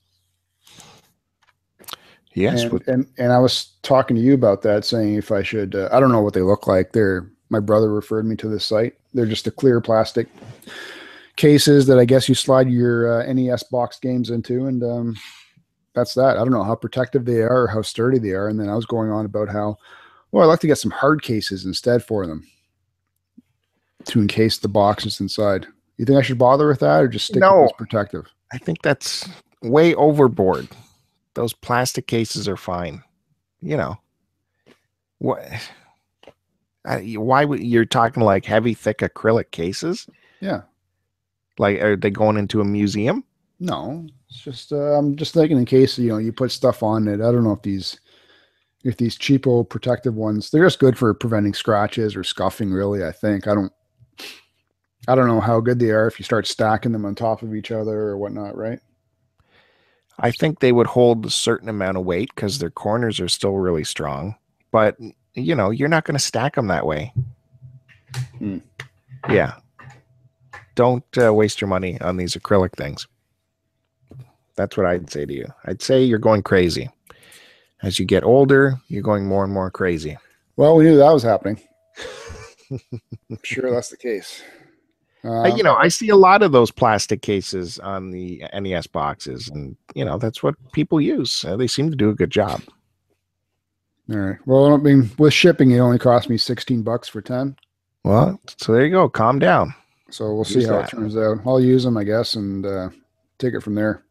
Yes, 2.34 2.62
and, 2.62 2.82
and 2.86 3.06
and 3.18 3.32
I 3.32 3.38
was 3.38 3.72
talking 3.82 4.16
to 4.16 4.22
you 4.22 4.34
about 4.34 4.62
that, 4.62 4.84
saying 4.84 5.14
if 5.16 5.32
I 5.32 5.42
should. 5.42 5.74
Uh, 5.74 5.88
I 5.92 5.98
don't 5.98 6.12
know 6.12 6.22
what 6.22 6.34
they 6.34 6.42
look 6.42 6.66
like. 6.66 6.92
They're 6.92 7.28
my 7.48 7.58
brother 7.58 7.92
referred 7.92 8.24
me 8.24 8.36
to 8.36 8.48
this 8.48 8.64
site. 8.64 8.94
They're 9.12 9.26
just 9.26 9.44
the 9.44 9.50
clear 9.50 9.80
plastic 9.80 10.28
cases 11.36 11.86
that 11.86 11.98
I 11.98 12.04
guess 12.04 12.28
you 12.28 12.36
slide 12.36 12.70
your 12.70 13.22
uh, 13.22 13.32
NES 13.32 13.64
box 13.64 13.98
games 13.98 14.30
into, 14.30 14.66
and 14.66 14.82
um, 14.84 15.16
that's 15.94 16.14
that. 16.14 16.36
I 16.36 16.40
don't 16.40 16.50
know 16.52 16.62
how 16.62 16.74
protective 16.74 17.24
they 17.24 17.40
are 17.42 17.62
or 17.62 17.66
how 17.66 17.82
sturdy 17.82 18.18
they 18.18 18.30
are. 18.30 18.48
And 18.48 18.58
then 18.60 18.68
I 18.68 18.76
was 18.76 18.86
going 18.86 19.10
on 19.10 19.24
about 19.24 19.48
how, 19.48 19.76
well, 20.32 20.44
I'd 20.44 20.46
like 20.52 20.60
to 20.60 20.66
get 20.66 20.78
some 20.78 20.90
hard 20.92 21.22
cases 21.22 21.64
instead 21.64 22.04
for 22.04 22.26
them 22.26 22.46
to 24.06 24.20
encase 24.20 24.58
the 24.58 24.68
boxes 24.68 25.20
inside. 25.20 25.66
You 25.98 26.04
think 26.04 26.18
I 26.18 26.22
should 26.22 26.38
bother 26.38 26.68
with 26.68 26.80
that 26.80 27.02
or 27.02 27.08
just 27.08 27.26
stick 27.26 27.40
No. 27.40 27.62
with 27.62 27.76
protective? 27.76 28.26
I 28.52 28.58
think 28.58 28.82
that's 28.82 29.28
way 29.62 29.94
overboard. 29.94 30.68
Those 31.34 31.52
plastic 31.52 32.06
cases 32.06 32.48
are 32.48 32.56
fine. 32.56 33.02
You 33.60 33.76
know 33.76 33.98
what? 35.18 35.42
I, 36.86 37.12
why 37.12 37.44
would 37.44 37.60
you're 37.60 37.84
talking 37.84 38.22
like 38.22 38.46
heavy, 38.46 38.72
thick 38.72 38.98
acrylic 38.98 39.50
cases? 39.50 40.08
Yeah. 40.40 40.62
Like, 41.58 41.78
are 41.82 41.94
they 41.96 42.10
going 42.10 42.38
into 42.38 42.62
a 42.62 42.64
museum? 42.64 43.22
No, 43.60 44.06
it's 44.28 44.40
just 44.40 44.72
uh, 44.72 44.98
I'm 44.98 45.16
just 45.16 45.34
thinking 45.34 45.58
in 45.58 45.66
case 45.66 45.98
you 45.98 46.08
know 46.08 46.18
you 46.18 46.32
put 46.32 46.50
stuff 46.50 46.82
on 46.82 47.06
it. 47.06 47.20
I 47.20 47.30
don't 47.30 47.44
know 47.44 47.52
if 47.52 47.62
these 47.62 48.00
if 48.82 48.96
these 48.96 49.18
cheapo 49.18 49.68
protective 49.68 50.14
ones 50.14 50.50
they're 50.50 50.64
just 50.64 50.78
good 50.78 50.96
for 50.96 51.12
preventing 51.12 51.52
scratches 51.52 52.16
or 52.16 52.24
scuffing. 52.24 52.72
Really, 52.72 53.04
I 53.04 53.12
think 53.12 53.46
I 53.46 53.54
don't 53.54 53.72
I 55.06 55.14
don't 55.14 55.28
know 55.28 55.40
how 55.40 55.60
good 55.60 55.78
they 55.78 55.90
are 55.90 56.06
if 56.06 56.18
you 56.18 56.24
start 56.24 56.46
stacking 56.46 56.92
them 56.92 57.04
on 57.04 57.14
top 57.14 57.42
of 57.42 57.54
each 57.54 57.70
other 57.70 57.98
or 57.98 58.16
whatnot. 58.16 58.56
Right? 58.56 58.80
I 60.18 60.30
think 60.30 60.60
they 60.60 60.72
would 60.72 60.86
hold 60.86 61.26
a 61.26 61.30
certain 61.30 61.68
amount 61.68 61.98
of 61.98 62.04
weight 62.04 62.30
because 62.34 62.58
their 62.58 62.70
corners 62.70 63.20
are 63.20 63.28
still 63.28 63.56
really 63.56 63.84
strong. 63.84 64.36
But 64.70 64.96
you 65.34 65.54
know, 65.54 65.70
you're 65.70 65.88
not 65.88 66.04
going 66.04 66.16
to 66.16 66.18
stack 66.18 66.54
them 66.54 66.68
that 66.68 66.86
way. 66.86 67.12
Hmm. 68.38 68.58
Yeah. 69.28 69.56
Don't 70.74 71.04
uh, 71.18 71.34
waste 71.34 71.60
your 71.60 71.68
money 71.68 72.00
on 72.00 72.16
these 72.16 72.34
acrylic 72.34 72.72
things. 72.74 73.06
That's 74.60 74.76
what 74.76 74.84
I'd 74.84 75.08
say 75.10 75.24
to 75.24 75.32
you. 75.32 75.46
I'd 75.64 75.80
say 75.80 76.04
you're 76.04 76.18
going 76.18 76.42
crazy. 76.42 76.90
As 77.82 77.98
you 77.98 78.04
get 78.04 78.24
older, 78.24 78.78
you're 78.88 79.02
going 79.02 79.24
more 79.26 79.42
and 79.42 79.50
more 79.54 79.70
crazy. 79.70 80.18
Well, 80.56 80.76
we 80.76 80.84
knew 80.84 80.98
that 80.98 81.10
was 81.12 81.22
happening. 81.22 81.58
I'm 82.70 83.38
sure 83.42 83.70
that's 83.70 83.88
the 83.88 83.96
case. 83.96 84.42
Uh, 85.24 85.30
Um, 85.44 85.56
you 85.56 85.62
know, 85.62 85.74
I 85.76 85.88
see 85.88 86.10
a 86.10 86.16
lot 86.16 86.42
of 86.42 86.52
those 86.52 86.70
plastic 86.70 87.22
cases 87.22 87.78
on 87.78 88.10
the 88.10 88.44
NES 88.52 88.86
boxes, 88.86 89.48
and 89.48 89.76
you 89.94 90.04
know 90.04 90.18
that's 90.18 90.42
what 90.42 90.56
people 90.72 91.00
use. 91.00 91.42
Uh, 91.42 91.56
they 91.56 91.66
seem 91.66 91.88
to 91.90 91.96
do 91.96 92.10
a 92.10 92.14
good 92.14 92.30
job. 92.30 92.60
all 94.10 94.16
right. 94.18 94.36
Well, 94.44 94.74
I 94.74 94.76
mean, 94.76 95.10
with 95.16 95.32
shipping, 95.32 95.70
it 95.70 95.78
only 95.78 95.98
cost 95.98 96.28
me 96.28 96.36
16 96.36 96.82
bucks 96.82 97.08
for 97.08 97.22
10. 97.22 97.56
Well, 98.04 98.38
so 98.58 98.72
there 98.74 98.84
you 98.84 98.90
go. 98.90 99.08
Calm 99.08 99.38
down. 99.38 99.74
So 100.10 100.34
we'll 100.34 100.44
see 100.44 100.64
how 100.64 100.80
that. 100.80 100.92
it 100.92 100.96
turns 100.96 101.16
out. 101.16 101.38
I'll 101.46 101.60
use 101.60 101.84
them, 101.84 101.96
I 101.96 102.04
guess, 102.04 102.34
and 102.34 102.66
uh, 102.66 102.90
take 103.38 103.54
it 103.54 103.62
from 103.62 103.74
there. 103.74 104.02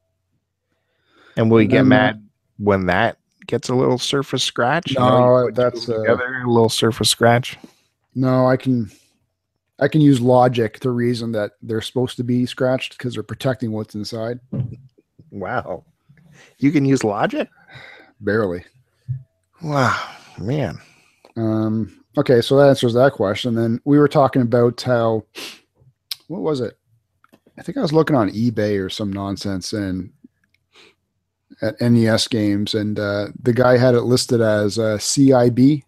And 1.40 1.50
will 1.50 1.62
you 1.62 1.70
get 1.70 1.86
mad 1.86 2.22
when 2.58 2.88
that 2.88 3.18
gets 3.48 3.70
a 3.70 3.76
little 3.76 3.98
surface 3.98 4.44
scratch? 4.44 4.94
No, 4.98 5.44
you 5.44 5.48
two 5.48 5.54
that's, 5.54 5.88
uh, 5.88 6.00
together, 6.00 6.42
a 6.46 6.52
little 6.52 6.68
surface 6.68 7.10
scratch. 7.10 7.58
No, 8.14 8.46
I 8.46 8.58
can 8.58 8.92
I 9.80 9.88
can 9.88 10.02
use 10.02 10.20
logic 10.20 10.82
to 10.82 10.92
reason 10.92 11.32
that 11.32 11.54
they're 11.62 11.80
supposed 11.80 12.18
to 12.18 12.26
be 12.26 12.46
scratched 12.46 12.98
because 12.98 13.14
they're 13.14 13.24
protecting 13.24 13.72
what's 13.72 13.96
inside. 13.96 14.42
Wow, 15.32 15.86
you 16.58 16.74
can 16.74 16.84
use 16.84 17.06
logic. 17.06 17.48
Barely. 18.20 18.66
Wow, 19.62 19.98
man. 20.38 20.78
Um, 21.38 22.04
okay, 22.18 22.42
so 22.42 22.58
that 22.58 22.68
answers 22.68 22.96
that 22.96 23.14
question. 23.14 23.56
Then 23.56 23.80
we 23.86 23.98
were 23.98 24.10
talking 24.10 24.42
about 24.42 24.82
how 24.82 25.24
what 26.28 26.42
was 26.42 26.60
it? 26.60 26.78
I 27.58 27.62
think 27.62 27.78
I 27.78 27.82
was 27.82 27.94
looking 27.94 28.18
on 28.18 28.30
eBay 28.30 28.84
or 28.84 28.90
some 28.90 29.14
nonsense 29.14 29.72
and 29.72 30.12
at 31.62 31.80
NES 31.82 32.28
games, 32.28 32.74
and 32.74 33.00
uh, 33.00 33.28
the 33.42 33.54
guy 33.54 33.78
had 33.78 33.96
it 33.96 34.02
listed 34.04 34.42
as 34.42 34.80
uh, 34.80 34.98
CIB. 34.98 35.84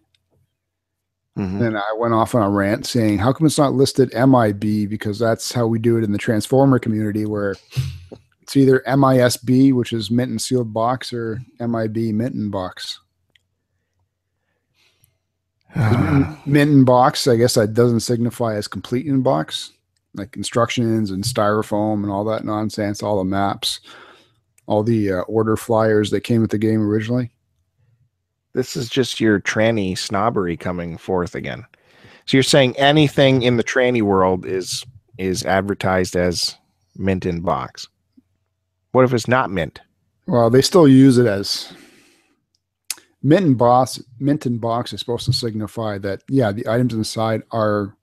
Mhm. 1.38 1.66
And 1.66 1.78
I 1.78 1.92
went 1.96 2.12
off 2.12 2.34
on 2.34 2.42
a 2.42 2.50
rant 2.50 2.84
saying, 2.86 3.18
"How 3.18 3.32
come 3.32 3.46
it's 3.46 3.56
not 3.56 3.72
listed 3.72 4.12
MIB? 4.12 4.86
Because 4.86 5.18
that's 5.18 5.50
how 5.52 5.66
we 5.66 5.78
do 5.78 5.96
it 5.96 6.04
in 6.04 6.12
the 6.12 6.18
Transformer 6.18 6.78
community, 6.78 7.24
where 7.24 7.56
it's 8.42 8.54
either 8.54 8.82
MISB, 8.86 9.72
which 9.72 9.94
is 9.94 10.10
mint 10.10 10.30
and 10.30 10.42
sealed 10.42 10.74
box, 10.74 11.10
or 11.10 11.40
MIB 11.58 12.12
mint 12.12 12.34
and 12.34 12.50
box. 12.52 13.00
mint 15.74 16.70
and 16.70 16.84
box, 16.86 17.26
I 17.26 17.36
guess 17.36 17.54
that 17.54 17.72
doesn't 17.72 18.00
signify 18.00 18.56
as 18.56 18.68
complete 18.68 19.06
in 19.06 19.22
box, 19.22 19.72
like 20.14 20.36
instructions 20.36 21.10
and 21.10 21.24
styrofoam 21.24 22.02
and 22.02 22.10
all 22.12 22.24
that 22.24 22.44
nonsense, 22.44 23.02
all 23.02 23.16
the 23.16 23.24
maps, 23.24 23.80
all 24.66 24.82
the 24.82 25.12
uh, 25.12 25.20
order 25.22 25.56
flyers 25.56 26.10
that 26.10 26.22
came 26.22 26.40
with 26.40 26.50
the 26.50 26.58
game 26.58 26.82
originally. 26.82 27.30
This 28.54 28.76
is 28.76 28.88
just 28.88 29.20
your 29.20 29.40
tranny 29.40 29.96
snobbery 29.96 30.56
coming 30.56 30.98
forth 30.98 31.34
again. 31.34 31.64
So 32.26 32.36
you're 32.36 32.42
saying 32.42 32.76
anything 32.76 33.42
in 33.42 33.56
the 33.56 33.64
tranny 33.64 34.02
world 34.02 34.46
is 34.46 34.84
is 35.18 35.44
advertised 35.44 36.16
as 36.16 36.56
mint 36.96 37.26
in 37.26 37.40
box. 37.40 37.88
What 38.92 39.04
if 39.04 39.12
it's 39.12 39.28
not 39.28 39.50
mint? 39.50 39.80
Well, 40.26 40.50
they 40.50 40.62
still 40.62 40.86
use 40.86 41.18
it 41.18 41.26
as 41.26 41.72
mint 43.22 43.46
in 43.46 43.54
box 43.54 44.02
mint 44.18 44.46
in 44.46 44.58
box 44.58 44.92
is 44.92 45.00
supposed 45.00 45.24
to 45.24 45.32
signify 45.32 45.98
that 45.98 46.22
yeah 46.28 46.50
the 46.50 46.66
items 46.68 46.92
inside 46.92 47.42
are 47.52 47.96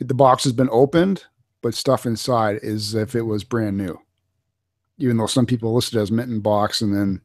the 0.00 0.14
box 0.14 0.44
has 0.44 0.52
been 0.52 0.68
opened 0.72 1.24
but 1.62 1.74
stuff 1.74 2.04
inside 2.04 2.58
is 2.62 2.94
if 2.94 3.14
it 3.14 3.22
was 3.22 3.44
brand 3.44 3.76
new 3.76 3.98
even 4.98 5.16
though 5.16 5.26
some 5.26 5.46
people 5.46 5.74
list 5.74 5.94
it 5.94 5.98
as 5.98 6.10
mint 6.10 6.30
and 6.30 6.42
box 6.42 6.80
and 6.80 6.94
then 6.94 7.20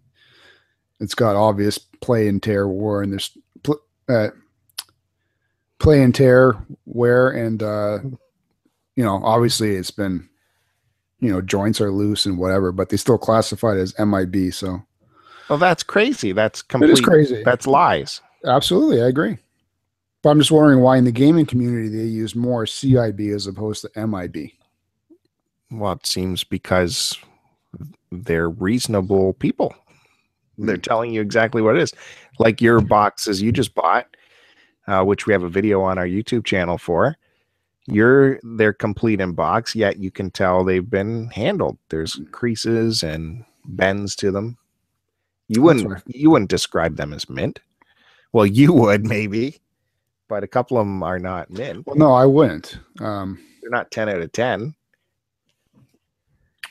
it's 0.99 1.15
got 1.15 1.35
obvious 1.35 1.77
play 1.77 2.27
and 2.27 2.41
tear 2.43 2.67
war 2.67 3.01
and 3.01 3.11
there's 3.13 3.37
pl- 3.63 3.81
uh, 4.09 4.27
play 5.79 6.03
and 6.03 6.13
tear 6.13 6.55
wear 6.85 7.29
and 7.29 7.63
uh 7.63 7.99
you 8.95 9.03
know 9.03 9.21
obviously 9.23 9.75
it's 9.75 9.91
been 9.91 10.27
you 11.19 11.31
know 11.31 11.41
joints 11.41 11.79
are 11.81 11.91
loose 11.91 12.25
and 12.25 12.37
whatever 12.37 12.71
but 12.71 12.89
they 12.89 12.97
still 12.97 13.17
classified 13.17 13.77
as 13.77 13.93
mib 13.99 14.53
so 14.53 14.81
Well, 15.49 15.57
that's 15.59 15.83
crazy. 15.83 16.31
That's 16.33 16.61
it 16.61 16.67
complete. 16.67 16.91
is 16.91 17.01
crazy 17.01 17.43
That's 17.43 17.67
lies. 17.67 18.21
Absolutely, 18.45 19.01
I 19.03 19.07
agree. 19.07 19.37
But 20.23 20.29
I'm 20.31 20.39
just 20.39 20.51
wondering 20.51 20.81
why 20.81 20.97
in 20.97 21.03
the 21.05 21.11
gaming 21.11 21.45
community 21.45 21.89
they 21.89 22.05
use 22.05 22.35
more 22.35 22.65
CIB 22.65 23.33
as 23.35 23.47
opposed 23.47 23.85
to 23.85 24.07
MIB. 24.07 24.51
Well, 25.71 25.93
it 25.93 26.05
seems 26.05 26.43
because 26.43 27.17
they're 28.11 28.49
reasonable 28.49 29.33
people. 29.33 29.73
They're 30.57 30.77
telling 30.77 31.13
you 31.13 31.21
exactly 31.21 31.61
what 31.61 31.75
it 31.75 31.81
is. 31.81 31.93
Like 32.39 32.61
your 32.61 32.81
boxes 32.81 33.41
you 33.41 33.51
just 33.51 33.73
bought, 33.73 34.07
uh, 34.87 35.03
which 35.03 35.25
we 35.25 35.33
have 35.33 35.43
a 35.43 35.49
video 35.49 35.81
on 35.81 35.97
our 35.97 36.05
YouTube 36.05 36.45
channel 36.45 36.77
for. 36.77 37.17
You're 37.87 38.39
they're 38.43 38.73
complete 38.73 39.19
in 39.19 39.33
box, 39.33 39.75
yet 39.75 39.97
you 39.97 40.11
can 40.11 40.29
tell 40.29 40.63
they've 40.63 40.87
been 40.87 41.29
handled. 41.29 41.77
There's 41.89 42.19
creases 42.31 43.01
and 43.01 43.43
bends 43.65 44.15
to 44.17 44.31
them. 44.31 44.57
You 45.47 45.61
wouldn't 45.63 45.89
right. 45.89 46.03
you 46.05 46.29
wouldn't 46.29 46.49
describe 46.49 46.97
them 46.97 47.11
as 47.11 47.29
mint. 47.29 47.59
Well, 48.33 48.45
you 48.45 48.71
would 48.73 49.05
maybe, 49.05 49.59
but 50.29 50.43
a 50.43 50.47
couple 50.47 50.77
of 50.77 50.85
them 50.85 51.03
are 51.03 51.19
not 51.19 51.49
mint. 51.49 51.85
Well, 51.85 51.97
no, 51.97 52.13
I 52.13 52.25
wouldn't. 52.25 52.79
Um, 52.99 53.39
They're 53.61 53.71
not 53.71 53.91
10 53.91 54.09
out 54.09 54.21
of 54.21 54.31
10. 54.31 54.73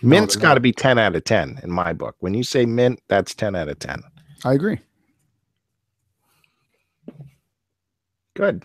No, 0.03 0.09
Mint's 0.09 0.37
got 0.37 0.55
to 0.55 0.61
be 0.61 0.73
10 0.73 0.99
out 0.99 1.15
of 1.17 1.25
10 1.25 1.61
in 1.63 1.71
my 1.71 1.93
book. 1.93 2.17
When 2.21 2.35
you 2.35 2.43
say 2.43 2.65
mint, 2.67 3.01
that's 3.09 3.35
10 3.35 3.55
out 3.55 3.69
of 3.69 3.79
10. 3.79 4.03
I 4.45 4.55
agree. 4.55 4.79
Good. 8.35 8.65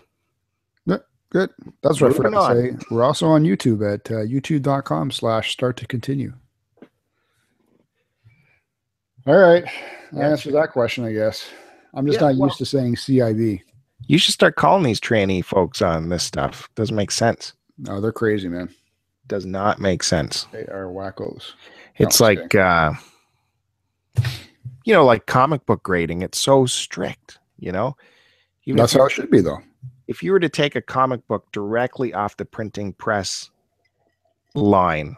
Good. 1.30 1.50
That's 1.82 2.00
what 2.00 2.06
I 2.06 2.16
Moving 2.16 2.22
forgot 2.32 2.54
to 2.54 2.72
say. 2.78 2.86
We're 2.90 3.02
also 3.02 3.26
on 3.26 3.42
YouTube 3.42 3.82
at 3.92 4.08
uh, 4.10 4.20
youtube.com 4.20 5.10
slash 5.10 5.50
start 5.52 5.76
to 5.78 5.86
continue. 5.86 6.32
All 9.26 9.36
right. 9.36 9.64
That 10.12 10.46
Yeah. 10.46 10.52
that 10.52 10.70
question, 10.70 11.04
I 11.04 11.12
guess. 11.12 11.46
I'm 11.94 12.06
just 12.06 12.20
Yeah, 12.20 12.28
not 12.28 12.36
well- 12.36 12.48
used 12.48 12.58
to 12.58 12.64
saying 12.64 12.94
CIB. 12.96 13.60
You 14.06 14.18
should 14.18 14.34
start 14.34 14.54
calling 14.54 14.84
these 14.84 15.00
tranny 15.00 15.44
folks 15.44 15.82
on 15.82 16.10
this 16.10 16.22
stuff. 16.22 16.68
Doesn't 16.76 16.94
make 16.94 17.10
sense. 17.10 17.54
No, 17.76 18.00
they're 18.00 18.12
crazy, 18.12 18.48
man. 18.48 18.68
Does 19.28 19.44
not 19.46 19.80
make 19.80 20.02
sense. 20.02 20.46
They 20.52 20.64
are 20.66 20.86
wackos. 20.86 21.52
It's 21.96 22.20
No, 22.20 22.26
like 22.26 22.54
uh 22.54 22.92
you 24.84 24.92
know, 24.92 25.04
like 25.04 25.26
comic 25.26 25.66
book 25.66 25.82
grading. 25.82 26.22
It's 26.22 26.38
so 26.38 26.64
strict, 26.66 27.38
you 27.58 27.72
know? 27.72 27.96
Even 28.66 28.76
That's 28.76 28.92
how 28.92 29.06
it 29.06 29.10
should 29.12 29.30
be, 29.30 29.40
though. 29.40 29.58
if 30.06 30.22
you 30.22 30.30
were 30.32 30.38
to 30.40 30.48
take 30.48 30.76
a 30.76 30.80
comic 30.80 31.26
book 31.26 31.50
directly 31.52 32.14
off 32.14 32.36
the 32.36 32.44
printing 32.44 32.92
press 32.92 33.50
line, 34.54 35.16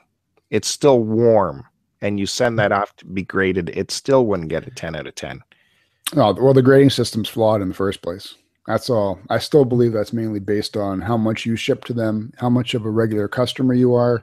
it's 0.50 0.68
still 0.68 1.00
warm, 1.02 1.64
and 2.00 2.18
you 2.18 2.24
send 2.26 2.58
that 2.58 2.72
off 2.72 2.96
to 2.96 3.04
be 3.06 3.22
graded, 3.22 3.68
it 3.70 3.90
still 3.90 4.24
wouldn't 4.26 4.48
get 4.48 4.66
a 4.66 4.70
10 4.70 4.96
out 4.96 5.06
of 5.06 5.14
10. 5.14 5.42
No, 6.14 6.32
well, 6.32 6.54
the 6.54 6.62
grading 6.62 6.90
system's 6.90 7.28
flawed 7.28 7.60
in 7.60 7.68
the 7.68 7.74
first 7.74 8.00
place. 8.00 8.34
That's 8.68 8.90
all. 8.90 9.18
I 9.30 9.38
still 9.38 9.64
believe 9.64 9.94
that's 9.94 10.12
mainly 10.12 10.40
based 10.40 10.76
on 10.76 11.00
how 11.00 11.16
much 11.16 11.46
you 11.46 11.56
ship 11.56 11.84
to 11.86 11.94
them, 11.94 12.34
how 12.36 12.50
much 12.50 12.74
of 12.74 12.84
a 12.84 12.90
regular 12.90 13.26
customer 13.26 13.72
you 13.72 13.94
are. 13.94 14.22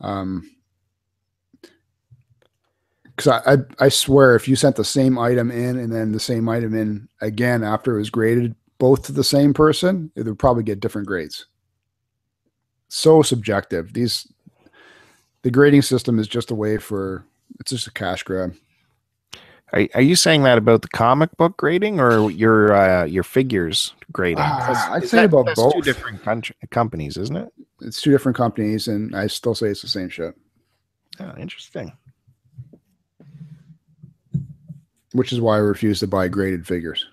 Um, 0.00 0.50
because 3.04 3.26
I, 3.26 3.52
I 3.52 3.56
I 3.78 3.88
swear 3.90 4.36
if 4.36 4.48
you 4.48 4.56
sent 4.56 4.76
the 4.76 4.86
same 4.86 5.18
item 5.18 5.50
in 5.50 5.78
and 5.78 5.92
then 5.92 6.12
the 6.12 6.20
same 6.20 6.48
item 6.48 6.74
in 6.74 7.08
again 7.20 7.62
after 7.62 7.94
it 7.94 7.98
was 7.98 8.08
graded, 8.08 8.54
both 8.78 9.04
to 9.04 9.12
the 9.12 9.22
same 9.22 9.52
person, 9.52 10.10
it 10.16 10.24
would 10.24 10.38
probably 10.38 10.62
get 10.62 10.80
different 10.80 11.06
grades. 11.06 11.44
So 12.88 13.20
subjective. 13.20 13.92
These 13.92 14.26
the 15.42 15.50
grading 15.50 15.82
system 15.82 16.18
is 16.18 16.26
just 16.26 16.50
a 16.50 16.54
way 16.54 16.78
for 16.78 17.26
it's 17.60 17.70
just 17.70 17.86
a 17.86 17.92
cash 17.92 18.22
grab. 18.22 18.54
Are, 19.72 19.86
are 19.94 20.00
you 20.00 20.14
saying 20.16 20.44
that 20.44 20.58
about 20.58 20.82
the 20.82 20.88
comic 20.88 21.36
book 21.36 21.56
grading 21.56 21.98
or 22.00 22.30
your 22.30 22.72
uh, 22.74 23.04
your 23.04 23.24
figures 23.24 23.94
grading? 24.12 24.44
Ah, 24.46 24.92
I'd 24.92 25.02
is 25.04 25.10
say 25.10 25.24
about 25.24 25.46
that's 25.46 25.60
Two 25.60 25.70
both. 25.70 25.84
different 25.84 26.22
country, 26.22 26.54
companies, 26.70 27.16
isn't 27.16 27.36
it? 27.36 27.52
it's 27.82 28.00
two 28.00 28.10
different 28.10 28.34
companies 28.34 28.88
and 28.88 29.14
i 29.14 29.26
still 29.26 29.54
say 29.54 29.66
it's 29.66 29.82
the 29.82 29.88
same 29.88 30.08
shit 30.08 30.34
Oh, 31.20 31.34
interesting. 31.38 31.92
which 35.12 35.30
is 35.30 35.42
why 35.42 35.56
i 35.56 35.58
refuse 35.58 36.00
to 36.00 36.06
buy 36.06 36.26
graded 36.26 36.66
figures 36.66 37.04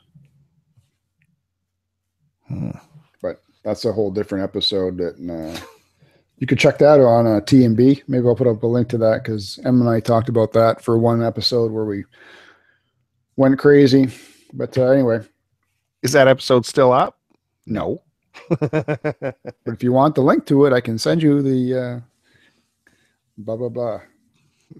Hmm. 2.47 2.69
but 3.21 3.41
that's 3.65 3.83
a 3.83 3.91
whole 3.91 4.09
different 4.11 4.43
episode 4.45 4.97
that 4.99 5.15
uh, 5.29 5.59
you 6.37 6.47
could 6.47 6.59
check 6.59 6.77
that 6.77 6.99
on 7.01 7.27
uh, 7.27 7.41
tmb 7.41 8.01
maybe 8.07 8.25
i'll 8.25 8.35
put 8.35 8.47
up 8.47 8.63
a 8.63 8.67
link 8.67 8.87
to 8.89 8.97
that 8.97 9.21
because 9.23 9.59
em 9.65 9.81
and 9.81 9.89
i 9.89 9.99
talked 9.99 10.29
about 10.29 10.53
that 10.53 10.81
for 10.81 10.97
one 10.97 11.21
episode 11.21 11.71
where 11.73 11.85
we 11.85 12.05
went 13.35 13.57
crazy 13.59 14.09
but 14.53 14.77
uh, 14.77 14.85
anyway 14.89 15.19
Is 16.01 16.11
that 16.11 16.27
episode 16.27 16.65
still 16.65 16.91
up? 16.91 17.19
No. 17.65 18.01
but 18.49 19.35
if 19.67 19.83
you 19.83 19.91
want 19.91 20.15
the 20.15 20.21
link 20.21 20.45
to 20.47 20.65
it 20.65 20.73
i 20.73 20.81
can 20.81 20.97
send 20.97 21.21
you 21.21 21.41
the 21.41 21.79
uh, 21.79 21.99
blah 23.37 23.55
blah 23.55 23.69
blah 23.69 23.99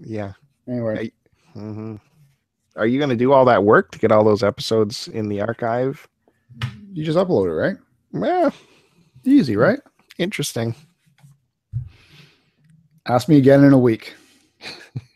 yeah. 0.00 0.32
anyway 0.68 1.10
hmm 1.52 1.96
Are 2.76 2.86
you 2.86 2.98
going 2.98 3.10
to 3.10 3.16
do 3.16 3.32
all 3.32 3.44
that 3.44 3.62
work 3.62 3.92
to 3.92 3.98
get 3.98 4.10
all 4.10 4.24
those 4.24 4.42
episodes 4.42 5.06
in 5.08 5.28
the 5.28 5.40
archive? 5.40 6.08
you 6.92 7.04
just 7.04 7.16
upload 7.18 7.46
it 7.46 7.54
right 7.54 7.76
Yeah, 8.12 8.50
easy 9.24 9.56
right 9.56 9.78
interesting. 10.18 10.74
Ask 13.06 13.28
me 13.28 13.36
again 13.36 13.64
in 13.64 13.72
a 13.72 13.78
week. 13.78 14.14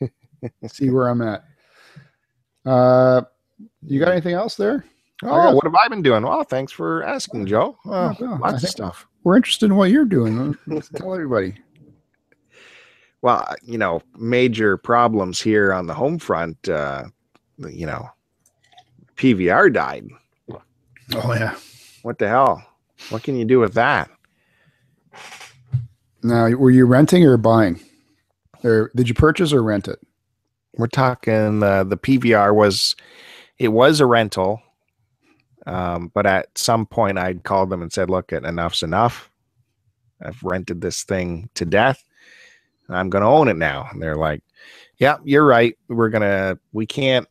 See 0.67 0.91
where 0.91 1.09
I'm 1.09 1.23
at. 1.23 1.45
Uh, 2.69 3.23
you 3.83 3.99
got 3.99 4.13
anything 4.13 4.35
else 4.35 4.57
there? 4.57 4.85
Oh, 5.23 5.55
what 5.55 5.65
have 5.65 5.75
I 5.75 5.89
been 5.89 6.03
doing? 6.03 6.23
Well, 6.23 6.45
thanks 6.45 6.71
for 6.71 7.03
asking, 7.03 7.47
Joe. 7.47 7.79
Oh, 7.87 8.15
no, 8.21 8.35
I 8.35 8.51
lots 8.51 8.63
of 8.63 8.69
stuff. 8.69 9.09
We're 9.25 9.37
interested 9.37 9.67
in 9.67 9.77
what 9.77 9.91
you're 9.91 10.05
doing. 10.05 10.57
Let's 10.67 10.89
tell 10.91 11.15
everybody. 11.15 11.55
Well, 13.21 13.45
uh, 13.49 13.57
you 13.65 13.79
know, 13.79 14.01
major 14.17 14.77
problems 14.77 15.41
here 15.43 15.73
on 15.73 15.89
the 15.89 15.93
home 15.93 16.21
front. 16.21 16.69
Uh, 16.69 17.07
you 17.59 17.85
know, 17.85 18.09
PVR 19.17 19.73
died. 19.73 20.07
Oh 21.17 21.35
yeah. 21.35 21.57
What 22.03 22.19
the 22.19 22.29
hell? 22.29 22.65
What 23.11 23.25
can 23.25 23.37
you 23.37 23.45
do 23.45 23.59
with 23.59 23.75
that? 23.75 24.09
Now, 26.23 26.49
were 26.51 26.71
you 26.71 26.87
renting 26.87 27.25
or 27.25 27.37
buying, 27.37 27.81
or 28.63 28.93
did 28.95 29.09
you 29.09 29.17
purchase 29.17 29.53
or 29.53 29.65
rent 29.65 29.89
it? 29.89 29.99
We're 30.79 30.87
talking 30.87 31.61
uh, 31.61 31.83
the 31.83 31.97
PVR 31.97 32.55
was 32.55 32.95
it 33.59 33.69
was 33.69 33.99
a 33.99 34.07
rental, 34.07 34.63
um, 35.67 36.13
but 36.15 36.25
at 36.25 36.57
some 36.57 36.87
point 36.87 37.19
I'd 37.19 37.43
called 37.43 37.71
them 37.71 37.83
and 37.83 37.93
said, 37.93 38.09
"Look, 38.09 38.33
enough's 38.33 38.85
enough. 38.85 39.29
I've 40.23 40.41
rented 40.43 40.81
this 40.81 41.03
thing 41.03 41.51
to 41.55 41.65
death. 41.65 42.03
I'm 42.89 43.11
going 43.11 43.23
to 43.23 43.29
own 43.29 43.49
it 43.49 43.57
now." 43.57 43.89
And 43.91 44.01
they're 44.01 44.17
like, 44.17 44.45
"Yeah, 44.99 45.17
you're 45.25 45.45
right. 45.45 45.77
We're 45.89 46.11
gonna 46.11 46.61
we 46.73 46.87
can't 46.87 47.27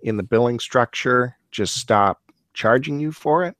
in 0.00 0.16
the 0.16 0.22
billing 0.22 0.60
structure 0.60 1.36
just 1.50 1.76
stop 1.76 2.22
charging 2.54 2.98
you 3.00 3.12
for 3.12 3.44
it, 3.44 3.54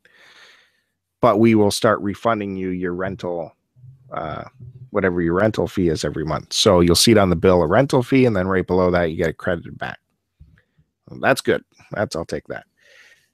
but 1.20 1.38
we 1.38 1.54
will 1.54 1.70
start 1.70 2.00
refunding 2.00 2.56
you 2.56 2.70
your 2.70 2.94
rental." 2.94 3.52
Uh, 4.10 4.44
whatever 4.90 5.20
your 5.22 5.34
rental 5.34 5.66
fee 5.66 5.88
is 5.88 6.04
every 6.04 6.24
month. 6.24 6.52
So 6.52 6.80
you'll 6.80 6.94
see 6.94 7.12
it 7.12 7.18
on 7.18 7.30
the 7.30 7.36
bill 7.36 7.62
a 7.62 7.66
rental 7.66 8.02
fee, 8.02 8.26
and 8.26 8.36
then 8.36 8.48
right 8.48 8.66
below 8.66 8.90
that 8.90 9.10
you 9.10 9.16
get 9.16 9.28
it 9.28 9.38
credited 9.38 9.78
back. 9.78 9.98
Well, 11.08 11.20
that's 11.20 11.40
good. 11.40 11.64
That's 11.92 12.16
I'll 12.16 12.24
take 12.24 12.46
that. 12.48 12.64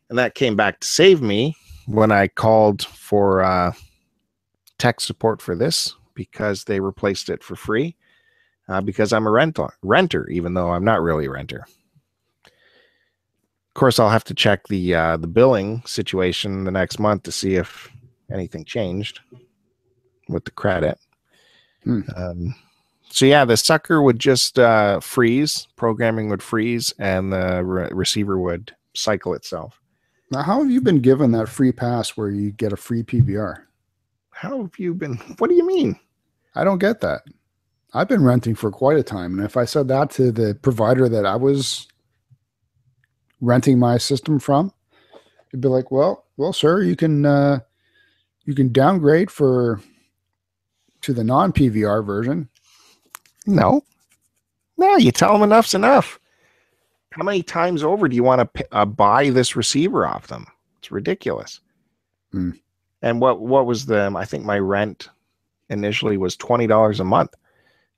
And 0.08 0.18
that 0.18 0.34
came 0.34 0.56
back 0.56 0.80
to 0.80 0.86
save 0.86 1.20
me 1.20 1.56
when 1.86 2.12
I 2.12 2.28
called 2.28 2.82
for 2.82 3.42
uh, 3.42 3.72
tech 4.78 5.00
support 5.00 5.42
for 5.42 5.56
this 5.56 5.94
because 6.14 6.64
they 6.64 6.80
replaced 6.80 7.28
it 7.28 7.42
for 7.42 7.56
free 7.56 7.96
uh, 8.68 8.80
because 8.80 9.12
I'm 9.12 9.26
a 9.26 9.30
rental 9.30 9.70
renter, 9.82 10.28
even 10.28 10.54
though 10.54 10.70
I'm 10.70 10.84
not 10.84 11.02
really 11.02 11.26
a 11.26 11.30
renter. 11.30 11.64
Of 12.44 13.74
course, 13.74 13.98
I'll 13.98 14.10
have 14.10 14.24
to 14.24 14.34
check 14.34 14.68
the 14.68 14.94
uh, 14.94 15.16
the 15.18 15.26
billing 15.26 15.82
situation 15.84 16.64
the 16.64 16.70
next 16.70 16.98
month 16.98 17.24
to 17.24 17.32
see 17.32 17.56
if 17.56 17.90
anything 18.32 18.64
changed 18.64 19.20
with 20.28 20.44
the 20.44 20.50
credit. 20.50 20.98
Hmm. 21.86 22.00
Um, 22.16 22.54
So 23.08 23.24
yeah, 23.24 23.44
the 23.44 23.56
sucker 23.56 24.02
would 24.02 24.18
just 24.18 24.58
uh, 24.58 24.98
freeze, 25.00 25.68
programming 25.76 26.28
would 26.28 26.42
freeze, 26.42 26.92
and 26.98 27.32
the 27.32 27.64
re- 27.64 27.88
receiver 27.92 28.38
would 28.38 28.74
cycle 28.94 29.32
itself. 29.34 29.80
Now, 30.32 30.42
how 30.42 30.60
have 30.60 30.70
you 30.70 30.80
been 30.80 31.00
given 31.00 31.30
that 31.32 31.48
free 31.48 31.70
pass 31.70 32.16
where 32.16 32.30
you 32.30 32.50
get 32.50 32.72
a 32.72 32.76
free 32.76 33.04
PVR? 33.04 33.62
How 34.30 34.60
have 34.62 34.72
you 34.76 34.92
been? 34.92 35.14
What 35.38 35.48
do 35.48 35.54
you 35.54 35.64
mean? 35.64 35.98
I 36.56 36.64
don't 36.64 36.78
get 36.78 37.00
that. 37.02 37.22
I've 37.94 38.08
been 38.08 38.24
renting 38.24 38.56
for 38.56 38.72
quite 38.72 38.98
a 38.98 39.02
time, 39.04 39.38
and 39.38 39.46
if 39.46 39.56
I 39.56 39.64
said 39.64 39.86
that 39.88 40.10
to 40.12 40.32
the 40.32 40.58
provider 40.60 41.08
that 41.08 41.24
I 41.24 41.36
was 41.36 41.86
renting 43.40 43.78
my 43.78 43.96
system 43.98 44.40
from, 44.40 44.72
it'd 45.48 45.60
be 45.60 45.68
like, 45.68 45.92
"Well, 45.92 46.24
well, 46.36 46.52
sir, 46.52 46.82
you 46.82 46.96
can 46.96 47.24
uh, 47.24 47.60
you 48.44 48.54
can 48.54 48.72
downgrade 48.72 49.30
for 49.30 49.80
to 51.06 51.12
the 51.14 51.24
non 51.24 51.52
PVR 51.52 52.04
version." 52.04 52.48
No, 53.46 53.82
no. 54.76 54.96
You 54.96 55.12
tell 55.12 55.32
them 55.32 55.42
enough's 55.42 55.74
enough. 55.74 56.18
How 57.12 57.22
many 57.22 57.42
times 57.42 57.82
over 57.82 58.08
do 58.08 58.16
you 58.16 58.22
want 58.24 58.52
to 58.54 58.66
uh, 58.72 58.84
buy 58.84 59.30
this 59.30 59.56
receiver 59.56 60.06
off 60.06 60.26
them? 60.26 60.46
It's 60.80 60.90
ridiculous. 60.90 61.60
Hmm. 62.32 62.50
And 63.02 63.20
what 63.20 63.40
what 63.40 63.66
was 63.66 63.86
the? 63.86 64.12
I 64.16 64.24
think 64.24 64.44
my 64.44 64.58
rent 64.58 65.08
initially 65.70 66.16
was 66.16 66.36
twenty 66.36 66.66
dollars 66.66 67.00
a 67.00 67.04
month. 67.04 67.34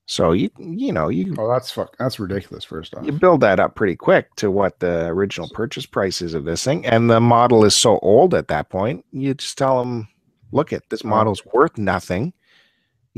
So 0.07 0.33
you 0.33 0.51
you 0.59 0.93
know 0.93 1.09
you 1.09 1.35
Oh, 1.39 1.49
that's 1.49 1.71
fuck. 1.71 1.97
That's 1.99 2.19
ridiculous. 2.21 2.65
First 2.65 2.95
off, 2.95 3.05
you 3.05 3.13
build 3.13 3.41
that 3.41 3.59
up 3.61 3.75
pretty 3.75 3.97
quick 3.97 4.35
to 4.37 4.51
what 4.51 4.79
the 4.81 5.07
original 5.07 5.49
purchase 5.53 5.85
price 5.87 6.23
is 6.23 6.35
of 6.35 6.45
this 6.45 6.65
thing, 6.65 6.87
and 6.87 7.11
the 7.11 7.21
model 7.21 7.65
is 7.65 7.75
so 7.75 7.99
old 8.01 8.35
at 8.35 8.49
that 8.49 8.69
point. 8.71 9.05
You 9.13 9.35
just 9.35 9.59
tell 9.59 9.79
them, 9.79 10.09
look 10.53 10.73
at 10.73 10.89
this 10.91 11.05
Oh. 11.05 11.09
model's 11.09 11.45
worth 11.47 11.77
nothing. 11.79 12.33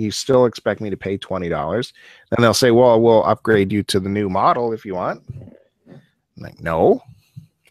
You 0.01 0.11
still 0.11 0.47
expect 0.47 0.81
me 0.81 0.91
to 0.91 0.97
pay 0.97 1.19
twenty 1.19 1.49
dollars? 1.49 1.93
Then 2.31 2.43
they'll 2.43 2.55
say, 2.55 2.71
well, 2.71 3.01
we'll 3.01 3.25
upgrade 3.25 3.73
you 3.73 3.83
to 3.85 4.01
the 4.01 4.09
new 4.09 4.29
model 4.29 4.73
if 4.73 4.85
you 4.85 4.95
want. 4.95 5.23
I'm 5.89 6.01
like, 6.37 6.61
no. 6.61 7.03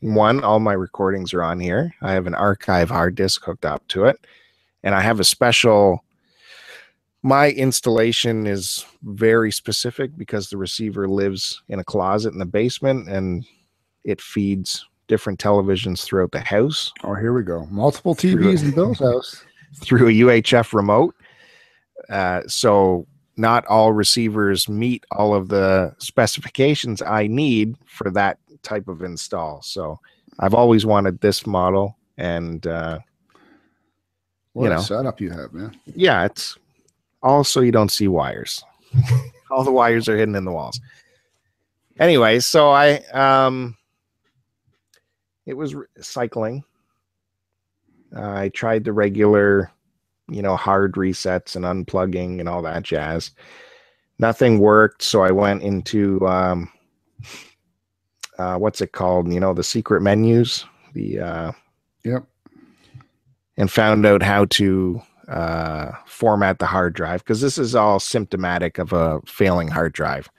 One, 0.01 0.43
all 0.43 0.59
my 0.59 0.73
recordings 0.73 1.33
are 1.33 1.43
on 1.43 1.59
here. 1.59 1.93
I 2.01 2.13
have 2.13 2.27
an 2.27 2.35
archive 2.35 2.89
hard 2.89 3.15
disk 3.15 3.43
hooked 3.43 3.65
up 3.65 3.85
to 3.89 4.05
it, 4.05 4.17
and 4.83 4.95
I 4.95 5.01
have 5.01 5.19
a 5.19 5.25
special 5.25 6.03
my 7.21 7.51
installation 7.51 8.47
is 8.47 8.85
very 9.03 9.51
specific 9.51 10.15
because 10.17 10.49
the 10.49 10.57
receiver 10.57 11.07
lives 11.07 11.61
in 11.67 11.79
a 11.79 11.83
closet 11.83 12.31
in 12.31 12.39
the 12.39 12.45
basement 12.45 13.09
and 13.09 13.45
it 14.05 14.21
feeds 14.21 14.87
different 15.07 15.37
televisions 15.37 16.03
throughout 16.03 16.31
the 16.31 16.39
house 16.39 16.93
oh, 17.03 17.13
here 17.15 17.33
we 17.33 17.43
go. 17.43 17.65
Multiple 17.65 18.15
TVs 18.15 18.63
in 18.63 18.71
Bill's 18.71 18.99
house. 18.99 19.43
through 19.75 20.07
a 20.07 20.11
UHF 20.11 20.73
remote. 20.73 21.15
Uh, 22.09 22.41
so 22.47 23.05
not 23.37 23.65
all 23.67 23.91
receivers 23.93 24.67
meet 24.69 25.05
all 25.11 25.33
of 25.33 25.47
the 25.49 25.93
specifications 25.99 27.01
I 27.01 27.27
need 27.27 27.75
for 27.85 28.09
that 28.11 28.37
type 28.63 28.87
of 28.87 29.01
install. 29.01 29.61
So 29.61 29.99
I've 30.39 30.53
always 30.53 30.85
wanted 30.85 31.21
this 31.21 31.45
model, 31.47 31.97
and 32.17 32.65
uh, 32.67 32.99
What 34.53 34.63
You 34.65 34.69
know. 34.71 34.81
setup 34.81 35.21
you 35.21 35.29
have, 35.31 35.53
man. 35.53 35.77
yeah, 35.85 36.25
it's 36.25 36.57
also 37.23 37.61
you 37.61 37.71
don't 37.71 37.91
see 37.91 38.07
wires. 38.07 38.63
All 39.51 39.63
the 39.63 39.71
wires 39.71 40.07
are 40.09 40.17
hidden 40.17 40.35
in 40.35 40.45
the 40.45 40.51
walls. 40.51 40.79
Anyway, 41.99 42.39
so 42.39 42.69
I 42.71 42.97
um 43.13 43.75
it 45.45 45.53
was 45.55 45.75
re- 45.75 45.85
cycling. 45.99 46.63
Uh, 48.15 48.31
I 48.31 48.49
tried 48.49 48.83
the 48.83 48.93
regular, 48.93 49.71
you 50.29 50.41
know, 50.41 50.55
hard 50.55 50.93
resets 50.93 51.55
and 51.55 51.65
unplugging 51.65 52.39
and 52.39 52.49
all 52.49 52.61
that 52.63 52.83
jazz. 52.83 53.31
Nothing 54.19 54.59
worked, 54.59 55.01
so 55.01 55.23
I 55.23 55.31
went 55.31 55.63
into 55.63 56.25
um 56.27 56.71
uh 58.37 58.57
what's 58.57 58.81
it 58.81 58.91
called? 58.91 59.31
You 59.31 59.39
know, 59.39 59.53
the 59.53 59.63
secret 59.63 60.01
menus, 60.01 60.65
the 60.93 61.19
uh 61.19 61.51
Yep. 62.05 62.23
and 63.57 63.71
found 63.71 64.05
out 64.05 64.23
how 64.23 64.45
to 64.45 65.01
uh, 65.27 65.91
format 66.07 66.59
the 66.59 66.65
hard 66.65 66.93
drive 66.93 67.23
because 67.23 67.41
this 67.41 67.57
is 67.57 67.75
all 67.75 67.99
symptomatic 67.99 68.77
of 68.79 68.93
a 68.93 69.21
failing 69.27 69.67
hard 69.67 69.93
drive. 69.93 70.29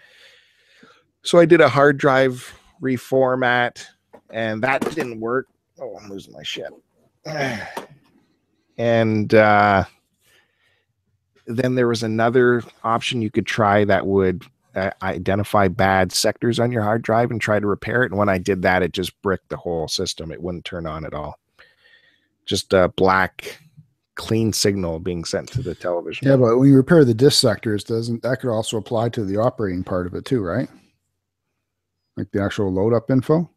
So 1.22 1.38
I 1.38 1.44
did 1.44 1.60
a 1.60 1.68
hard 1.68 1.98
drive 1.98 2.52
reformat, 2.82 3.84
and 4.30 4.62
that 4.62 4.80
didn't 4.94 5.20
work. 5.20 5.46
Oh, 5.80 5.96
I'm 5.96 6.08
losing 6.10 6.32
my 6.32 6.42
shit. 6.42 6.70
And 8.78 9.34
uh, 9.34 9.84
then 11.46 11.74
there 11.74 11.88
was 11.88 12.02
another 12.02 12.62
option 12.84 13.22
you 13.22 13.30
could 13.30 13.46
try 13.46 13.84
that 13.84 14.06
would 14.06 14.44
uh, 14.74 14.90
identify 15.02 15.68
bad 15.68 16.12
sectors 16.12 16.58
on 16.58 16.72
your 16.72 16.82
hard 16.82 17.02
drive 17.02 17.30
and 17.30 17.40
try 17.40 17.58
to 17.58 17.66
repair 17.66 18.02
it. 18.02 18.12
And 18.12 18.18
when 18.18 18.28
I 18.28 18.38
did 18.38 18.62
that, 18.62 18.82
it 18.82 18.92
just 18.92 19.20
bricked 19.22 19.48
the 19.48 19.56
whole 19.56 19.88
system. 19.88 20.30
It 20.32 20.42
wouldn't 20.42 20.64
turn 20.64 20.86
on 20.86 21.04
at 21.04 21.14
all. 21.14 21.38
Just 22.46 22.72
a 22.72 22.88
black, 22.96 23.60
clean 24.14 24.52
signal 24.52 24.98
being 24.98 25.24
sent 25.24 25.48
to 25.52 25.62
the 25.62 25.74
television. 25.74 26.28
Yeah, 26.28 26.36
but 26.36 26.56
when 26.56 26.68
you 26.68 26.76
repair 26.76 27.04
the 27.04 27.14
disk 27.14 27.40
sectors, 27.40 27.84
doesn't 27.84 28.22
that 28.22 28.40
could 28.40 28.50
also 28.50 28.76
apply 28.76 29.08
to 29.10 29.24
the 29.24 29.36
operating 29.36 29.84
part 29.84 30.06
of 30.06 30.14
it 30.14 30.24
too, 30.24 30.42
right? 30.42 30.68
Like 32.16 32.30
the 32.32 32.42
actual 32.42 32.72
load 32.72 32.92
up 32.94 33.10
info. 33.10 33.50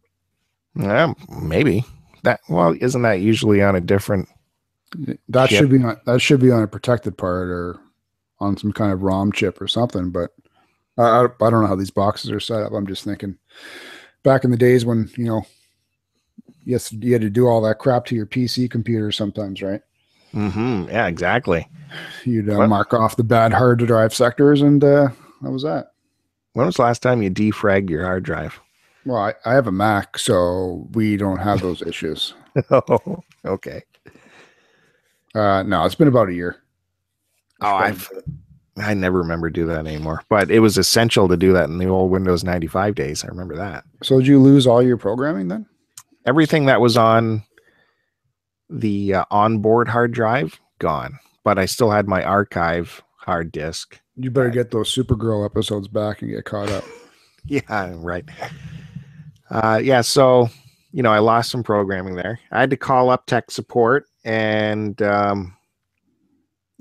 Yeah, 0.76 1.14
maybe 1.42 1.86
that. 2.24 2.42
Well, 2.50 2.76
isn't 2.80 3.02
that 3.04 3.20
usually 3.20 3.62
on 3.62 3.76
a 3.76 3.82
different? 3.82 4.28
That 5.30 5.50
Chip. 5.50 5.60
should 5.60 5.70
be 5.70 5.84
on 5.84 6.00
that 6.06 6.22
should 6.22 6.40
be 6.40 6.52
on 6.52 6.64
a 6.64 6.68
protected 6.68 7.18
part 7.18 7.50
or 7.50 7.80
on 8.40 8.58
some 8.58 8.72
kind 8.72 8.92
of 8.92 9.04
ROM 9.04 9.32
chip 9.32 9.62
or 9.62 9.68
something. 9.68 10.12
But 10.12 10.32
I, 10.98 11.26
I, 11.26 11.50
don't 11.50 11.62
know 11.62 11.68
how 11.68 11.76
these 11.76 11.92
boxes 11.92 12.32
are 12.32 12.40
set 12.40 12.62
up. 12.62 12.74
I'm 12.74 12.88
just 12.88 13.04
thinking 13.04 13.38
back 14.24 14.44
in 14.44 14.52
the 14.52 14.58
days 14.58 14.86
when 14.86 15.10
you 15.18 15.26
know, 15.26 15.46
yes, 16.64 16.92
you 16.92 17.14
had 17.14 17.22
to 17.22 17.30
do 17.30 17.48
all 17.48 17.62
that 17.62 17.80
crap 17.80 18.06
to 18.06 18.16
your 18.16 18.26
PC 18.26 18.70
computer 18.70 19.12
sometimes, 19.12 19.62
right? 19.62 19.82
Mm-hmm. 20.34 20.90
Yeah, 20.90 21.08
exactly. 21.08 21.68
You'd 22.26 22.50
uh, 22.50 22.68
mark 22.68 22.94
off 22.94 23.16
the 23.16 23.24
bad 23.24 23.54
hard 23.54 23.80
drive 23.80 24.14
sectors, 24.14 24.62
and 24.62 24.84
uh, 24.84 25.10
that 25.42 25.52
was 25.52 25.64
that. 25.64 25.92
When 26.54 26.66
was 26.66 26.76
the 26.76 26.84
last 26.84 27.02
time 27.02 27.22
you 27.22 27.30
defragged 27.30 27.90
your 27.90 28.04
hard 28.04 28.24
drive? 28.24 28.60
Well, 29.06 29.18
I, 29.18 29.34
I 29.46 29.54
have 29.54 29.68
a 29.68 29.72
Mac, 29.72 30.18
so 30.18 30.88
we 30.94 31.18
don't 31.18 31.40
have 31.40 31.62
those 31.62 31.82
issues. 31.82 32.34
oh, 32.72 33.24
okay. 33.46 33.84
Uh, 35.34 35.64
no, 35.64 35.86
it's 35.86 35.96
been 35.96 36.08
about 36.08 36.30
a 36.30 36.34
year. 36.34 36.58
Oh, 37.62 37.76
I've 37.76 38.10
I 38.78 38.94
never 38.94 39.20
remember 39.20 39.50
do 39.50 39.66
that 39.68 39.86
anymore. 39.86 40.24
But 40.30 40.50
it 40.50 40.60
was 40.60 40.78
essential 40.78 41.28
to 41.28 41.38
do 41.38 41.54
that 41.54 41.70
in 41.70 41.78
the 41.78 41.88
old 41.88 42.12
Windows 42.12 42.44
95 42.44 42.96
days. 42.96 43.24
I 43.24 43.28
remember 43.28 43.56
that. 43.56 43.84
So 44.02 44.18
did 44.18 44.28
you 44.28 44.40
lose 44.40 44.66
all 44.66 44.82
your 44.82 44.98
programming 44.98 45.48
then? 45.48 45.66
Everything 46.26 46.66
that 46.66 46.82
was 46.82 46.98
on 46.98 47.44
the 48.70 49.14
uh, 49.16 49.26
onboard 49.30 49.88
hard 49.88 50.12
drive 50.12 50.60
gone, 50.80 51.20
but 51.44 51.60
I 51.60 51.66
still 51.66 51.92
had 51.92 52.08
my 52.08 52.24
archive 52.24 53.04
hard 53.18 53.52
disk. 53.52 54.00
You 54.16 54.32
better 54.32 54.50
get 54.50 54.72
those 54.72 54.94
Supergirl 54.94 55.46
episodes 55.46 55.88
back 55.88 56.22
and 56.22 56.32
get 56.32 56.46
caught 56.46 56.70
up. 56.70 56.84
Yeah, 57.46 57.94
right. 57.98 58.24
Uh, 59.50 59.82
yeah, 59.84 60.00
so 60.00 60.48
you 60.94 61.04
know, 61.04 61.12
I 61.12 61.20
lost 61.20 61.52
some 61.52 61.62
programming 61.62 62.16
there. 62.16 62.40
I 62.52 62.62
had 62.62 62.70
to 62.70 62.78
call 62.78 63.10
up 63.10 63.26
tech 63.26 63.52
support, 63.52 64.06
and 64.24 65.02
um, 65.02 65.56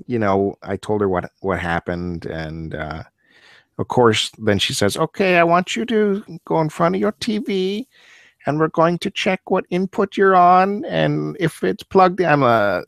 you 0.07 0.19
know, 0.19 0.55
I 0.63 0.77
told 0.77 1.01
her 1.01 1.09
what 1.09 1.31
what 1.41 1.59
happened, 1.59 2.25
and 2.25 2.75
uh, 2.75 3.03
of 3.77 3.87
course, 3.87 4.31
then 4.37 4.59
she 4.59 4.73
says, 4.73 4.97
"Okay, 4.97 5.37
I 5.37 5.43
want 5.43 5.75
you 5.75 5.85
to 5.85 6.23
go 6.45 6.61
in 6.61 6.69
front 6.69 6.95
of 6.95 7.01
your 7.01 7.13
TV, 7.13 7.85
and 8.45 8.59
we're 8.59 8.67
going 8.69 8.97
to 8.99 9.11
check 9.11 9.49
what 9.49 9.65
input 9.69 10.17
you're 10.17 10.35
on, 10.35 10.85
and 10.85 11.37
if 11.39 11.63
it's 11.63 11.83
plugged 11.83 12.19
in, 12.19 12.27
I'm 12.27 12.43
uh, 12.43 12.81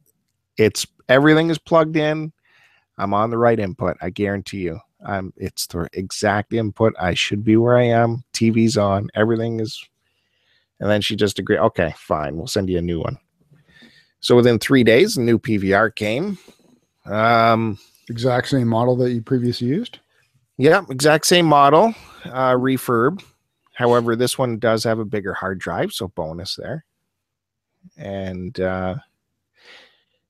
it's 0.58 0.86
everything 1.10 1.50
is 1.50 1.58
plugged 1.58 1.98
in. 1.98 2.32
I'm 2.98 3.14
on 3.14 3.30
the 3.30 3.38
right 3.38 3.60
input. 3.60 3.98
I 4.02 4.10
guarantee 4.10 4.60
you." 4.60 4.80
Um, 5.06 5.34
it's 5.38 5.68
the 5.68 5.88
exact 5.94 6.52
input. 6.54 6.94
I 7.00 7.14
should 7.14 7.44
be 7.44 7.58
where 7.58 7.78
I 7.78 7.84
am. 7.84 8.24
TV's 8.34 8.78
on. 8.78 9.10
Everything 9.14 9.60
is. 9.60 9.88
And 10.80 10.90
then 10.90 11.02
she 11.02 11.16
just 11.16 11.40
agreed. 11.40 11.60
Okay, 11.60 11.94
fine. 11.96 12.36
We'll 12.36 12.48
send 12.48 12.70
you 12.70 12.80
a 12.80 12.82
new 12.82 13.00
one. 13.00 13.18
So 14.26 14.36
within 14.36 14.58
three 14.58 14.84
days, 14.84 15.18
a 15.18 15.22
new 15.22 15.38
PVR 15.38 15.94
came. 15.94 16.40
Um, 17.06 17.78
Exact 18.10 18.48
same 18.48 18.68
model 18.68 18.96
that 18.96 19.12
you 19.12 19.22
previously 19.22 19.68
used. 19.68 20.00
yeah, 20.58 20.82
exact 20.90 21.28
same 21.28 21.46
model, 21.46 21.94
uh, 22.26 22.54
refurb. 22.54 23.24
However, 23.76 24.16
this 24.16 24.36
one 24.36 24.58
does 24.58 24.84
have 24.84 24.98
a 24.98 25.06
bigger 25.06 25.36
hard 25.36 25.60
drive, 25.60 25.94
so 25.94 26.08
bonus 26.08 26.56
there. 26.56 26.86
And 27.98 28.60
uh, 28.60 28.96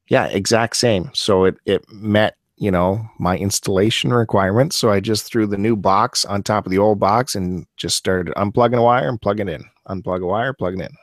yeah, 0.10 0.26
exact 0.26 0.76
same. 0.76 1.10
So 1.14 1.46
it 1.46 1.56
it 1.66 1.90
met 1.90 2.36
you 2.58 2.72
know 2.72 3.00
my 3.18 3.38
installation 3.38 4.12
requirements. 4.12 4.76
So 4.76 4.92
I 4.92 5.00
just 5.00 5.24
threw 5.24 5.48
the 5.48 5.58
new 5.58 5.78
box 5.78 6.26
on 6.26 6.44
top 6.44 6.66
of 6.66 6.72
the 6.72 6.80
old 6.80 7.00
box 7.00 7.34
and 7.34 7.66
just 7.78 7.96
started 7.96 8.34
unplugging 8.36 8.78
a 8.78 8.84
wire 8.84 9.08
and 9.08 9.22
plugging 9.22 9.48
it 9.48 9.62
in. 9.62 9.64
Unplug 9.88 10.22
a 10.22 10.28
wire, 10.28 10.52
plug 10.52 10.74
it 10.78 10.82
in. 10.82 10.98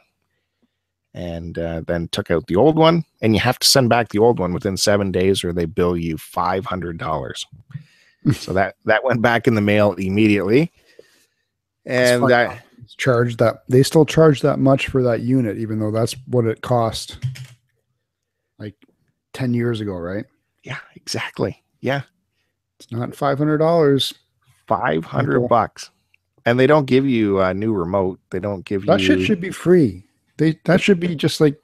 And 1.14 1.58
uh, 1.58 1.82
then 1.86 2.08
took 2.08 2.30
out 2.30 2.46
the 2.46 2.56
old 2.56 2.76
one, 2.76 3.04
and 3.20 3.34
you 3.34 3.40
have 3.40 3.58
to 3.58 3.68
send 3.68 3.90
back 3.90 4.08
the 4.08 4.18
old 4.18 4.38
one 4.38 4.54
within 4.54 4.78
seven 4.78 5.12
days, 5.12 5.44
or 5.44 5.52
they 5.52 5.66
bill 5.66 5.94
you 5.96 6.16
five 6.16 6.64
hundred 6.64 6.96
dollars. 6.96 7.44
so 8.32 8.54
that 8.54 8.76
that 8.86 9.04
went 9.04 9.20
back 9.20 9.46
in 9.46 9.54
the 9.54 9.60
mail 9.60 9.92
immediately. 9.92 10.72
And 11.84 12.26
that 12.30 12.62
charged 12.96 13.38
that 13.40 13.64
they 13.68 13.82
still 13.82 14.06
charge 14.06 14.40
that 14.40 14.58
much 14.58 14.86
for 14.86 15.02
that 15.02 15.20
unit, 15.20 15.58
even 15.58 15.80
though 15.80 15.90
that's 15.90 16.14
what 16.28 16.46
it 16.46 16.60
cost 16.62 17.18
like 18.58 18.74
10 19.32 19.52
years 19.54 19.80
ago, 19.80 19.94
right? 19.94 20.24
yeah, 20.62 20.78
exactly. 20.94 21.62
Yeah. 21.80 22.02
It's 22.78 22.92
not 22.92 23.10
$500. 23.10 24.14
500 24.68 25.38
Cool. 25.38 25.48
bucks. 25.48 25.90
And 26.46 26.58
they 26.60 26.66
don't 26.68 26.86
give 26.86 27.04
you 27.06 27.40
a 27.40 27.52
new 27.52 27.72
remote. 27.72 28.20
They 28.30 28.38
don't 28.38 28.64
give 28.64 28.86
That 28.86 29.00
you 29.00 29.06
shit 29.06 29.26
should 29.26 29.40
be 29.40 29.50
free. 29.50 30.04
They 30.36 30.58
that 30.64 30.80
should 30.80 31.00
be 31.00 31.14
just 31.14 31.40
like 31.40 31.56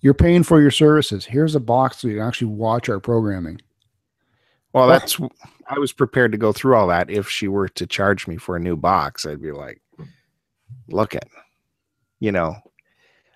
you're 0.00 0.14
paying 0.14 0.42
for 0.42 0.60
your 0.60 0.70
services. 0.70 1.24
Here's 1.24 1.54
a 1.54 1.60
box 1.60 1.98
so 1.98 2.08
you 2.08 2.14
can 2.14 2.26
actually 2.26 2.48
watch 2.48 2.88
our 2.88 3.00
programming. 3.00 3.60
Well, 4.72 4.88
that's 4.88 5.18
I 5.68 5.78
was 5.78 5.92
prepared 5.92 6.32
to 6.32 6.38
go 6.38 6.52
through 6.52 6.76
all 6.76 6.88
that 6.88 7.10
if 7.10 7.28
she 7.28 7.48
were 7.48 7.68
to 7.70 7.86
charge 7.86 8.26
me 8.26 8.36
for 8.36 8.56
a 8.56 8.60
new 8.60 8.76
box. 8.76 9.24
I'd 9.24 9.42
be 9.42 9.52
like, 9.52 9.80
look 10.88 11.14
at, 11.14 11.28
you 12.20 12.30
know, 12.30 12.56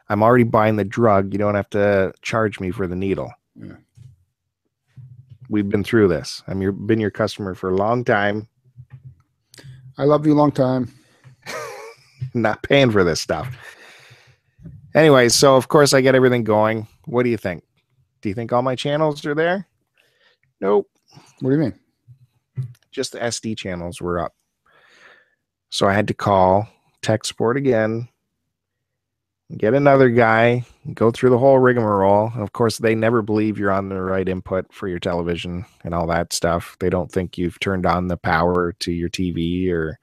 I'm 0.08 0.22
already 0.22 0.44
buying 0.44 0.76
the 0.76 0.84
drug. 0.84 1.32
You 1.32 1.38
don't 1.38 1.54
have 1.54 1.70
to 1.70 2.12
charge 2.22 2.60
me 2.60 2.70
for 2.70 2.86
the 2.86 2.96
needle. 2.96 3.32
Yeah. 3.54 3.76
We've 5.48 5.68
been 5.68 5.82
through 5.82 6.08
this. 6.08 6.42
I'm 6.46 6.60
your 6.60 6.72
been 6.72 7.00
your 7.00 7.10
customer 7.10 7.54
for 7.54 7.70
a 7.70 7.76
long 7.76 8.04
time, 8.04 8.48
I 10.00 10.04
love 10.04 10.26
you 10.26 10.32
long 10.32 10.50
time. 10.50 10.90
not 12.34 12.62
paying 12.62 12.90
for 12.90 13.04
this 13.04 13.20
stuff. 13.20 13.54
Anyway, 14.94 15.28
so 15.28 15.56
of 15.56 15.68
course 15.68 15.92
I 15.92 16.00
get 16.00 16.14
everything 16.14 16.44
going. 16.44 16.86
What 17.06 17.22
do 17.22 17.30
you 17.30 17.36
think? 17.36 17.64
Do 18.22 18.28
you 18.28 18.34
think 18.34 18.52
all 18.52 18.62
my 18.62 18.74
channels 18.74 19.24
are 19.24 19.34
there? 19.34 19.66
Nope. 20.60 20.88
What 21.40 21.50
do 21.50 21.56
you 21.56 21.62
mean? 21.62 21.74
just 22.90 23.12
the 23.12 23.18
SD 23.18 23.56
channels 23.56 24.00
were 24.00 24.18
up. 24.18 24.34
So 25.70 25.86
I 25.86 25.94
had 25.94 26.08
to 26.08 26.14
call 26.14 26.68
tech 27.02 27.24
support 27.24 27.56
again, 27.56 28.08
get 29.56 29.74
another 29.74 30.08
guy, 30.08 30.64
go 30.94 31.10
through 31.10 31.30
the 31.30 31.38
whole 31.38 31.58
rigmarole. 31.58 32.32
Of 32.36 32.52
course, 32.52 32.78
they 32.78 32.94
never 32.94 33.22
believe 33.22 33.58
you're 33.58 33.70
on 33.70 33.88
the 33.88 34.00
right 34.00 34.28
input 34.28 34.72
for 34.72 34.88
your 34.88 34.98
television 34.98 35.64
and 35.84 35.94
all 35.94 36.06
that 36.08 36.32
stuff. 36.32 36.76
They 36.80 36.90
don't 36.90 37.10
think 37.10 37.38
you've 37.38 37.60
turned 37.60 37.86
on 37.86 38.08
the 38.08 38.16
power 38.16 38.72
to 38.80 38.92
your 38.92 39.08
TV 39.08 39.70
or 39.70 39.98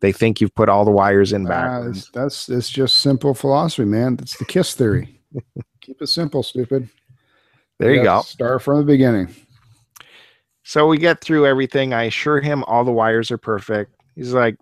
they 0.00 0.12
think 0.12 0.40
you've 0.40 0.54
put 0.54 0.68
all 0.68 0.84
the 0.84 0.90
wires 0.90 1.32
in 1.32 1.44
backwards. 1.44 1.98
it's- 1.98 2.10
that's 2.12 2.48
it's 2.48 2.68
just 2.70 2.98
simple 2.98 3.34
philosophy, 3.34 3.84
man. 3.84 4.16
It's 4.20 4.36
the 4.38 4.44
kiss 4.44 4.74
theory. 4.74 5.20
Keep 5.80 6.02
it 6.02 6.06
simple, 6.08 6.42
stupid. 6.42 6.88
there 7.78 7.90
you 7.94 8.02
gotta 8.02 8.22
go. 8.24 8.26
Start 8.26 8.62
from 8.62 8.78
the 8.78 8.84
beginning. 8.84 9.28
So 10.62 10.86
we 10.86 10.98
get 10.98 11.20
through 11.22 11.46
everything. 11.46 11.94
I 11.94 12.04
assure 12.04 12.40
him 12.40 12.62
all 12.64 12.84
the 12.84 12.92
wires 12.92 13.30
are 13.30 13.38
perfect. 13.38 13.94
He's 14.14 14.32
like, 14.34 14.56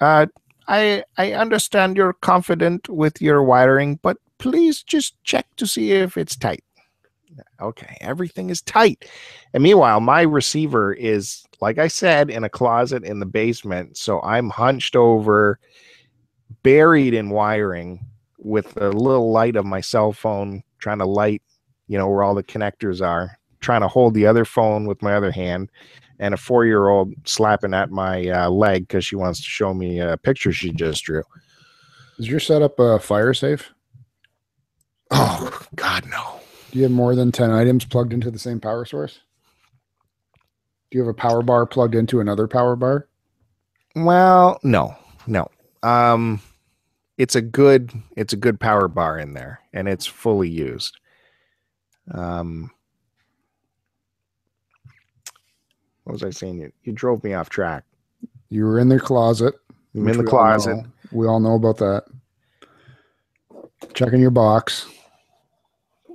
uh, 0.00 0.26
I 0.68 1.02
I 1.16 1.32
understand 1.32 1.96
you're 1.96 2.12
confident 2.12 2.88
with 2.88 3.20
your 3.20 3.42
wiring, 3.42 3.98
but 4.02 4.18
please 4.38 4.82
just 4.82 5.20
check 5.24 5.46
to 5.56 5.66
see 5.66 5.92
if 5.92 6.16
it's 6.16 6.36
tight. 6.36 6.62
Okay, 7.60 7.96
everything 8.00 8.50
is 8.50 8.62
tight. 8.62 9.06
And 9.54 9.62
meanwhile, 9.62 10.00
my 10.00 10.22
receiver 10.22 10.92
is, 10.92 11.44
like 11.60 11.78
I 11.78 11.88
said, 11.88 12.30
in 12.30 12.44
a 12.44 12.48
closet 12.48 13.04
in 13.04 13.20
the 13.20 13.26
basement. 13.26 13.96
So 13.96 14.20
I'm 14.22 14.50
hunched 14.50 14.96
over, 14.96 15.58
buried 16.62 17.14
in 17.14 17.30
wiring 17.30 18.04
with 18.38 18.74
the 18.74 18.90
little 18.92 19.32
light 19.32 19.56
of 19.56 19.64
my 19.64 19.80
cell 19.80 20.12
phone, 20.12 20.62
trying 20.78 20.98
to 20.98 21.06
light, 21.06 21.42
you 21.88 21.98
know, 21.98 22.08
where 22.08 22.22
all 22.22 22.34
the 22.34 22.44
connectors 22.44 23.04
are 23.04 23.38
trying 23.60 23.80
to 23.80 23.88
hold 23.88 24.14
the 24.14 24.26
other 24.26 24.44
phone 24.44 24.86
with 24.86 25.02
my 25.02 25.14
other 25.14 25.30
hand 25.30 25.70
and 26.18 26.34
a 26.34 26.36
four 26.36 26.64
year 26.64 26.88
old 26.88 27.12
slapping 27.24 27.74
at 27.74 27.90
my 27.90 28.28
uh, 28.28 28.50
leg 28.50 28.86
because 28.86 29.04
she 29.04 29.16
wants 29.16 29.40
to 29.40 29.48
show 29.48 29.74
me 29.74 30.00
a 30.00 30.16
picture 30.16 30.52
she 30.52 30.70
just 30.72 31.04
drew. 31.04 31.22
Is 32.18 32.28
your 32.28 32.40
setup 32.40 32.78
uh, 32.80 32.98
fire 32.98 33.34
safe? 33.34 33.70
Oh, 35.10 35.66
God, 35.74 36.06
no. 36.06 36.37
Do 36.70 36.78
you 36.78 36.84
have 36.84 36.92
more 36.92 37.14
than 37.14 37.32
10 37.32 37.50
items 37.50 37.84
plugged 37.84 38.12
into 38.12 38.30
the 38.30 38.38
same 38.38 38.60
power 38.60 38.84
source? 38.84 39.20
Do 40.90 40.98
you 40.98 41.04
have 41.04 41.08
a 41.10 41.14
power 41.14 41.42
bar 41.42 41.66
plugged 41.66 41.94
into 41.94 42.20
another 42.20 42.46
power 42.46 42.76
bar? 42.76 43.08
Well, 43.94 44.58
no, 44.62 44.96
no. 45.26 45.48
Um, 45.82 46.40
it's 47.16 47.34
a 47.34 47.40
good, 47.40 47.92
it's 48.16 48.32
a 48.32 48.36
good 48.36 48.60
power 48.60 48.88
bar 48.88 49.18
in 49.18 49.34
there, 49.34 49.60
and 49.72 49.88
it's 49.88 50.06
fully 50.06 50.48
used. 50.48 50.98
Um, 52.12 52.70
what 56.04 56.12
was 56.12 56.22
I 56.22 56.30
saying? 56.30 56.58
You, 56.58 56.72
you 56.84 56.92
drove 56.92 57.22
me 57.24 57.34
off 57.34 57.50
track. 57.50 57.84
You 58.50 58.64
were 58.64 58.78
in 58.78 58.88
their 58.88 59.00
closet. 59.00 59.54
I'm 59.94 60.08
in 60.08 60.16
the 60.16 60.22
we 60.22 60.28
closet. 60.28 60.76
know. 60.76 60.86
We 61.12 61.26
all 61.26 61.40
know 61.40 61.54
about 61.54 61.78
that. 61.78 62.04
Checking 63.94 64.20
your 64.20 64.30
box. 64.30 64.86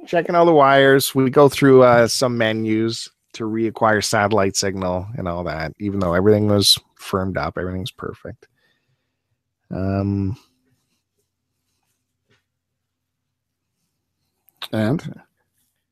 Checking 0.05 0.35
all 0.35 0.45
the 0.45 0.53
wires. 0.53 1.13
We 1.15 1.29
go 1.29 1.49
through 1.49 1.83
uh, 1.83 2.07
some 2.07 2.37
menus 2.37 3.09
to 3.33 3.45
reacquire 3.45 4.03
satellite 4.03 4.55
signal 4.55 5.07
and 5.17 5.27
all 5.27 5.43
that, 5.45 5.73
even 5.79 5.99
though 5.99 6.13
everything 6.13 6.47
was 6.47 6.77
firmed 6.95 7.37
up, 7.37 7.57
everything's 7.57 7.91
perfect. 7.91 8.47
Um, 9.71 10.37
And 14.71 15.21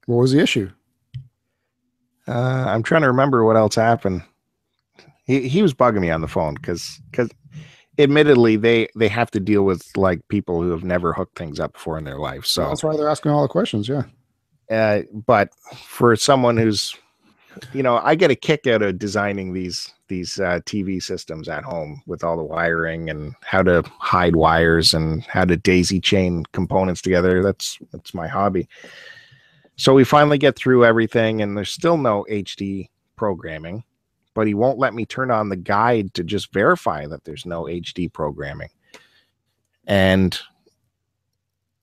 what 0.05 0.18
was 0.18 0.32
the 0.32 0.39
issue? 0.39 0.72
uh, 2.28 2.66
I'm 2.68 2.84
trying 2.84 3.01
to 3.01 3.07
remember 3.07 3.43
what 3.43 3.55
else 3.57 3.76
happened. 3.76 4.24
He 5.26 5.47
he 5.47 5.62
was 5.62 5.74
bugging 5.74 6.01
me 6.01 6.09
on 6.09 6.22
the 6.22 6.28
phone 6.28 6.55
because 6.55 6.99
because 7.12 7.30
admittedly 7.98 8.56
they 8.56 8.88
they 8.96 9.08
have 9.08 9.30
to 9.32 9.39
deal 9.39 9.64
with 9.64 9.86
like 9.98 10.26
people 10.30 10.62
who 10.62 10.72
have 10.72 10.84
never 10.84 11.14
hooked 11.14 11.38
things 11.38 11.60
up 11.60 11.74
before 11.74 11.98
in 11.98 12.04
their 12.04 12.20
life. 12.20 12.46
So 12.46 12.68
That's 12.68 12.84
why 12.84 12.96
they're 12.96 13.10
asking 13.10 13.32
all 13.32 13.42
the 13.42 13.48
questions. 13.48 13.89
Yeah. 13.89 14.04
uh, 14.70 15.02
but 15.26 15.54
for 15.76 16.16
someone 16.16 16.58
who's 16.58 16.96
you 17.74 17.84
know 17.84 18.00
i 18.04 18.16
get 18.16 18.32
a 18.32 18.36
kick 18.36 18.66
out 18.66 18.82
of 18.82 18.98
designing 18.98 19.52
these 19.52 19.94
these 20.08 20.39
uh, 20.39 20.60
tv 20.66 21.04
systems 21.04 21.50
at 21.50 21.66
home 21.66 22.02
with 22.08 22.24
all 22.24 22.38
the 22.38 22.44
wiring 22.44 23.10
and 23.10 23.36
how 23.42 23.62
to 23.62 23.84
hide 24.00 24.38
wires 24.38 24.94
and 24.94 25.24
how 25.24 25.44
to 25.44 25.58
daisy 25.58 26.00
chain 26.00 26.46
components 26.54 27.02
together 27.02 27.44
that's 27.44 27.78
that's 27.92 28.14
my 28.14 28.26
hobby 28.26 28.70
so 29.76 29.94
we 29.94 30.06
finally 30.06 30.38
get 30.38 30.56
through 30.56 30.86
everything 30.86 31.42
and 31.42 31.58
there's 31.58 31.72
still 31.72 31.98
no 31.98 32.26
hd 32.32 32.88
programming 33.18 33.84
but 34.34 34.47
he 34.47 34.53
won't 34.53 34.79
let 34.79 34.93
me 34.93 35.05
turn 35.05 35.32
on 35.32 35.49
the 35.49 35.55
guide 35.55 36.13
to 36.13 36.23
just 36.23 36.53
verify 36.53 37.05
that 37.07 37.23
there's 37.23 37.45
no 37.45 37.63
hd 37.63 38.11
programming 38.13 38.69
and 39.88 40.39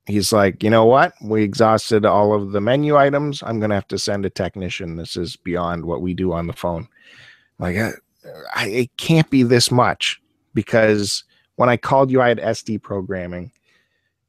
he's 0.08 0.32
like, 0.32 0.62
you 0.62 0.70
know 0.70 0.86
what? 0.86 1.12
We 1.20 1.42
exhausted 1.42 2.04
all 2.04 2.32
of 2.32 2.52
the 2.52 2.60
menu 2.60 2.96
items. 2.96 3.42
I'm 3.42 3.60
going 3.60 3.70
to 3.70 3.76
have 3.76 3.88
to 3.88 3.98
send 3.98 4.24
a 4.26 4.30
technician. 4.30 4.96
This 4.96 5.16
is 5.16 5.36
beyond 5.36 5.84
what 5.84 6.00
we 6.00 6.14
do 6.14 6.32
on 6.32 6.46
the 6.46 6.52
phone. 6.52 6.88
Like, 7.58 7.76
I, 7.76 7.90
I, 8.54 8.68
it 8.68 8.96
can't 8.96 9.28
be 9.30 9.42
this 9.42 9.70
much 9.70 10.20
because 10.54 11.24
when 11.56 11.68
I 11.68 11.76
called 11.76 12.10
you, 12.10 12.20
I 12.20 12.28
had 12.28 12.38
SD 12.38 12.82
programming. 12.82 13.52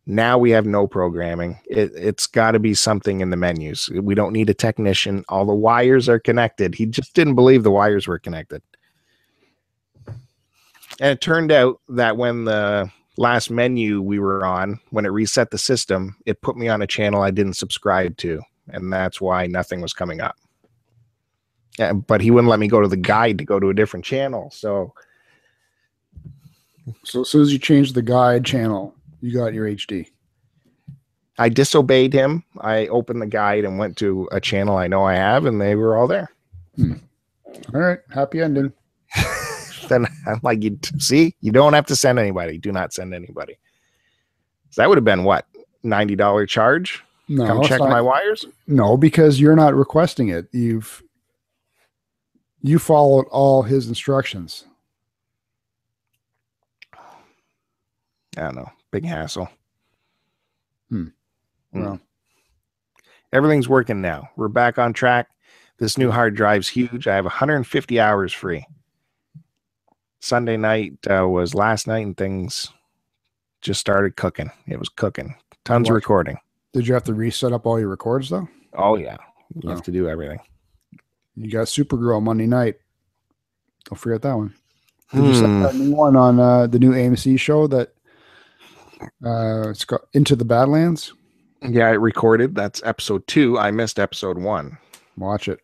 Now 0.10 0.39
we 0.39 0.49
have 0.49 0.66
no 0.66 0.88
programming. 0.88 1.60
It, 1.70 1.91
it's 1.93 2.26
got 2.26 2.53
to 2.53 2.60
be 2.60 2.74
something 2.74 3.22
in 3.22 3.30
the 3.30 3.38
menus. 3.38 3.89
We 3.89 4.16
don't 4.16 4.34
need 4.34 4.49
a 4.49 4.55
technician. 4.55 5.24
All 5.30 5.45
the 5.45 5.53
wires 5.53 6.10
are 6.10 6.18
connected. 6.18 6.74
He 6.74 6.88
just 6.88 7.14
didn't 7.14 7.36
believe 7.36 7.62
the 7.62 7.70
wires 7.70 8.07
were 8.07 8.18
connected. 8.18 8.64
And 10.07 11.12
it 11.12 11.22
turned 11.22 11.51
out 11.51 11.80
that 11.89 12.18
when 12.18 12.45
the 12.45 12.91
last 13.18 13.51
menu 13.51 14.01
we 14.01 14.18
were 14.18 14.43
on, 14.43 14.80
when 14.89 15.05
it 15.05 15.10
reset 15.10 15.51
the 15.51 15.60
system, 15.60 16.16
it 16.26 16.41
put 16.41 16.57
me 16.57 16.70
on 16.70 16.82
a 16.82 16.88
channel 16.88 17.22
I 17.22 17.30
didn't 17.30 17.53
subscribe 17.53 18.18
to. 18.18 18.41
And 18.70 18.91
that's 18.91 19.22
why 19.22 19.45
nothing 19.45 19.80
was 19.80 19.93
coming 19.93 20.22
up. 20.22 20.36
Yeah, 21.78 21.93
but 21.93 22.20
he 22.20 22.32
wouldn't 22.32 22.49
let 22.49 22.60
me 22.60 22.68
go 22.68 22.82
to 22.82 22.88
the 22.88 22.97
guide 22.97 23.38
to 23.38 23.45
go 23.45 23.60
to 23.60 23.70
a 23.70 23.76
different 23.76 24.05
channel. 24.05 24.49
So 24.49 24.91
So 27.03 27.22
as 27.22 27.30
soon 27.30 27.43
as 27.43 27.53
you 27.53 27.60
change 27.60 27.93
the 27.93 28.01
guide 28.01 28.43
channel, 28.43 28.95
you 29.22 29.34
got 29.34 29.53
your 29.53 29.67
HD. 29.67 30.07
I 31.38 31.49
disobeyed 31.49 32.11
him. 32.13 32.43
I 32.59 32.88
opened 32.88 33.22
the 33.22 33.28
guide 33.28 33.63
and 33.63 33.78
went 33.80 33.97
to 33.97 34.28
a 34.32 34.41
channel 34.41 34.76
I 34.78 34.88
know 34.88 35.05
I 35.05 35.15
have, 35.15 35.45
and 35.45 35.59
they 35.61 35.76
were 35.76 35.95
all 35.97 36.07
there. 36.07 36.30
Hmm. 36.76 36.93
All 37.74 37.80
right. 37.82 37.99
Happy 38.13 38.41
ending. 38.41 38.74
then 39.88 40.05
I'm 40.28 40.39
like, 40.43 40.61
you 40.63 40.78
see, 40.97 41.36
you 41.41 41.51
don't 41.51 41.74
have 41.74 41.86
to 41.88 41.95
send 41.95 42.20
anybody. 42.20 42.57
Do 42.57 42.72
not 42.72 42.93
send 42.93 43.13
anybody. 43.13 43.57
So 44.70 44.82
that 44.82 44.89
would 44.89 44.97
have 44.97 45.05
been 45.05 45.24
what 45.24 45.45
ninety 45.82 46.15
dollar 46.15 46.45
charge. 46.45 47.03
No, 47.28 47.45
Come 47.45 47.63
check 47.63 47.80
not- 47.80 47.89
my 47.89 48.01
wires. 48.01 48.45
no, 48.67 48.97
because 48.97 49.39
you're 49.39 49.55
not 49.55 49.74
requesting 49.76 50.30
it. 50.30 50.47
You've 50.51 51.01
you 52.61 52.80
followed 52.80 53.26
all 53.32 53.63
his 53.63 53.88
instructions. 53.88 54.65
I 58.38 58.41
don't 58.41 58.55
know. 58.55 58.70
Big 58.92 59.06
hassle. 59.06 59.50
Hmm. 60.90 61.04
Mm. 61.76 61.84
Well, 61.84 62.00
Everything's 63.32 63.70
working 63.70 64.02
now. 64.02 64.30
We're 64.36 64.48
back 64.48 64.80
on 64.80 64.92
track. 64.94 65.28
This 65.78 65.98
new 66.00 66.10
hard 66.10 66.36
drive's 66.36 66.68
huge. 66.68 67.08
I 67.08 67.16
have 67.16 67.26
150 67.26 68.00
hours 68.00 68.34
free. 68.34 68.66
Sunday 70.20 70.58
night 70.58 70.94
uh, 71.10 71.28
was 71.28 71.54
last 71.54 71.86
night, 71.88 72.06
and 72.06 72.18
things 72.18 72.70
just 73.62 73.80
started 73.80 74.16
cooking. 74.16 74.50
It 74.68 74.80
was 74.80 74.90
cooking. 74.90 75.36
Tons 75.64 75.90
of 75.90 75.96
recording. 75.96 76.38
Did 76.74 76.88
you 76.88 76.94
have 76.96 77.04
to 77.04 77.14
reset 77.14 77.54
up 77.54 77.66
all 77.68 77.80
your 77.80 77.88
records 77.90 78.30
though? 78.30 78.48
Oh 78.74 78.98
yeah, 78.98 79.18
you 79.56 79.70
Oh. 79.70 79.74
have 79.76 79.84
to 79.84 79.92
do 79.92 80.10
everything. 80.10 80.40
You 81.36 81.52
got 81.52 81.68
Supergirl 81.68 82.22
Monday 82.22 82.48
night. 82.48 82.78
Don't 83.86 83.98
forget 83.98 84.24
that 84.24 84.36
one. 84.36 84.56
Did 85.14 85.24
you 85.26 85.36
set 85.36 85.46
Hmm. 85.46 85.62
that 85.64 85.76
new 85.76 85.92
one 85.96 86.16
on 86.16 86.40
uh, 86.40 86.68
the 86.68 86.80
new 86.80 86.92
AMC 86.94 87.40
show 87.40 87.68
that 87.68 87.94
uh, 89.26 89.70
it's 89.70 89.86
got 89.86 90.02
Into 90.14 90.36
the 90.36 90.45
Badlands? 90.45 91.14
Yeah, 91.62 91.88
I 91.88 91.91
recorded. 91.91 92.56
That's 92.56 92.82
episode 92.84 93.26
two. 93.28 93.58
I 93.60 93.72
missed 93.72 94.00
episode 94.00 94.38
one. 94.38 94.78
Watch 95.18 95.47
it. 95.47 95.60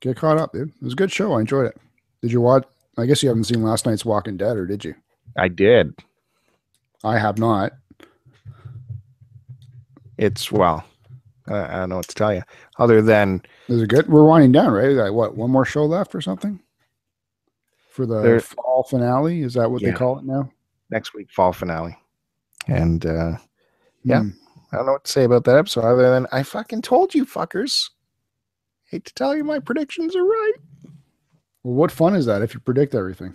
Get 0.00 0.16
caught 0.16 0.38
up, 0.38 0.52
dude. 0.52 0.68
It 0.68 0.82
was 0.82 0.92
a 0.92 0.96
good 0.96 1.10
show. 1.12 1.32
I 1.34 1.40
enjoyed 1.40 1.66
it. 1.66 1.76
Did 2.22 2.32
you 2.32 2.40
watch? 2.40 2.64
I 2.96 3.06
guess 3.06 3.22
you 3.22 3.28
haven't 3.28 3.44
seen 3.44 3.62
last 3.62 3.86
night's 3.86 4.04
Walking 4.04 4.36
Dead, 4.36 4.56
or 4.56 4.66
did 4.66 4.84
you? 4.84 4.94
I 5.36 5.48
did. 5.48 5.94
I 7.02 7.18
have 7.18 7.38
not. 7.38 7.72
It's 10.18 10.52
well, 10.52 10.84
I 11.48 11.58
I 11.64 11.76
don't 11.80 11.88
know 11.88 11.96
what 11.96 12.08
to 12.08 12.14
tell 12.14 12.32
you. 12.34 12.42
Other 12.78 13.00
than 13.02 13.42
Is 13.68 13.82
it 13.82 13.88
good? 13.88 14.08
We're 14.08 14.24
winding 14.24 14.52
down, 14.52 14.72
right? 14.72 14.90
Like 14.90 15.12
what? 15.12 15.36
One 15.36 15.50
more 15.50 15.64
show 15.64 15.84
left 15.86 16.14
or 16.14 16.20
something 16.20 16.60
for 17.90 18.06
the 18.06 18.40
fall 18.40 18.84
finale? 18.84 19.42
Is 19.42 19.54
that 19.54 19.70
what 19.70 19.80
Yeah. 19.82 19.90
they 19.90 19.96
call 19.96 20.18
it 20.18 20.24
now? 20.24 20.50
next 20.90 21.14
week 21.14 21.30
fall 21.30 21.52
finale, 21.52 21.96
and 22.66 23.04
uh, 23.06 23.36
Yeah. 24.04 24.22
Hmm. 24.22 24.28
I 24.72 24.76
don't 24.76 24.86
know 24.86 24.92
what 24.92 25.04
to 25.04 25.10
say 25.10 25.24
about 25.24 25.42
that 25.44 25.56
episode 25.56 25.84
other 25.84 26.10
than 26.10 26.28
I 26.30 26.44
fucking 26.44 26.82
told 26.82 27.12
you 27.14 27.26
fuckers. 27.26 27.90
Hate 28.84 29.04
to 29.04 29.14
tell 29.14 29.36
you, 29.36 29.42
my 29.42 29.58
predictions 29.58 30.14
are 30.14 30.22
right. 30.24 30.52
Well, 31.64 31.74
what 31.74 31.90
fun 31.90 32.14
is 32.14 32.26
that 32.26 32.42
if 32.42 32.54
you 32.54 32.60
predict 32.60 32.94
everything? 32.94 33.34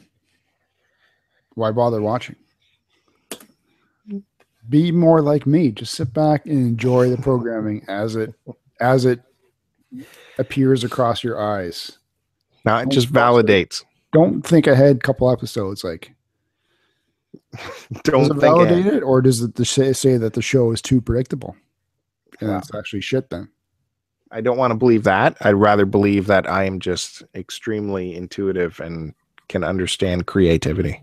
Why 1.56 1.72
bother 1.72 2.02
watching? 2.02 2.36
Be 4.70 4.92
more 4.92 5.22
like 5.22 5.46
me. 5.46 5.72
Just 5.72 5.94
sit 5.94 6.12
back 6.14 6.46
and 6.46 6.58
enjoy 6.58 7.10
the 7.10 7.18
programming 7.22 7.86
as 7.88 8.16
it 8.16 8.34
as 8.80 9.06
it 9.06 9.22
appears 10.40 10.84
across 10.84 11.24
your 11.24 11.40
eyes. 11.40 12.00
Now 12.66 12.78
it 12.78 12.84
Don't 12.84 12.92
just 12.92 13.08
force 13.10 13.18
it. 13.18 13.46
validates. 13.46 13.84
Don't 14.12 14.42
think 14.42 14.66
ahead 14.68 15.04
couple 15.04 15.30
episodes. 15.32 15.84
Like 15.84 16.15
does 17.92 18.02
Don't 18.04 18.26
it 18.26 18.30
think 18.30 18.42
validate 18.42 18.86
it, 18.88 19.02
or 19.04 19.22
does 19.22 19.42
it 19.42 19.58
say, 19.66 19.94
say 19.94 20.18
that 20.18 20.34
the 20.34 20.42
show 20.42 20.72
is 20.72 20.82
too 20.82 21.02
predictable? 21.02 21.56
And 22.40 22.50
Yeah. 22.50 22.58
it's 22.60 22.74
actually 22.74 23.02
shit 23.02 23.30
then. 23.30 23.50
I 24.32 24.42
don't 24.42 24.58
want 24.58 24.72
to 24.72 24.76
believe 24.78 25.04
that. 25.04 25.38
I'd 25.42 25.54
rather 25.54 25.86
believe 25.86 26.28
that 26.28 26.50
I 26.50 26.66
am 26.66 26.80
just 26.80 27.24
extremely 27.36 28.16
intuitive 28.16 28.80
and 28.80 29.14
can 29.48 29.64
understand 29.64 30.26
creativity. 30.26 31.02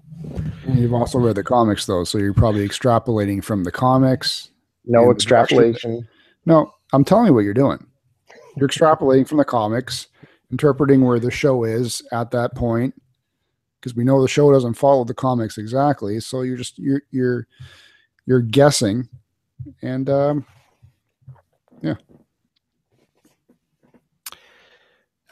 And 0.67 0.79
you've 0.79 0.93
also 0.93 1.19
read 1.19 1.37
the 1.37 1.45
comics 1.45 1.87
though, 1.87 2.05
so 2.05 2.19
you're 2.19 2.35
probably 2.35 2.67
extrapolating 2.69 3.43
from 3.43 3.65
the 3.65 3.73
comics 3.73 4.51
No 4.85 5.03
And 5.11 5.11
the 5.19 5.25
direction- 5.25 5.59
extrapolation. 5.61 6.09
No, 6.45 6.73
I'm 6.93 7.05
telling 7.05 7.27
you 7.27 7.35
what 7.35 7.45
you're 7.45 7.55
doing. 7.55 7.87
You're 8.57 8.69
extrapolating 8.69 9.27
from 9.29 9.39
the 9.39 9.45
comics, 9.45 10.09
interpreting 10.51 11.03
where 11.03 11.21
the 11.21 11.31
show 11.31 11.65
is 11.65 12.03
at 12.13 12.33
that 12.33 12.55
point, 12.55 12.95
because 13.83 13.97
we 13.97 14.05
know 14.05 14.23
the 14.23 14.29
show 14.29 14.53
doesn't 14.53 14.75
follow 14.75 15.05
the 15.05 15.13
comics 15.13 15.59
exactly. 15.59 16.21
So 16.21 16.43
you're 16.43 16.57
just 16.57 16.79
you're 16.79 17.03
you're 17.11 17.49
you're 18.27 18.41
guessing, 18.41 19.09
and 19.83 20.09
um, 20.09 20.47
yeah, 21.83 21.97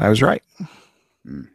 I 0.00 0.08
was 0.08 0.20
right. 0.20 0.42
Mm. 1.24 1.48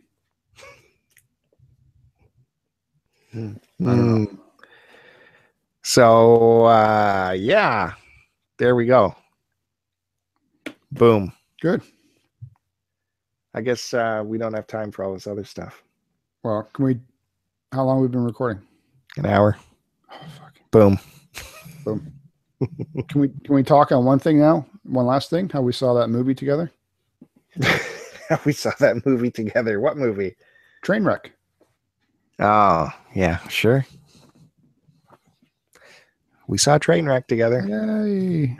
So 5.83 6.65
uh 6.65 7.35
yeah. 7.37 7.93
There 8.57 8.75
we 8.75 8.85
go. 8.85 9.13
Boom. 10.91 11.33
good. 11.61 11.81
I 13.53 13.61
guess 13.61 13.93
uh 13.93 14.23
we 14.25 14.37
don't 14.37 14.53
have 14.53 14.67
time 14.67 14.91
for 14.91 15.03
all 15.03 15.13
this 15.13 15.27
other 15.27 15.43
stuff. 15.43 15.84
Well, 16.45 16.69
can 16.73 16.85
we? 16.85 16.99
How 17.71 17.83
long 17.85 18.01
we've 18.01 18.11
we 18.11 18.13
been 18.13 18.23
recording? 18.23 18.61
An 19.17 19.25
hour. 19.25 19.57
Oh, 20.11 20.15
fuck. 20.37 20.53
Boom. 20.69 20.99
Can 21.83 23.19
we 23.21 23.29
can 23.29 23.55
we 23.55 23.63
talk 23.63 23.91
on 23.91 24.05
one 24.05 24.19
thing 24.19 24.37
now? 24.37 24.63
One 24.83 25.07
last 25.07 25.31
thing. 25.31 25.49
How 25.49 25.63
we 25.63 25.73
saw 25.73 25.95
that 25.95 26.09
movie 26.09 26.35
together? 26.35 26.71
we 28.45 28.53
saw 28.53 28.71
that 28.79 29.03
movie 29.07 29.31
together. 29.31 29.79
What 29.79 29.97
movie? 29.97 30.35
Trainwreck. 30.85 31.31
Oh, 32.37 32.89
yeah, 33.15 33.39
sure. 33.47 33.83
We 36.47 36.59
saw 36.59 36.77
Trainwreck 36.77 37.25
together. 37.25 37.65
Yay! 37.67 38.55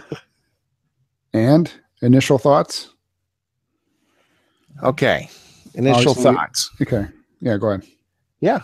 and 1.33 1.71
initial 2.01 2.39
thoughts. 2.39 2.95
Okay. 4.81 5.29
Initial 5.75 6.09
Obviously- 6.11 6.23
thoughts. 6.23 6.71
Okay. 6.81 7.07
Yeah. 7.39 7.57
Go 7.57 7.69
ahead. 7.69 7.88
Yeah. 8.39 8.61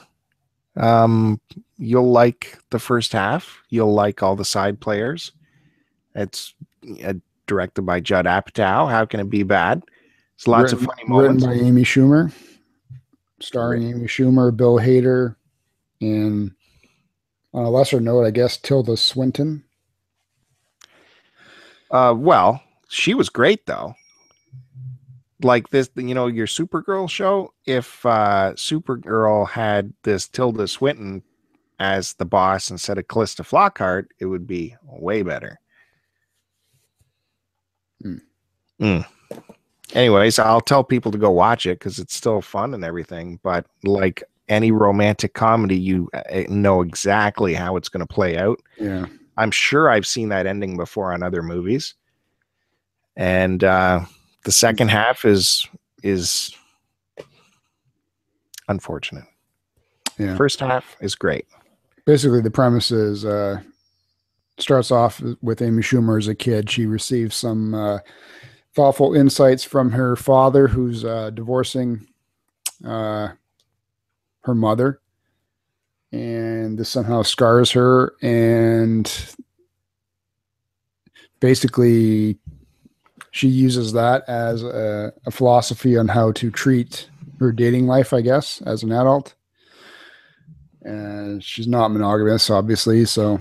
Um, 0.75 1.39
you'll 1.77 2.11
like 2.11 2.57
the 2.69 2.79
first 2.79 3.13
half. 3.13 3.61
You'll 3.69 3.93
like 3.93 4.23
all 4.23 4.35
the 4.35 4.45
side 4.45 4.79
players. 4.79 5.31
It's 6.15 6.53
uh, 7.03 7.13
directed 7.47 7.83
by 7.83 7.99
Judd 7.99 8.25
Apatow. 8.25 8.89
How 8.89 9.05
can 9.05 9.19
it 9.19 9.29
be 9.29 9.43
bad? 9.43 9.83
It's 10.35 10.47
lots 10.47 10.73
written, 10.73 10.89
of 10.89 10.95
funny 10.95 11.09
moments. 11.09 11.45
Written 11.45 11.59
by 11.59 11.67
Amy 11.67 11.83
Schumer, 11.83 12.33
starring 13.39 13.83
Amy 13.83 14.07
Schumer, 14.07 14.55
Bill 14.55 14.77
Hader, 14.77 15.35
and 15.99 16.51
on 17.53 17.65
a 17.65 17.69
lesser 17.69 17.99
note, 17.99 18.25
I 18.25 18.31
guess 18.31 18.57
Tilda 18.57 18.97
Swinton. 18.97 19.63
Uh, 21.91 22.13
well, 22.17 22.63
she 22.87 23.13
was 23.13 23.29
great 23.29 23.65
though. 23.65 23.93
Like 25.43 25.69
this, 25.69 25.89
you 25.95 26.13
know, 26.13 26.27
your 26.27 26.47
Supergirl 26.47 27.09
show. 27.09 27.53
If 27.65 28.05
uh, 28.05 28.53
Supergirl 28.55 29.47
had 29.47 29.93
this 30.03 30.27
Tilda 30.27 30.67
Swinton 30.67 31.23
as 31.79 32.13
the 32.13 32.25
boss 32.25 32.69
instead 32.69 32.97
of 32.97 33.07
Calista 33.07 33.43
Flockhart, 33.43 34.07
it 34.19 34.25
would 34.25 34.45
be 34.45 34.75
way 34.83 35.23
better. 35.23 35.59
Hmm. 38.01 38.17
Mm. 38.79 39.05
Anyways, 39.93 40.39
I'll 40.39 40.61
tell 40.61 40.83
people 40.83 41.11
to 41.11 41.17
go 41.17 41.31
watch 41.31 41.65
it 41.65 41.79
because 41.79 41.99
it's 41.99 42.15
still 42.15 42.41
fun 42.41 42.73
and 42.73 42.83
everything. 42.83 43.39
But 43.43 43.65
like 43.83 44.23
any 44.47 44.71
romantic 44.71 45.33
comedy, 45.33 45.77
you 45.77 46.09
uh, 46.13 46.43
know 46.49 46.81
exactly 46.81 47.53
how 47.53 47.77
it's 47.77 47.89
going 47.89 48.05
to 48.05 48.13
play 48.13 48.37
out. 48.37 48.59
Yeah. 48.79 49.05
I'm 49.37 49.51
sure 49.51 49.89
I've 49.89 50.07
seen 50.07 50.29
that 50.29 50.45
ending 50.45 50.77
before 50.77 51.13
on 51.13 51.23
other 51.23 51.41
movies. 51.41 51.95
And 53.15 53.63
uh, 53.63 54.01
the 54.43 54.51
second 54.51 54.89
half 54.89 55.25
is 55.25 55.67
is 56.03 56.55
unfortunate. 58.67 59.25
Yeah. 60.17 60.35
First 60.35 60.59
half 60.59 60.97
is 61.01 61.15
great. 61.15 61.45
Basically, 62.05 62.41
the 62.41 62.51
premise 62.51 62.91
is 62.91 63.25
uh, 63.25 63.61
starts 64.57 64.91
off 64.91 65.21
with 65.41 65.61
Amy 65.61 65.81
Schumer 65.81 66.17
as 66.17 66.27
a 66.27 66.35
kid. 66.35 66.69
She 66.69 66.85
receives 66.85 67.35
some 67.35 67.73
uh, 67.73 67.99
thoughtful 68.75 69.13
insights 69.13 69.63
from 69.63 69.91
her 69.91 70.15
father, 70.15 70.67
who's 70.67 71.05
uh, 71.05 71.29
divorcing 71.31 72.07
uh, 72.85 73.29
her 74.41 74.55
mother, 74.55 75.01
and 76.11 76.77
this 76.77 76.89
somehow 76.89 77.21
scars 77.21 77.71
her. 77.71 78.13
And 78.21 79.11
basically, 81.39 82.37
she 83.31 83.47
uses 83.47 83.93
that 83.93 84.23
as 84.27 84.63
a, 84.63 85.13
a 85.25 85.31
philosophy 85.31 85.97
on 85.97 86.07
how 86.07 86.31
to 86.33 86.51
treat 86.51 87.09
her 87.39 87.51
dating 87.51 87.87
life, 87.87 88.13
I 88.13 88.21
guess, 88.21 88.61
as 88.63 88.83
an 88.83 88.91
adult. 88.91 89.33
And 90.83 91.43
she's 91.43 91.67
not 91.67 91.89
monogamous, 91.89 92.49
obviously, 92.49 93.05
so 93.05 93.39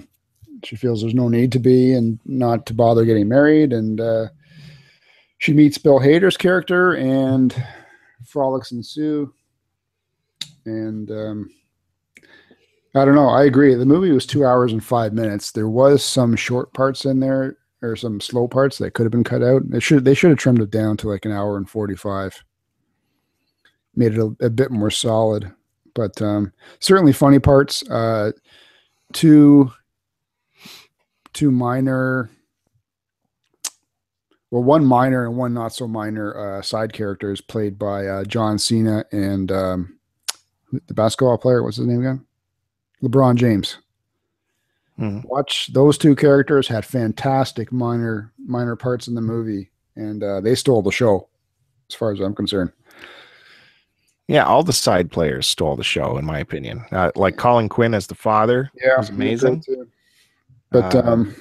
she 0.64 0.76
feels 0.76 1.00
there's 1.00 1.14
no 1.14 1.28
need 1.28 1.52
to 1.52 1.58
be 1.58 1.92
and 1.92 2.18
not 2.24 2.66
to 2.66 2.74
bother 2.74 3.04
getting 3.04 3.28
married. 3.28 3.72
And 3.72 4.00
uh, 4.00 4.28
she 5.38 5.52
meets 5.52 5.78
Bill 5.78 5.98
Hader's 5.98 6.36
character, 6.36 6.94
and 6.94 7.54
frolics 8.24 8.72
ensue. 8.72 9.32
And 10.66 11.10
um, 11.10 11.50
I 12.94 13.04
don't 13.04 13.14
know. 13.14 13.28
I 13.28 13.44
agree. 13.44 13.74
The 13.74 13.86
movie 13.86 14.12
was 14.12 14.26
two 14.26 14.44
hours 14.44 14.72
and 14.72 14.84
five 14.84 15.12
minutes. 15.12 15.52
There 15.52 15.68
was 15.68 16.04
some 16.04 16.36
short 16.36 16.72
parts 16.74 17.04
in 17.04 17.20
there, 17.20 17.56
or 17.82 17.96
some 17.96 18.20
slow 18.20 18.46
parts 18.46 18.78
that 18.78 18.92
could 18.92 19.04
have 19.04 19.12
been 19.12 19.24
cut 19.24 19.42
out. 19.42 19.68
They 19.68 19.80
should 19.80 20.04
they 20.04 20.14
should 20.14 20.30
have 20.30 20.38
trimmed 20.38 20.60
it 20.60 20.70
down 20.70 20.96
to 20.98 21.08
like 21.08 21.24
an 21.24 21.32
hour 21.32 21.56
and 21.56 21.68
forty 21.68 21.96
five. 21.96 22.42
Made 23.94 24.14
it 24.14 24.18
a, 24.18 24.46
a 24.46 24.50
bit 24.50 24.70
more 24.70 24.90
solid, 24.90 25.52
but 25.94 26.20
um, 26.22 26.52
certainly 26.78 27.12
funny 27.12 27.38
parts. 27.38 27.88
Uh, 27.88 28.32
two 29.12 29.70
two 31.32 31.50
minor 31.50 32.30
well, 34.50 34.64
one 34.64 34.84
minor 34.84 35.26
and 35.26 35.36
one 35.36 35.54
not 35.54 35.72
so 35.72 35.86
minor 35.86 36.58
uh, 36.58 36.62
side 36.62 36.92
characters 36.92 37.40
played 37.40 37.78
by 37.78 38.06
uh, 38.06 38.24
John 38.24 38.58
Cena 38.58 39.04
and 39.12 39.50
um, 39.52 39.98
the 40.72 40.94
basketball 40.94 41.38
player. 41.38 41.62
What's 41.62 41.76
his 41.76 41.86
name 41.86 42.00
again? 42.00 42.26
LeBron 43.02 43.36
James. 43.36 43.78
Mhm. 45.00 45.24
Watch 45.24 45.72
those 45.72 45.96
two 45.96 46.14
characters 46.14 46.68
had 46.68 46.84
fantastic 46.84 47.72
minor 47.72 48.32
minor 48.38 48.76
parts 48.76 49.08
in 49.08 49.14
the 49.14 49.20
movie, 49.22 49.70
and 49.96 50.22
uh, 50.22 50.40
they 50.40 50.54
stole 50.54 50.82
the 50.82 50.92
show, 50.92 51.28
as 51.88 51.94
far 51.94 52.12
as 52.12 52.20
I'm 52.20 52.34
concerned. 52.34 52.70
Yeah, 54.28 54.44
all 54.44 54.62
the 54.62 54.72
side 54.72 55.10
players 55.10 55.46
stole 55.46 55.74
the 55.74 55.82
show, 55.82 56.16
in 56.18 56.24
my 56.24 56.38
opinion. 56.38 56.84
Uh, 56.92 57.10
like 57.16 57.36
Colin 57.36 57.68
Quinn 57.68 57.94
as 57.94 58.06
the 58.06 58.14
father. 58.14 58.70
Yeah, 58.74 58.98
was 58.98 59.08
amazing. 59.08 59.64
But 60.70 60.94
Uh, 60.94 61.02
um, 61.04 61.34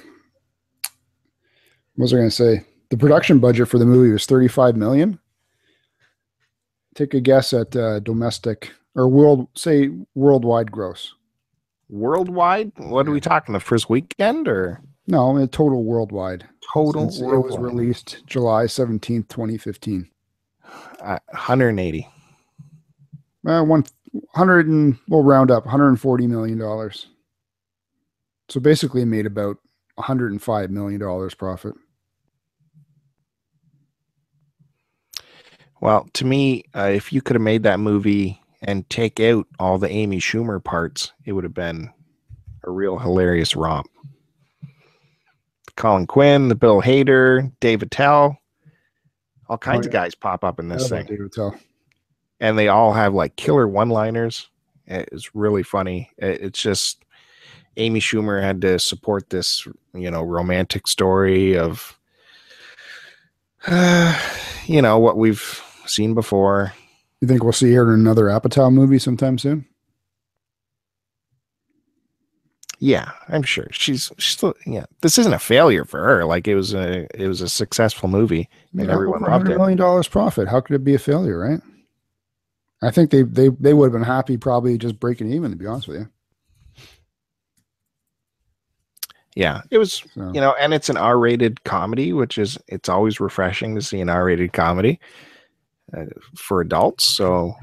what 1.94 2.04
was 2.04 2.12
I 2.12 2.16
going 2.16 2.30
to 2.30 2.34
say? 2.34 2.64
The 2.88 2.96
production 2.96 3.38
budget 3.38 3.68
for 3.68 3.78
the 3.78 3.86
movie 3.86 4.10
was 4.10 4.26
35 4.26 4.76
million. 4.76 5.20
Take 6.96 7.14
a 7.14 7.20
guess 7.20 7.52
at 7.52 7.76
uh, 7.76 8.00
domestic 8.00 8.72
or 8.96 9.06
world, 9.06 9.46
say 9.54 9.90
worldwide 10.16 10.72
gross. 10.72 11.14
Worldwide? 11.90 12.72
What 12.76 13.08
are 13.08 13.10
we 13.10 13.20
talking? 13.20 13.52
The 13.52 13.60
first 13.60 13.90
weekend 13.90 14.48
or 14.48 14.80
No, 15.06 15.44
total 15.46 15.82
worldwide. 15.84 16.46
total? 16.72 17.10
Since 17.10 17.20
it 17.20 17.36
was 17.36 17.58
released 17.58 18.22
July 18.26 18.64
17th, 18.64 19.28
2015. 19.28 20.08
Uh, 21.00 21.18
180. 21.30 22.08
Uh, 23.46 23.62
one 23.64 23.84
hundred 24.34 24.66
and 24.68 24.98
we'll 25.08 25.22
round 25.24 25.50
up 25.50 25.64
140 25.64 26.26
million 26.26 26.58
dollars. 26.58 27.08
So 28.48 28.60
basically, 28.60 29.04
made 29.04 29.26
about 29.26 29.56
105 29.94 30.70
million 30.70 31.00
dollars 31.00 31.34
profit. 31.34 31.74
Well, 35.80 36.08
to 36.14 36.24
me, 36.26 36.64
uh, 36.76 36.90
if 36.92 37.12
you 37.12 37.22
could 37.22 37.36
have 37.36 37.42
made 37.42 37.62
that 37.62 37.80
movie 37.80 38.39
and 38.62 38.88
take 38.90 39.20
out 39.20 39.46
all 39.58 39.78
the 39.78 39.90
Amy 39.90 40.18
Schumer 40.18 40.62
parts, 40.62 41.12
it 41.24 41.32
would 41.32 41.44
have 41.44 41.54
been 41.54 41.90
a 42.64 42.70
real 42.70 42.98
hilarious 42.98 43.56
romp. 43.56 43.88
Colin 45.76 46.06
Quinn, 46.06 46.48
the 46.48 46.54
Bill 46.54 46.82
Hader, 46.82 47.52
Dave 47.60 47.82
Attell, 47.82 48.38
all 49.48 49.58
kinds 49.58 49.86
oh, 49.86 49.88
of 49.88 49.94
yeah. 49.94 50.00
guys 50.00 50.14
pop 50.14 50.44
up 50.44 50.58
in 50.60 50.68
this 50.68 50.88
thing. 50.88 51.00
about 51.00 51.10
Dave 51.10 51.20
Attell? 51.20 51.56
and 52.40 52.58
they 52.58 52.68
all 52.68 52.92
have 52.92 53.14
like 53.14 53.36
killer 53.36 53.68
one-liners. 53.68 54.48
It's 54.86 55.34
really 55.34 55.62
funny. 55.62 56.10
It's 56.18 56.60
just 56.60 57.04
Amy 57.76 58.00
Schumer 58.00 58.42
had 58.42 58.60
to 58.62 58.78
support 58.78 59.30
this, 59.30 59.68
you 59.94 60.10
know, 60.10 60.22
romantic 60.22 60.88
story 60.88 61.56
of, 61.56 61.96
you 64.66 64.82
know, 64.82 64.98
what 64.98 65.16
we've 65.16 65.62
seen 65.86 66.14
before. 66.14 66.72
You 67.20 67.28
think 67.28 67.42
we'll 67.42 67.52
see 67.52 67.72
her 67.72 67.92
in 67.92 68.00
another 68.00 68.24
Apatow 68.24 68.72
movie 68.72 68.98
sometime 68.98 69.38
soon? 69.38 69.66
Yeah, 72.78 73.10
I'm 73.28 73.42
sure 73.42 73.66
she's, 73.72 74.10
she's 74.16 74.32
still. 74.34 74.54
Yeah, 74.66 74.86
this 75.02 75.18
isn't 75.18 75.34
a 75.34 75.38
failure 75.38 75.84
for 75.84 76.02
her. 76.02 76.24
Like 76.24 76.48
it 76.48 76.54
was 76.54 76.72
a, 76.72 77.06
it 77.14 77.28
was 77.28 77.42
a 77.42 77.48
successful 77.48 78.08
movie, 78.08 78.48
and 78.78 78.88
Yeah, 78.88 78.94
everyone 78.94 79.22
loved 79.22 79.50
it. 79.50 79.58
million 79.58 79.76
dollars 79.76 80.08
profit. 80.08 80.48
How 80.48 80.60
could 80.60 80.76
it 80.76 80.84
be 80.84 80.94
a 80.94 80.98
failure, 80.98 81.38
right? 81.38 81.60
I 82.82 82.90
think 82.90 83.10
they 83.10 83.22
they 83.22 83.48
they 83.50 83.74
would 83.74 83.86
have 83.86 83.92
been 83.92 84.02
happy 84.02 84.38
probably 84.38 84.78
just 84.78 84.98
breaking 84.98 85.30
even. 85.30 85.50
To 85.50 85.56
be 85.58 85.66
honest 85.66 85.88
with 85.88 85.98
you, 85.98 86.08
Yeah, 89.36 89.60
it 89.70 89.78
was 89.78 90.02
so, 90.14 90.32
you 90.32 90.40
know 90.40 90.54
and 90.58 90.72
it's 90.74 90.88
an 90.88 90.96
r-rated 90.96 91.62
comedy 91.64 92.12
which 92.12 92.38
is 92.38 92.58
it's 92.66 92.88
always 92.88 93.20
refreshing 93.20 93.74
to 93.74 93.82
see 93.82 94.00
an 94.00 94.08
r-rated 94.08 94.52
comedy 94.54 94.98
uh, 95.96 96.04
for 96.36 96.60
adults. 96.60 97.04
So 97.04 97.54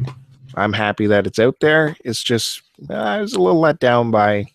i'm 0.55 0.73
happy 0.73 1.07
that 1.07 1.27
it's 1.27 1.39
out 1.39 1.57
there. 1.59 1.95
It's 2.03 2.23
just 2.23 2.61
uh, 2.89 2.93
i 2.93 3.21
was 3.21 3.33
a 3.33 3.41
little 3.41 3.59
let 3.59 3.79
down 3.79 4.11
by 4.11 4.45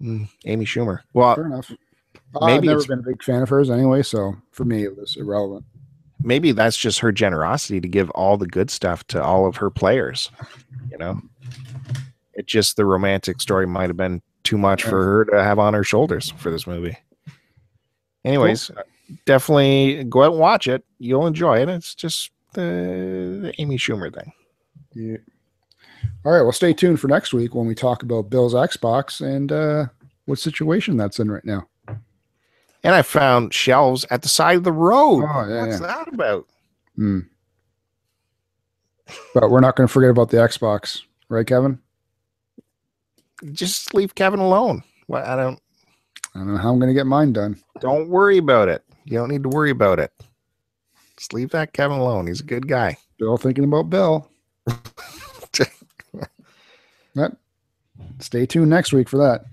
mm, 0.00 0.28
amy 0.46 0.64
schumer. 0.64 1.00
Well 1.12 1.34
fair 1.34 1.46
enough. 1.46 1.70
maybe 2.40 2.68
I've 2.68 2.76
never 2.76 2.84
been 2.84 2.98
a 3.00 3.02
big 3.02 3.22
fan 3.22 3.42
of 3.42 3.48
hers 3.48 3.70
anyway, 3.70 4.02
so 4.02 4.34
for 4.50 4.64
me 4.64 4.84
it 4.84 4.96
was 4.96 5.16
irrelevant. 5.16 5.64
maybe 6.22 6.52
that's 6.52 6.76
just 6.76 7.00
her 7.00 7.12
generosity 7.12 7.80
to 7.80 7.88
give 7.88 8.10
all 8.10 8.36
the 8.36 8.46
good 8.46 8.70
stuff 8.70 9.06
to 9.08 9.22
all 9.22 9.46
of 9.46 9.56
her 9.56 9.70
players 9.70 10.30
you 10.90 10.98
know? 10.98 11.20
It 12.34 12.46
just 12.46 12.76
the 12.76 12.84
romantic 12.84 13.40
story 13.40 13.66
might 13.66 13.88
have 13.88 13.96
been 13.96 14.22
too 14.44 14.58
much 14.58 14.82
for 14.82 15.04
her 15.04 15.24
to 15.26 15.42
have 15.42 15.58
on 15.58 15.74
her 15.74 15.84
shoulders 15.84 16.32
for 16.38 16.50
this 16.50 16.66
movie. 16.66 16.96
Anyways 18.24 18.70
uh, 18.70 18.82
definitely 19.26 20.04
go 20.04 20.22
out 20.24 20.32
and 20.32 20.40
watch 20.40 20.66
it 20.68 20.84
you'll 20.98 21.26
enjoy 21.26 21.58
it 21.60 21.68
it's 21.68 21.94
just 21.94 22.30
the, 22.54 22.60
the 23.42 23.54
amy 23.58 23.76
schumer 23.76 24.12
thing 24.14 24.32
Yeah. 24.94 25.16
All 26.24 26.32
right. 26.32 26.42
Well, 26.42 26.52
stay 26.52 26.72
tuned 26.74 27.00
for 27.00 27.08
next 27.08 27.32
week 27.32 27.54
when 27.54 27.66
we 27.66 27.74
talk 27.74 28.02
about 28.02 28.28
Bill's 28.30 28.52
Xbox 28.54 29.20
and 29.22 29.50
uh, 29.52 29.86
what 30.26 30.38
situation 30.38 30.96
that's 30.96 31.18
in 31.18 31.30
right 31.30 31.44
now. 31.44 31.66
and 31.88 32.94
i 32.94 33.02
found 33.02 33.52
shelves 33.54 34.04
at 34.10 34.22
the 34.22 34.28
side 34.28 34.56
of 34.56 34.64
the 34.64 34.72
road 34.72 35.24
Oh, 35.26 35.46
yeah, 35.48 35.60
what's 35.66 35.80
yeah. 35.80 35.86
that 35.86 36.08
about 36.12 36.46
Hmm. 36.96 37.20
But 39.34 39.50
we're 39.50 39.60
not 39.60 39.74
going 39.76 39.86
to 39.86 39.92
forget 39.92 40.10
about 40.10 40.30
the 40.30 40.36
Xbox, 40.36 41.02
right, 41.28 41.46
Kevin? 41.46 41.78
just 43.52 43.94
leave 43.94 44.14
kevin 44.14 44.38
alone 44.40 44.82
what 45.06 45.24
i 45.24 45.34
don't 45.34 45.58
I 46.34 46.38
don't 46.40 46.52
know 46.54 46.58
how 46.60 46.70
I'm 46.70 46.78
going 46.78 46.90
to 46.90 46.94
get 46.94 47.06
mine 47.06 47.32
done. 47.32 47.56
don't 47.80 48.08
worry 48.08 48.36
about 48.38 48.68
it 48.68 48.84
you 49.04 49.18
don't 49.18 49.30
need 49.30 49.42
to 49.42 49.48
worry 49.48 49.70
about 49.70 49.98
it 49.98 50.12
just 51.16 51.32
leave 51.32 51.50
that 51.50 51.72
kevin 51.72 51.98
alone 51.98 52.26
he's 52.26 52.40
a 52.40 52.44
good 52.44 52.66
guy 52.68 52.96
Bill 53.20 53.36
thinking 53.36 53.64
about 53.64 53.90
Bill. 53.90 54.28
That. 57.16 57.36
Stay 58.20 58.46
tuned 58.46 58.70
next 58.70 58.92
week 58.92 59.08
for 59.08 59.16
that. 59.16 59.44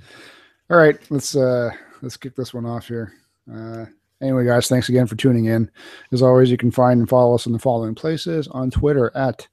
All 0.70 0.78
right, 0.78 0.96
let's 1.10 1.36
uh 1.36 1.72
let's 2.04 2.16
kick 2.16 2.36
this 2.36 2.54
one 2.54 2.68
off 2.68 2.88
here. 2.88 3.12
Uh 3.52 3.86
anyway, 4.22 4.46
guys, 4.46 4.68
thanks 4.68 4.90
again 4.90 5.08
for 5.08 5.16
tuning 5.16 5.46
in. 5.46 5.70
As 6.12 6.22
always, 6.22 6.52
you 6.52 6.58
can 6.58 6.70
find 6.70 7.00
and 7.00 7.10
follow 7.10 7.34
us 7.34 7.48
in 7.48 7.54
the 7.54 7.60
following 7.60 7.96
places 7.96 8.48
on 8.50 8.70
Twitter 8.70 9.12
at 9.16 9.48